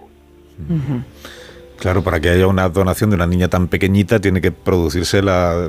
Claro, 1.84 2.02
para 2.02 2.22
que 2.22 2.30
haya 2.30 2.48
una 2.48 2.70
donación 2.70 3.10
de 3.10 3.18
una 3.18 3.28
niña 3.28 3.50
tan 3.50 3.68
pequeñita 3.68 4.22
tiene 4.22 4.40
que 4.40 4.54
producirse 4.54 5.22
la 5.22 5.68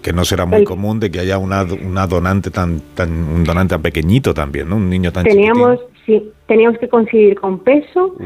que 0.00 0.14
no 0.14 0.24
será 0.24 0.46
muy 0.46 0.64
común 0.64 0.98
de 0.98 1.10
que 1.10 1.20
haya 1.20 1.36
una, 1.36 1.64
una 1.64 2.06
donante 2.06 2.50
tan 2.50 2.80
tan 2.94 3.10
un 3.10 3.44
donante 3.44 3.74
tan 3.74 3.82
pequeñito 3.82 4.32
también, 4.32 4.70
¿no? 4.70 4.76
Un 4.76 4.88
niño 4.88 5.12
tan 5.12 5.24
Teníamos 5.24 5.78
sí, 6.06 6.26
teníamos 6.46 6.78
que 6.78 6.88
coincidir 6.88 7.38
con 7.38 7.58
peso 7.58 8.16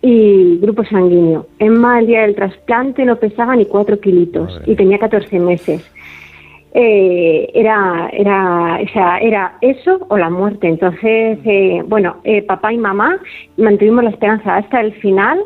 y 0.00 0.58
grupo 0.58 0.84
sanguíneo. 0.84 1.48
Emma 1.58 1.98
el 1.98 2.06
día 2.06 2.20
del 2.20 2.36
trasplante 2.36 3.04
no 3.04 3.16
pesaba 3.16 3.56
ni 3.56 3.66
cuatro 3.66 3.98
kilitos 3.98 4.62
y 4.64 4.76
tenía 4.76 5.00
14 5.00 5.40
meses. 5.40 5.84
Eh, 6.72 7.50
era, 7.52 8.08
era, 8.12 8.78
o 8.80 8.88
sea, 8.92 9.18
era 9.18 9.58
eso 9.60 10.06
o 10.08 10.16
la 10.16 10.30
muerte. 10.30 10.68
Entonces, 10.68 11.40
eh, 11.44 11.82
bueno, 11.84 12.18
eh, 12.22 12.42
papá 12.42 12.72
y 12.72 12.78
mamá 12.78 13.18
mantuvimos 13.56 14.04
la 14.04 14.10
esperanza 14.10 14.54
hasta 14.54 14.82
el 14.82 14.92
final 15.00 15.40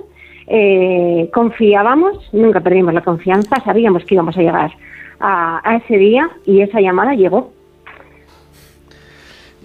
eh, 0.53 1.31
confiábamos, 1.33 2.29
nunca 2.33 2.61
perdimos 2.61 2.93
la 2.93 3.03
confianza, 3.03 3.63
sabíamos 3.65 4.05
que 4.05 4.15
íbamos 4.15 4.37
a 4.37 4.41
llegar 4.41 4.73
a, 5.21 5.81
ese 5.85 5.97
día 5.97 6.29
y 6.45 6.61
esa 6.61 6.81
llamada 6.81 7.15
llegó. 7.15 7.53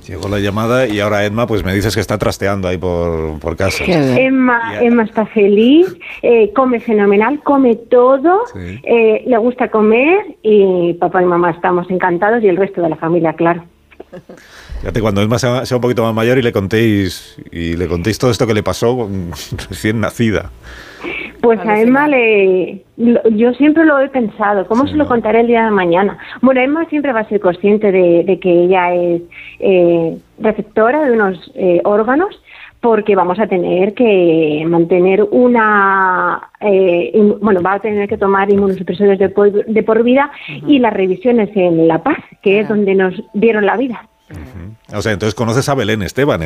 Llegó 0.08 0.30
la 0.30 0.38
llamada 0.38 0.86
y 0.88 1.00
ahora 1.00 1.26
Emma, 1.26 1.48
pues 1.48 1.64
me 1.66 1.74
dices 1.74 1.96
que 1.96 2.02
está 2.02 2.20
trasteando 2.20 2.68
ahí 2.68 2.78
por, 2.78 3.40
por 3.40 3.58
casa. 3.58 3.84
Emma, 3.84 4.80
Emma 4.80 5.04
está 5.04 5.26
feliz, 5.26 5.88
eh, 6.22 6.52
come 6.54 6.80
fenomenal, 6.80 7.42
come 7.42 7.76
todo, 7.76 8.44
eh, 8.56 9.24
le 9.26 9.38
gusta 9.38 9.72
comer 9.72 10.38
y 10.44 10.94
papá 10.94 11.24
y 11.24 11.26
mamá 11.26 11.50
estamos 11.50 11.90
encantados 11.90 12.44
y 12.44 12.48
el 12.48 12.58
resto 12.58 12.84
de 12.84 12.90
la 12.90 12.96
familia, 12.96 13.34
claro. 13.34 13.64
Fíjate, 14.80 15.02
cuando 15.02 15.22
Emma 15.22 15.40
sea, 15.40 15.66
sea, 15.66 15.78
un 15.78 15.82
poquito 15.82 16.04
más 16.04 16.14
mayor 16.14 16.38
y 16.38 16.42
le 16.42 16.52
contéis 16.52 17.38
y 17.52 17.76
le 17.76 17.88
contéis 17.88 18.20
todo 18.20 18.32
esto 18.32 18.46
que 18.46 18.54
le 18.54 18.64
pasó 18.64 19.10
recién 19.70 20.00
nacida. 20.00 20.52
Pues 21.42 21.60
a 21.60 21.80
Emma 21.80 22.08
le, 22.08 22.84
yo 22.98 23.54
siempre 23.54 23.86
lo 23.86 24.00
he 24.00 24.10
pensado, 24.10 24.66
¿cómo 24.66 24.88
se 24.88 24.96
lo 24.96 25.06
contaré 25.06 25.42
el 25.42 25.48
día 25.48 25.66
de 25.66 25.70
mañana? 25.70 26.18
Bueno, 26.42 26.60
Emma 26.60 26.86
siempre 26.86 27.14
va 27.14 27.20
a 27.20 27.30
ser 27.30 27.40
consciente 27.40 27.92
de, 27.92 28.40
que 28.42 28.64
ella 28.64 28.96
es 28.96 29.22
eh, 29.60 30.18
receptora 30.40 31.06
de 31.06 31.12
unos 31.12 31.52
eh, 31.54 31.82
órganos 31.84 32.42
porque 32.82 33.16
vamos 33.16 33.40
a 33.40 33.46
tener 33.46 33.94
que 33.94 34.64
mantener 34.68 35.24
una, 35.24 36.50
eh, 36.62 37.12
bueno, 37.42 37.62
va 37.62 37.74
a 37.74 37.80
tener 37.80 38.10
que 38.10 38.18
tomar 38.18 38.52
inmunosupresores 38.52 39.20
de 39.20 39.30
por, 39.30 39.66
de 39.66 39.84
por 39.84 40.04
vida 40.04 40.32
y 40.68 40.80
las 40.80 40.94
revisiones 40.94 41.50
en 41.56 41.88
La 41.88 42.02
Paz, 42.04 42.20
que 42.42 42.60
es 42.60 42.68
donde 42.68 42.96
nos 42.96 43.14
dieron 43.34 43.66
la 43.66 43.78
vida. 43.78 44.08
O 44.94 45.02
sea, 45.02 45.12
entonces 45.12 45.36
conoces 45.36 45.68
a 45.70 45.76
Belén 45.76 46.02
Esteban. 46.02 46.42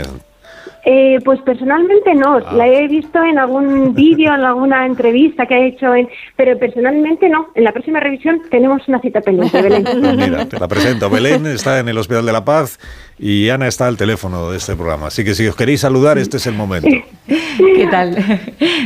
Eh, 0.86 1.20
pues 1.26 1.42
personalmente 1.42 2.16
no, 2.16 2.38
ah. 2.38 2.54
la 2.54 2.68
he 2.68 2.88
visto 2.88 3.22
en 3.24 3.38
algún 3.38 3.94
vídeo, 3.96 4.34
en 4.34 4.46
alguna 4.46 4.86
entrevista 4.86 5.46
que 5.46 5.56
ha 5.56 5.66
hecho, 5.66 5.94
en, 5.94 6.08
pero 6.36 6.58
personalmente 6.58 7.28
no. 7.28 7.50
En 7.56 7.66
la 7.66 7.74
próxima 7.74 8.00
revisión 8.00 8.42
tenemos 8.50 8.88
una 8.88 9.00
cita 9.00 9.22
pendiente, 9.22 9.62
Belén. 9.62 9.84
Pues 9.84 10.18
mira, 10.18 10.46
te 10.48 10.60
la 10.60 10.68
presento. 10.68 11.10
Belén 11.10 11.46
está 11.48 11.80
en 11.80 11.90
el 11.90 11.98
Hospital 11.98 12.26
de 12.26 12.32
la 12.32 12.46
Paz 12.46 12.80
y 13.18 13.50
Ana 13.50 13.68
está 13.68 13.88
al 13.88 13.98
teléfono 13.98 14.52
de 14.52 14.58
este 14.58 14.76
programa. 14.76 15.08
Así 15.08 15.26
que 15.26 15.36
si 15.36 15.48
os 15.48 15.56
queréis 15.56 15.82
saludar, 15.82 16.18
este 16.18 16.38
es 16.38 16.48
el 16.48 16.56
momento. 16.56 16.88
¿Qué 17.28 17.88
tal? 17.92 18.16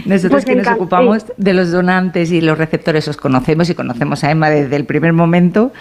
Nosotros 0.06 0.44
pues 0.44 0.46
que 0.46 0.56
nos 0.56 0.68
ocupamos 0.68 1.26
de 1.38 1.54
los 1.54 1.72
donantes 1.72 2.32
y 2.32 2.42
los 2.42 2.58
receptores 2.58 3.08
os 3.08 3.18
conocemos 3.18 3.70
y 3.70 3.76
conocemos 3.76 4.24
a 4.24 4.32
Emma 4.32 4.50
desde 4.50 4.76
el 4.76 4.86
primer 4.86 5.14
momento, 5.14 5.72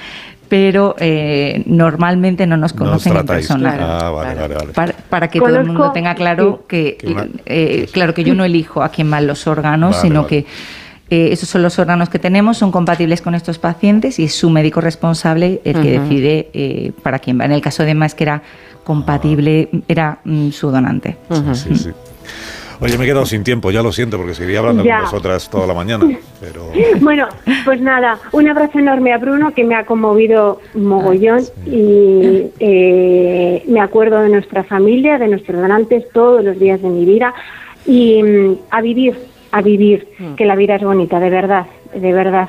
pero 0.53 0.97
eh, 0.99 1.63
normalmente 1.65 2.47
no 2.47 2.59
nos 2.59 2.75
conocen 2.75 3.17
en 3.17 3.25
persona. 3.25 3.79
Ah, 3.81 4.11
vale, 4.11 4.35
vale, 4.35 4.55
vale. 4.55 4.95
Para, 5.09 5.29
que 5.29 5.39
todo 5.39 5.57
el 5.57 5.65
mundo 5.65 5.93
tenga 5.93 6.15
claro 6.15 6.67
que, 6.69 6.99
eh, 7.47 7.89
claro 7.91 8.13
que 8.13 8.23
yo 8.23 8.35
no 8.35 8.45
elijo 8.45 8.83
a 8.83 8.91
quién 8.91 9.11
van 9.11 9.27
los 9.27 9.47
órganos, 9.47 9.97
sino 9.97 10.27
que 10.27 10.45
eh, 11.09 11.31
esos 11.33 11.49
son 11.49 11.63
los 11.63 11.79
órganos 11.79 12.11
que 12.11 12.19
tenemos, 12.19 12.59
son 12.59 12.71
compatibles 12.71 13.23
con 13.23 13.35
estos 13.35 13.59
pacientes 13.59 14.19
y 14.19 14.25
es 14.25 14.35
su 14.35 14.51
médico 14.51 14.83
responsable 14.83 15.63
el 15.65 15.81
que 15.81 15.99
decide 15.99 16.93
para 17.03 17.19
quién 17.19 17.41
va. 17.41 17.47
En 17.47 17.53
el 17.53 17.63
caso 17.63 17.85
de 17.85 17.95
más 17.95 18.15
que 18.15 18.25
era 18.25 18.43
compatible, 18.85 19.71
era 19.89 20.19
mm, 20.23 20.51
su 20.51 20.71
donante. 20.71 21.17
sí, 21.55 21.77
sí. 21.77 21.91
Oye, 22.83 22.99
me 22.99 23.05
he 23.05 23.07
quedado 23.07 23.27
sin 23.27 23.45
tiempo, 23.45 23.71
ya 23.71 23.81
lo 23.81 23.93
siento, 23.93 24.17
porque 24.17 24.35
seguiría 24.35 24.59
hablando 24.59 24.83
con 24.83 25.01
vosotras 25.03 25.49
toda 25.49 25.67
la 25.67 25.75
mañana. 25.75 26.05
Pero... 26.41 26.71
Bueno, 27.01 27.29
pues 27.65 27.81
nada, 27.81 28.19
un 28.33 28.49
abrazo 28.49 28.79
enorme 28.79 29.13
a 29.13 29.19
Bruno, 29.19 29.53
que 29.55 29.65
me 29.65 29.75
ha 29.75 29.85
conmovido 29.85 30.61
mogollón 30.75 31.43
y 31.67 32.47
eh, 32.59 33.63
me 33.69 33.81
acuerdo 33.81 34.21
de 34.21 34.29
nuestra 34.29 34.65
familia, 34.65 35.19
de 35.19 35.29
nuestros 35.29 35.61
donantes 35.61 36.05
todos 36.13 36.45
los 36.45 36.59
días 36.59 36.81
de 36.83 36.89
mi 36.89 37.05
vida 37.05 37.35
y 37.87 38.23
mm, 38.23 38.57
a 38.71 38.81
vivir, 38.81 39.17
a 39.53 39.63
vivir, 39.63 40.09
mm. 40.19 40.35
que 40.35 40.45
la 40.45 40.57
vida 40.57 40.77
es 40.77 40.83
bonita, 40.83 41.21
de 41.21 41.31
verdad, 41.31 41.67
de 41.95 42.13
verdad. 42.13 42.49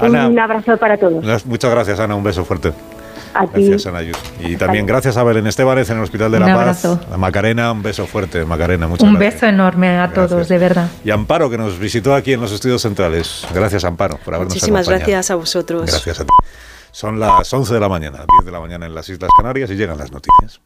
un 0.00 0.38
abrazo 0.38 0.76
para 0.76 0.96
todos. 0.96 1.24
Muchas 1.46 1.70
gracias, 1.70 1.98
Ana, 2.00 2.14
un 2.14 2.24
beso 2.24 2.44
fuerte 2.44 2.72
gracias, 3.44 3.86
Ana 3.86 4.00
Y 4.40 4.56
también 4.56 4.86
gracias 4.86 5.16
a 5.16 5.24
Belén 5.24 5.46
Estebanes 5.46 5.90
en 5.90 5.98
el 5.98 6.02
Hospital 6.02 6.32
de 6.32 6.40
la 6.40 6.46
Paz. 6.46 6.84
A 6.84 7.16
Macarena, 7.16 7.72
un 7.72 7.82
beso 7.82 8.06
fuerte, 8.06 8.44
Macarena. 8.44 8.88
Muchas 8.88 9.08
un 9.08 9.18
beso 9.18 9.46
enorme 9.46 9.98
a 9.98 10.12
todos, 10.12 10.48
de 10.48 10.58
verdad. 10.58 10.88
Y 11.04 11.10
Amparo, 11.10 11.50
que 11.50 11.58
nos 11.58 11.78
visitó 11.78 12.14
aquí 12.14 12.32
en 12.32 12.40
los 12.40 12.52
estudios 12.52 12.82
centrales. 12.82 13.46
Gracias, 13.54 13.84
Amparo, 13.84 14.18
por 14.24 14.34
habernos 14.34 14.54
Muchísimas 14.54 14.88
gracias 14.88 15.30
a 15.30 15.34
vosotros. 15.34 15.90
Gracias 15.90 16.20
a 16.20 16.24
ti. 16.24 16.30
Son 16.90 17.20
las 17.20 17.52
11 17.52 17.74
de 17.74 17.80
la 17.80 17.88
mañana, 17.90 18.24
10 18.38 18.46
de 18.46 18.52
la 18.52 18.60
mañana 18.60 18.86
en 18.86 18.94
las 18.94 19.08
Islas 19.08 19.30
Canarias 19.36 19.70
y 19.70 19.74
llegan 19.74 19.98
las 19.98 20.12
noticias. 20.12 20.60